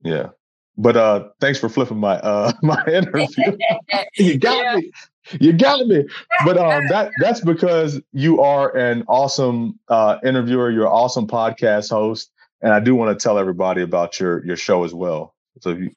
Yeah. 0.03 0.29
But 0.77 0.95
uh 0.95 1.29
thanks 1.39 1.59
for 1.59 1.69
flipping 1.69 1.97
my 1.97 2.17
uh 2.19 2.51
my 2.61 2.83
interview. 2.85 3.57
you 4.17 4.37
got 4.37 4.63
yeah. 4.63 4.75
me. 4.75 4.91
You 5.39 5.53
got 5.53 5.87
me. 5.87 6.05
But 6.45 6.57
um 6.57 6.87
that 6.89 7.11
that's 7.21 7.41
because 7.41 8.01
you 8.11 8.41
are 8.41 8.75
an 8.75 9.03
awesome 9.07 9.79
uh 9.89 10.17
interviewer, 10.23 10.71
you're 10.71 10.85
an 10.85 10.91
awesome 10.91 11.27
podcast 11.27 11.89
host. 11.89 12.31
And 12.61 12.73
I 12.73 12.79
do 12.79 12.95
want 12.95 13.17
to 13.17 13.23
tell 13.23 13.37
everybody 13.37 13.81
about 13.81 14.19
your 14.19 14.45
your 14.45 14.57
show 14.57 14.83
as 14.83 14.93
well. 14.93 15.35
So 15.61 15.71
if 15.71 15.79
you 15.79 15.91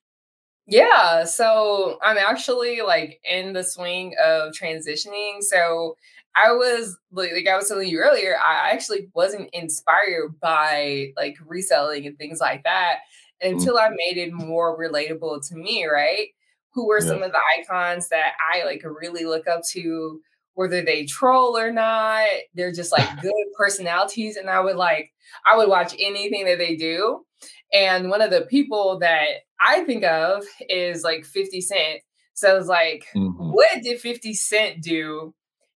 yeah, 0.71 1.25
so 1.25 1.99
I'm 2.01 2.17
actually 2.17 2.81
like 2.81 3.21
in 3.29 3.53
the 3.53 3.65
swing 3.65 4.15
of 4.25 4.53
transitioning. 4.53 5.43
So 5.43 5.97
I 6.37 6.53
was 6.53 6.97
like, 7.11 7.33
like 7.33 7.49
I 7.49 7.57
was 7.57 7.67
telling 7.67 7.89
you 7.89 7.99
earlier, 7.99 8.37
I 8.39 8.71
actually 8.71 9.09
wasn't 9.13 9.51
inspired 9.53 10.39
by 10.41 11.13
like 11.17 11.37
reselling 11.45 12.07
and 12.07 12.17
things 12.17 12.39
like 12.41 12.63
that 12.63 12.99
mm. 13.43 13.51
until. 13.51 13.79
I 13.79 13.89
made 13.89 14.17
it 14.17 14.33
more 14.33 14.79
relatable 14.79 15.47
to 15.49 15.57
me, 15.57 15.87
right? 15.87 16.29
Who 16.75 16.87
were 16.87 17.01
yeah. 17.01 17.09
some 17.09 17.23
of 17.25 17.33
the 17.33 17.41
icons 17.59 18.09
that 18.11 18.35
I 18.53 18.65
like 18.65 18.85
really 18.85 19.25
look 19.25 19.49
up 19.49 19.63
to, 19.73 20.21
whether 20.55 20.83
they 20.83 21.05
troll 21.05 21.59
or 21.59 21.73
not. 21.73 22.29
They're 22.55 22.73
just 22.73 22.93
like 22.93 23.21
good 23.23 23.33
personalities. 23.59 24.37
And 24.37 24.49
I 24.49 24.61
would 24.61 24.77
like, 24.77 25.13
I 25.51 25.57
would 25.57 25.69
watch 25.69 25.97
anything 25.99 26.45
that 26.45 26.59
they 26.59 26.77
do. 26.77 27.27
And 27.73 28.09
one 28.09 28.21
of 28.21 28.31
the 28.31 28.43
people 28.43 28.99
that 29.01 29.27
I 29.61 29.85
think 29.85 30.05
of 30.05 30.45
is 30.69 31.03
like 31.03 31.25
50 31.25 31.61
Cent. 31.61 32.01
So 32.35 32.57
it's 32.57 32.69
like, 32.69 33.07
mm-hmm. 33.15 33.53
what 33.53 33.83
did 33.83 34.01
50 34.01 34.35
Cent 34.35 34.83
do 34.83 35.35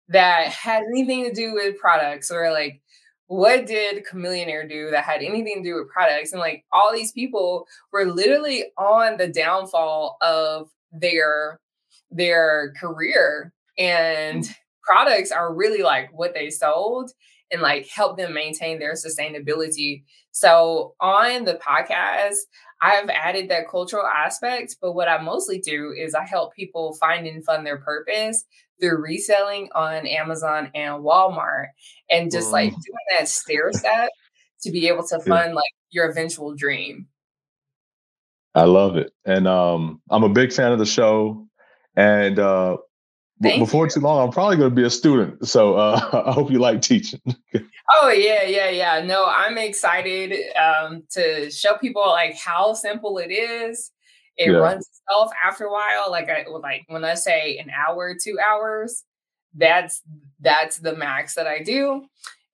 that 0.09 0.47
had 0.47 0.83
anything 0.83 1.23
to 1.25 1.33
do 1.33 1.53
with 1.53 1.77
products 1.77 2.29
or 2.31 2.51
like 2.51 2.81
what 3.27 3.65
did 3.65 4.03
Chamillionaire 4.05 4.67
do 4.67 4.91
that 4.91 5.05
had 5.05 5.21
anything 5.21 5.63
to 5.63 5.69
do 5.69 5.75
with 5.75 5.87
products? 5.87 6.33
And 6.33 6.41
like 6.41 6.65
all 6.73 6.91
these 6.91 7.13
people 7.13 7.65
were 7.93 8.05
literally 8.05 8.65
on 8.77 9.15
the 9.15 9.29
downfall 9.29 10.17
of 10.21 10.69
their 10.91 11.59
their 12.09 12.73
career 12.77 13.53
and 13.77 14.43
mm. 14.43 14.55
products 14.83 15.31
are 15.31 15.53
really 15.53 15.81
like 15.81 16.09
what 16.11 16.33
they 16.33 16.49
sold 16.49 17.11
and 17.51 17.61
like 17.61 17.87
help 17.87 18.17
them 18.17 18.33
maintain 18.33 18.79
their 18.79 18.93
sustainability. 18.93 20.03
So 20.31 20.95
on 20.99 21.45
the 21.45 21.55
podcast, 21.55 22.37
I've 22.81 23.09
added 23.09 23.49
that 23.49 23.69
cultural 23.69 24.05
aspect, 24.05 24.77
but 24.81 24.93
what 24.93 25.07
I 25.07 25.21
mostly 25.21 25.59
do 25.59 25.93
is 25.95 26.15
I 26.15 26.25
help 26.25 26.55
people 26.55 26.95
find 26.95 27.27
and 27.27 27.45
fund 27.45 27.65
their 27.65 27.77
purpose 27.77 28.43
through 28.79 29.01
reselling 29.01 29.69
on 29.75 30.07
Amazon 30.07 30.71
and 30.73 31.03
Walmart 31.03 31.67
and 32.09 32.31
just 32.31 32.51
like 32.51 32.71
mm. 32.71 32.75
doing 32.75 33.19
that 33.19 33.27
stair 33.27 33.71
step 33.71 34.09
to 34.63 34.71
be 34.71 34.87
able 34.87 35.05
to 35.07 35.19
fund 35.19 35.53
like 35.53 35.71
your 35.91 36.09
eventual 36.09 36.55
dream. 36.55 37.07
I 38.55 38.63
love 38.63 38.97
it. 38.97 39.11
And 39.25 39.47
um 39.47 40.01
I'm 40.09 40.23
a 40.23 40.29
big 40.29 40.51
fan 40.51 40.71
of 40.71 40.79
the 40.79 40.85
show 40.85 41.47
and 41.95 42.39
uh 42.39 42.77
Thank 43.41 43.59
before 43.59 43.85
you. 43.85 43.91
too 43.91 43.99
long, 44.01 44.27
I'm 44.27 44.31
probably 44.31 44.57
going 44.57 44.69
to 44.69 44.75
be 44.75 44.83
a 44.83 44.89
student. 44.89 45.47
So 45.47 45.75
uh, 45.75 46.23
I 46.27 46.31
hope 46.31 46.51
you 46.51 46.59
like 46.59 46.81
teaching. 46.81 47.21
oh 47.89 48.09
yeah, 48.09 48.43
yeah, 48.43 48.69
yeah. 48.69 49.03
No, 49.03 49.25
I'm 49.25 49.57
excited 49.57 50.35
um, 50.55 51.03
to 51.11 51.49
show 51.49 51.77
people 51.77 52.03
like 52.03 52.35
how 52.37 52.73
simple 52.73 53.17
it 53.17 53.31
is. 53.31 53.91
It 54.37 54.51
yeah. 54.51 54.57
runs 54.57 54.87
itself 54.87 55.31
after 55.43 55.65
a 55.65 55.71
while. 55.71 56.09
Like 56.09 56.29
I 56.29 56.45
like 56.49 56.83
when 56.87 57.03
I 57.03 57.15
say 57.15 57.57
an 57.57 57.69
hour, 57.71 58.15
two 58.21 58.37
hours, 58.39 59.03
that's 59.55 60.01
that's 60.39 60.77
the 60.77 60.95
max 60.95 61.35
that 61.35 61.47
I 61.47 61.59
do. 61.59 62.05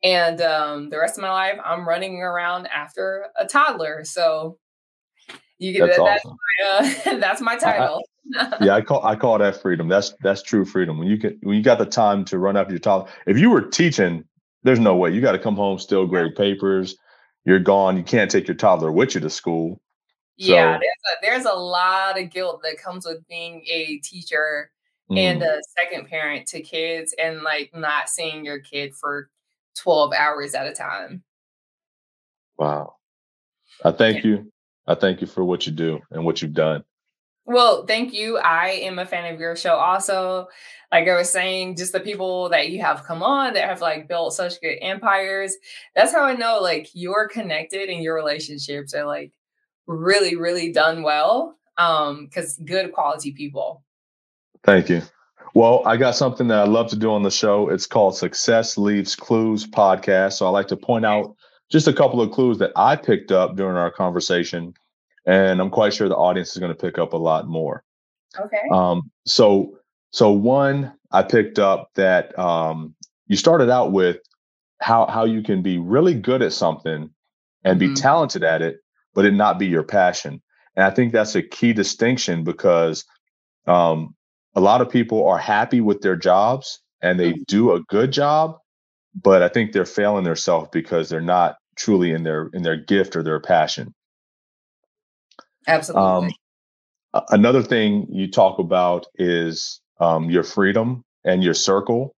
And 0.03 0.41
um, 0.41 0.89
the 0.89 0.99
rest 0.99 1.17
of 1.17 1.21
my 1.21 1.31
life, 1.31 1.59
I'm 1.63 1.87
running 1.87 2.21
around 2.21 2.67
after 2.67 3.27
a 3.35 3.45
toddler. 3.45 4.03
So 4.05 4.57
you 5.57 5.73
get 5.73 5.87
that's, 5.87 5.97
that, 5.97 6.21
awesome. 6.25 6.37
that's, 6.81 7.05
my, 7.05 7.11
uh, 7.11 7.19
that's 7.19 7.41
my 7.41 7.55
title. 7.57 8.01
yeah, 8.61 8.75
I 8.75 8.81
call 8.81 9.05
I 9.05 9.15
call 9.15 9.37
that 9.37 9.61
freedom. 9.61 9.87
That's 9.87 10.13
that's 10.21 10.41
true 10.41 10.65
freedom. 10.65 10.97
When 10.97 11.07
you 11.07 11.17
can 11.17 11.37
when 11.43 11.55
you 11.57 11.63
got 11.63 11.79
the 11.79 11.85
time 11.85 12.25
to 12.25 12.37
run 12.37 12.57
after 12.57 12.73
your 12.73 12.79
toddler. 12.79 13.09
If 13.25 13.37
you 13.37 13.49
were 13.49 13.61
teaching, 13.61 14.23
there's 14.63 14.79
no 14.79 14.95
way. 14.95 15.11
You 15.11 15.21
got 15.21 15.33
to 15.33 15.39
come 15.39 15.55
home 15.55 15.79
still 15.79 16.05
grade 16.05 16.35
papers. 16.35 16.97
You're 17.45 17.59
gone. 17.59 17.95
You 17.95 18.03
can't 18.03 18.29
take 18.29 18.47
your 18.47 18.57
toddler 18.57 18.91
with 18.91 19.15
you 19.15 19.21
to 19.21 19.29
school. 19.29 19.81
So, 20.39 20.53
yeah, 20.53 20.77
there's 20.77 20.81
a 20.81 21.15
there's 21.21 21.45
a 21.45 21.57
lot 21.57 22.19
of 22.19 22.29
guilt 22.29 22.61
that 22.63 22.77
comes 22.77 23.05
with 23.05 23.25
being 23.27 23.63
a 23.71 23.97
teacher 24.03 24.71
mm. 25.09 25.17
and 25.17 25.41
a 25.41 25.61
second 25.77 26.07
parent 26.07 26.47
to 26.47 26.61
kids 26.61 27.15
and 27.17 27.41
like 27.41 27.71
not 27.73 28.09
seeing 28.09 28.45
your 28.45 28.59
kid 28.59 28.93
for 28.93 29.29
12 29.79 30.13
hours 30.13 30.53
at 30.53 30.67
a 30.67 30.73
time. 30.73 31.23
Wow. 32.57 32.95
I 33.83 33.91
thank 33.91 34.23
yeah. 34.23 34.31
you. 34.31 34.51
I 34.87 34.95
thank 34.95 35.21
you 35.21 35.27
for 35.27 35.43
what 35.43 35.65
you 35.65 35.71
do 35.71 35.99
and 36.11 36.25
what 36.25 36.41
you've 36.41 36.53
done. 36.53 36.83
Well, 37.47 37.85
thank 37.85 38.13
you. 38.13 38.37
I 38.37 38.67
am 38.67 38.99
a 38.99 39.05
fan 39.05 39.33
of 39.33 39.39
your 39.39 39.55
show 39.55 39.75
also. 39.75 40.49
Like 40.91 41.07
I 41.07 41.15
was 41.15 41.31
saying, 41.31 41.77
just 41.77 41.93
the 41.93 42.01
people 42.01 42.49
that 42.49 42.69
you 42.69 42.81
have 42.81 43.05
come 43.05 43.23
on 43.23 43.53
that 43.53 43.69
have 43.69 43.79
like 43.79 44.09
built 44.09 44.33
such 44.33 44.59
good 44.59 44.77
empires. 44.81 45.55
That's 45.95 46.11
how 46.11 46.25
I 46.25 46.35
know 46.35 46.59
like 46.59 46.89
you're 46.93 47.29
connected 47.29 47.89
and 47.89 48.03
your 48.03 48.15
relationships 48.15 48.93
are 48.93 49.05
like 49.05 49.31
really, 49.87 50.35
really 50.35 50.73
done 50.73 51.03
well. 51.03 51.55
Um, 51.77 52.25
because 52.25 52.57
good 52.65 52.91
quality 52.91 53.31
people. 53.31 53.83
Thank 54.63 54.89
you. 54.89 55.01
Well, 55.53 55.83
I 55.85 55.95
got 55.95 56.15
something 56.15 56.49
that 56.49 56.59
I 56.59 56.65
love 56.65 56.89
to 56.89 56.97
do 56.97 57.11
on 57.11 57.23
the 57.23 57.31
show. 57.31 57.69
It's 57.69 57.85
called 57.85 58.17
Success 58.17 58.77
Leaves 58.77 59.15
Clues 59.15 59.65
podcast. 59.65 60.33
So 60.33 60.47
I 60.47 60.49
like 60.49 60.67
to 60.67 60.77
point 60.77 61.05
out 61.05 61.33
just 61.69 61.87
a 61.87 61.93
couple 61.93 62.21
of 62.21 62.31
clues 62.31 62.57
that 62.57 62.71
I 62.75 62.97
picked 62.97 63.31
up 63.31 63.55
during 63.55 63.77
our 63.77 63.91
conversation 63.91 64.73
and 65.27 65.59
I'm 65.59 65.69
quite 65.69 65.93
sure 65.93 66.07
the 66.07 66.15
audience 66.15 66.53
is 66.53 66.57
going 66.57 66.71
to 66.71 66.81
pick 66.81 66.97
up 66.97 67.13
a 67.13 67.17
lot 67.17 67.47
more. 67.47 67.83
Okay. 68.39 68.63
Um, 68.71 69.11
so, 69.25 69.77
so 70.11 70.31
one, 70.31 70.93
I 71.11 71.21
picked 71.23 71.59
up 71.59 71.89
that 71.95 72.37
um, 72.39 72.95
you 73.27 73.35
started 73.35 73.69
out 73.69 73.91
with 73.91 74.17
how 74.79 75.05
how 75.07 75.25
you 75.25 75.41
can 75.43 75.61
be 75.61 75.77
really 75.77 76.13
good 76.13 76.41
at 76.41 76.53
something 76.53 77.09
and 77.63 77.79
be 77.79 77.87
mm-hmm. 77.87 77.95
talented 77.95 78.43
at 78.43 78.61
it, 78.61 78.77
but 79.13 79.25
it 79.25 79.33
not 79.33 79.59
be 79.59 79.67
your 79.67 79.83
passion. 79.83 80.41
And 80.75 80.85
I 80.85 80.91
think 80.91 81.11
that's 81.11 81.35
a 81.35 81.41
key 81.41 81.73
distinction 81.73 82.43
because 82.43 83.03
um, 83.65 84.15
a 84.55 84.61
lot 84.61 84.81
of 84.81 84.89
people 84.89 85.27
are 85.27 85.37
happy 85.37 85.81
with 85.81 86.01
their 86.01 86.15
jobs 86.15 86.79
and 87.01 87.19
they 87.19 87.33
mm-hmm. 87.33 87.43
do 87.47 87.73
a 87.73 87.81
good 87.83 88.11
job, 88.11 88.57
but 89.21 89.41
I 89.41 89.49
think 89.49 89.71
they're 89.71 89.85
failing 89.85 90.23
themselves 90.23 90.69
because 90.71 91.09
they're 91.09 91.21
not 91.21 91.57
truly 91.75 92.11
in 92.11 92.23
their 92.23 92.49
in 92.53 92.63
their 92.63 92.77
gift 92.77 93.15
or 93.15 93.23
their 93.23 93.39
passion. 93.39 93.93
Absolutely. 95.67 96.35
Um, 97.13 97.23
another 97.29 97.61
thing 97.61 98.07
you 98.09 98.29
talk 98.29 98.59
about 98.59 99.05
is 99.15 99.81
um, 99.99 100.29
your 100.29 100.43
freedom 100.43 101.03
and 101.23 101.43
your 101.43 101.53
circle. 101.53 102.15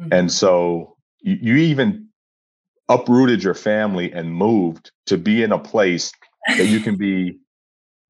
Mm-hmm. 0.00 0.12
And 0.12 0.32
so 0.32 0.96
you, 1.20 1.38
you 1.40 1.56
even 1.56 2.08
uprooted 2.88 3.42
your 3.42 3.54
family 3.54 4.12
and 4.12 4.32
moved 4.32 4.92
to 5.06 5.18
be 5.18 5.42
in 5.42 5.52
a 5.52 5.58
place 5.58 6.12
that 6.56 6.66
you 6.66 6.80
can 6.80 6.96
be 6.96 7.38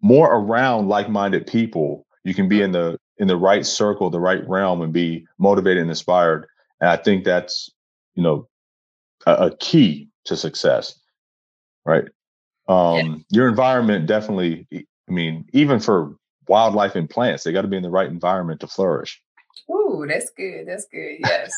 more 0.02 0.30
around 0.34 0.88
like-minded 0.88 1.46
people 1.46 2.06
you 2.24 2.34
can 2.34 2.48
be 2.48 2.60
in 2.60 2.72
the 2.72 2.98
in 3.18 3.28
the 3.28 3.36
right 3.36 3.64
circle 3.64 4.10
the 4.10 4.20
right 4.20 4.46
realm 4.46 4.82
and 4.82 4.92
be 4.92 5.26
motivated 5.38 5.80
and 5.80 5.90
inspired 5.90 6.46
and 6.80 6.90
i 6.90 6.96
think 6.96 7.24
that's 7.24 7.70
you 8.14 8.22
know 8.22 8.46
a, 9.26 9.46
a 9.46 9.56
key 9.56 10.08
to 10.24 10.36
success 10.36 10.98
right 11.86 12.04
um, 12.68 12.96
yeah. 12.96 13.14
Your 13.30 13.48
environment 13.48 14.06
definitely, 14.06 14.66
I 14.72 15.12
mean, 15.12 15.44
even 15.52 15.80
for 15.80 16.16
wildlife 16.48 16.94
and 16.94 17.08
plants, 17.08 17.44
they 17.44 17.52
got 17.52 17.62
to 17.62 17.68
be 17.68 17.76
in 17.76 17.82
the 17.82 17.90
right 17.90 18.08
environment 18.08 18.60
to 18.60 18.66
flourish. 18.66 19.20
Ooh, 19.70 20.06
that's 20.08 20.30
good. 20.30 20.66
That's 20.66 20.86
good. 20.86 21.18
Yes. 21.20 21.52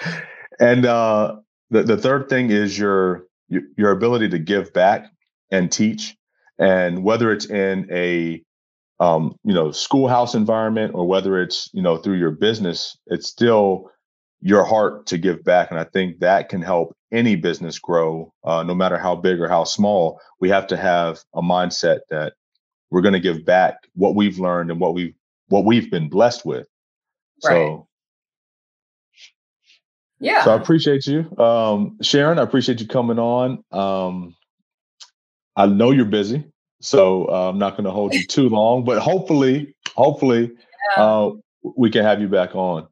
and 0.60 0.84
uh, 0.86 1.36
the 1.70 1.82
the 1.82 1.96
third 1.96 2.28
thing 2.28 2.50
is 2.50 2.78
your 2.78 3.26
your 3.48 3.90
ability 3.90 4.28
to 4.30 4.38
give 4.38 4.72
back 4.72 5.10
and 5.50 5.70
teach, 5.70 6.16
and 6.58 7.04
whether 7.04 7.32
it's 7.32 7.46
in 7.46 7.88
a 7.90 8.42
um, 9.00 9.36
you 9.44 9.54
know 9.54 9.70
schoolhouse 9.70 10.34
environment 10.34 10.94
or 10.94 11.06
whether 11.06 11.40
it's 11.40 11.70
you 11.72 11.82
know 11.82 11.96
through 11.96 12.18
your 12.18 12.32
business, 12.32 12.96
it's 13.06 13.28
still 13.28 13.90
your 14.40 14.64
heart 14.64 15.06
to 15.06 15.18
give 15.18 15.42
back, 15.44 15.70
and 15.70 15.80
I 15.80 15.84
think 15.84 16.20
that 16.20 16.48
can 16.48 16.62
help 16.62 16.96
any 17.14 17.36
business 17.36 17.78
grow, 17.78 18.32
uh, 18.44 18.62
no 18.62 18.74
matter 18.74 18.98
how 18.98 19.14
big 19.14 19.40
or 19.40 19.48
how 19.48 19.64
small, 19.64 20.20
we 20.40 20.48
have 20.50 20.66
to 20.68 20.76
have 20.76 21.20
a 21.34 21.40
mindset 21.40 22.00
that 22.10 22.34
we're 22.90 23.02
going 23.02 23.14
to 23.14 23.20
give 23.20 23.44
back 23.44 23.76
what 23.94 24.14
we've 24.14 24.38
learned 24.38 24.70
and 24.70 24.80
what 24.80 24.94
we've 24.94 25.14
what 25.48 25.64
we've 25.64 25.90
been 25.90 26.08
blessed 26.08 26.44
with. 26.44 26.66
Right. 27.44 27.52
So 27.52 27.88
yeah. 30.20 30.44
So 30.44 30.52
I 30.52 30.56
appreciate 30.56 31.06
you. 31.06 31.36
Um, 31.38 31.98
Sharon, 32.02 32.38
I 32.38 32.42
appreciate 32.42 32.80
you 32.80 32.86
coming 32.86 33.18
on. 33.18 33.62
Um, 33.70 34.34
I 35.56 35.66
know 35.66 35.90
you're 35.90 36.06
busy, 36.06 36.44
so 36.80 37.28
uh, 37.28 37.50
I'm 37.50 37.58
not 37.58 37.72
going 37.72 37.84
to 37.84 37.90
hold 37.90 38.14
you 38.14 38.26
too 38.28 38.48
long, 38.48 38.84
but 38.84 39.00
hopefully, 39.00 39.74
hopefully, 39.94 40.50
yeah. 40.96 41.02
uh, 41.02 41.30
we 41.76 41.90
can 41.90 42.04
have 42.04 42.20
you 42.20 42.28
back 42.28 42.54
on. 42.54 42.88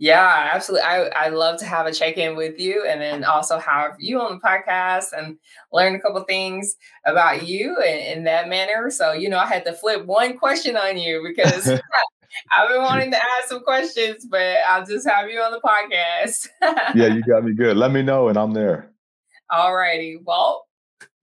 Yeah, 0.00 0.50
absolutely. 0.52 0.86
I 0.86 1.06
I 1.06 1.28
love 1.28 1.58
to 1.58 1.64
have 1.64 1.86
a 1.86 1.92
check 1.92 2.18
in 2.18 2.36
with 2.36 2.60
you, 2.60 2.86
and 2.88 3.00
then 3.00 3.24
also 3.24 3.58
have 3.58 3.96
you 3.98 4.20
on 4.20 4.34
the 4.34 4.40
podcast 4.40 5.06
and 5.16 5.36
learn 5.72 5.96
a 5.96 6.00
couple 6.00 6.22
things 6.22 6.76
about 7.04 7.48
you 7.48 7.76
in, 7.82 8.18
in 8.18 8.24
that 8.24 8.48
manner. 8.48 8.90
So 8.90 9.12
you 9.12 9.28
know, 9.28 9.38
I 9.38 9.46
had 9.46 9.64
to 9.64 9.72
flip 9.72 10.06
one 10.06 10.38
question 10.38 10.76
on 10.76 10.98
you 10.98 11.26
because 11.26 11.68
I've 12.52 12.68
been 12.68 12.82
wanting 12.82 13.10
to 13.10 13.16
ask 13.16 13.48
some 13.48 13.62
questions, 13.62 14.24
but 14.30 14.58
I'll 14.68 14.86
just 14.86 15.08
have 15.08 15.30
you 15.30 15.40
on 15.40 15.50
the 15.50 15.60
podcast. 15.60 16.48
yeah, 16.94 17.06
you 17.14 17.22
got 17.22 17.44
me 17.44 17.52
good. 17.52 17.76
Let 17.76 17.90
me 17.90 18.02
know, 18.02 18.28
and 18.28 18.38
I'm 18.38 18.52
there. 18.52 18.92
All 19.50 19.74
righty. 19.74 20.20
Well, 20.24 20.66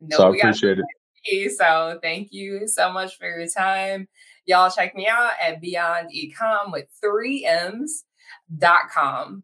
no, 0.01 0.17
so 0.17 0.33
I 0.33 0.35
appreciate 0.35 0.79
it. 0.79 1.51
So 1.57 1.97
thank 2.03 2.33
you 2.33 2.67
so 2.67 2.91
much 2.91 3.17
for 3.17 3.27
your 3.27 3.47
time. 3.47 4.07
Y'all 4.45 4.69
check 4.69 4.95
me 4.95 5.07
out 5.07 5.31
at 5.41 5.61
Beyond 5.61 6.09
Ecom 6.11 6.71
with 6.71 6.85
three 7.01 7.45
M's 7.45 8.03
com. 8.93 9.43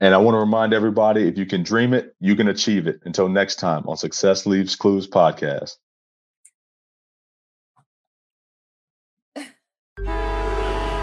And 0.00 0.14
I 0.14 0.18
want 0.18 0.34
to 0.34 0.38
remind 0.38 0.74
everybody 0.74 1.26
if 1.26 1.38
you 1.38 1.46
can 1.46 1.62
dream 1.62 1.94
it, 1.94 2.14
you 2.20 2.36
can 2.36 2.48
achieve 2.48 2.86
it. 2.86 3.00
Until 3.04 3.28
next 3.28 3.56
time 3.56 3.86
on 3.88 3.96
Success 3.96 4.44
Leaves 4.46 4.76
Clues 4.76 5.08
podcast. 5.08 5.76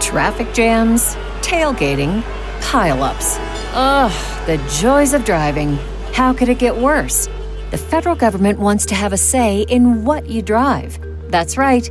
Traffic 0.00 0.52
jams, 0.54 1.16
tailgating, 1.40 2.22
pileups. 2.60 3.36
Ugh, 3.74 4.46
the 4.46 4.58
joys 4.80 5.12
of 5.12 5.24
driving. 5.24 5.76
How 6.12 6.32
could 6.32 6.48
it 6.48 6.60
get 6.60 6.76
worse? 6.76 7.26
The 7.72 7.78
federal 7.78 8.14
government 8.14 8.60
wants 8.60 8.86
to 8.86 8.94
have 8.94 9.12
a 9.12 9.16
say 9.16 9.62
in 9.62 10.04
what 10.04 10.28
you 10.28 10.42
drive. 10.42 11.00
That's 11.32 11.56
right. 11.56 11.90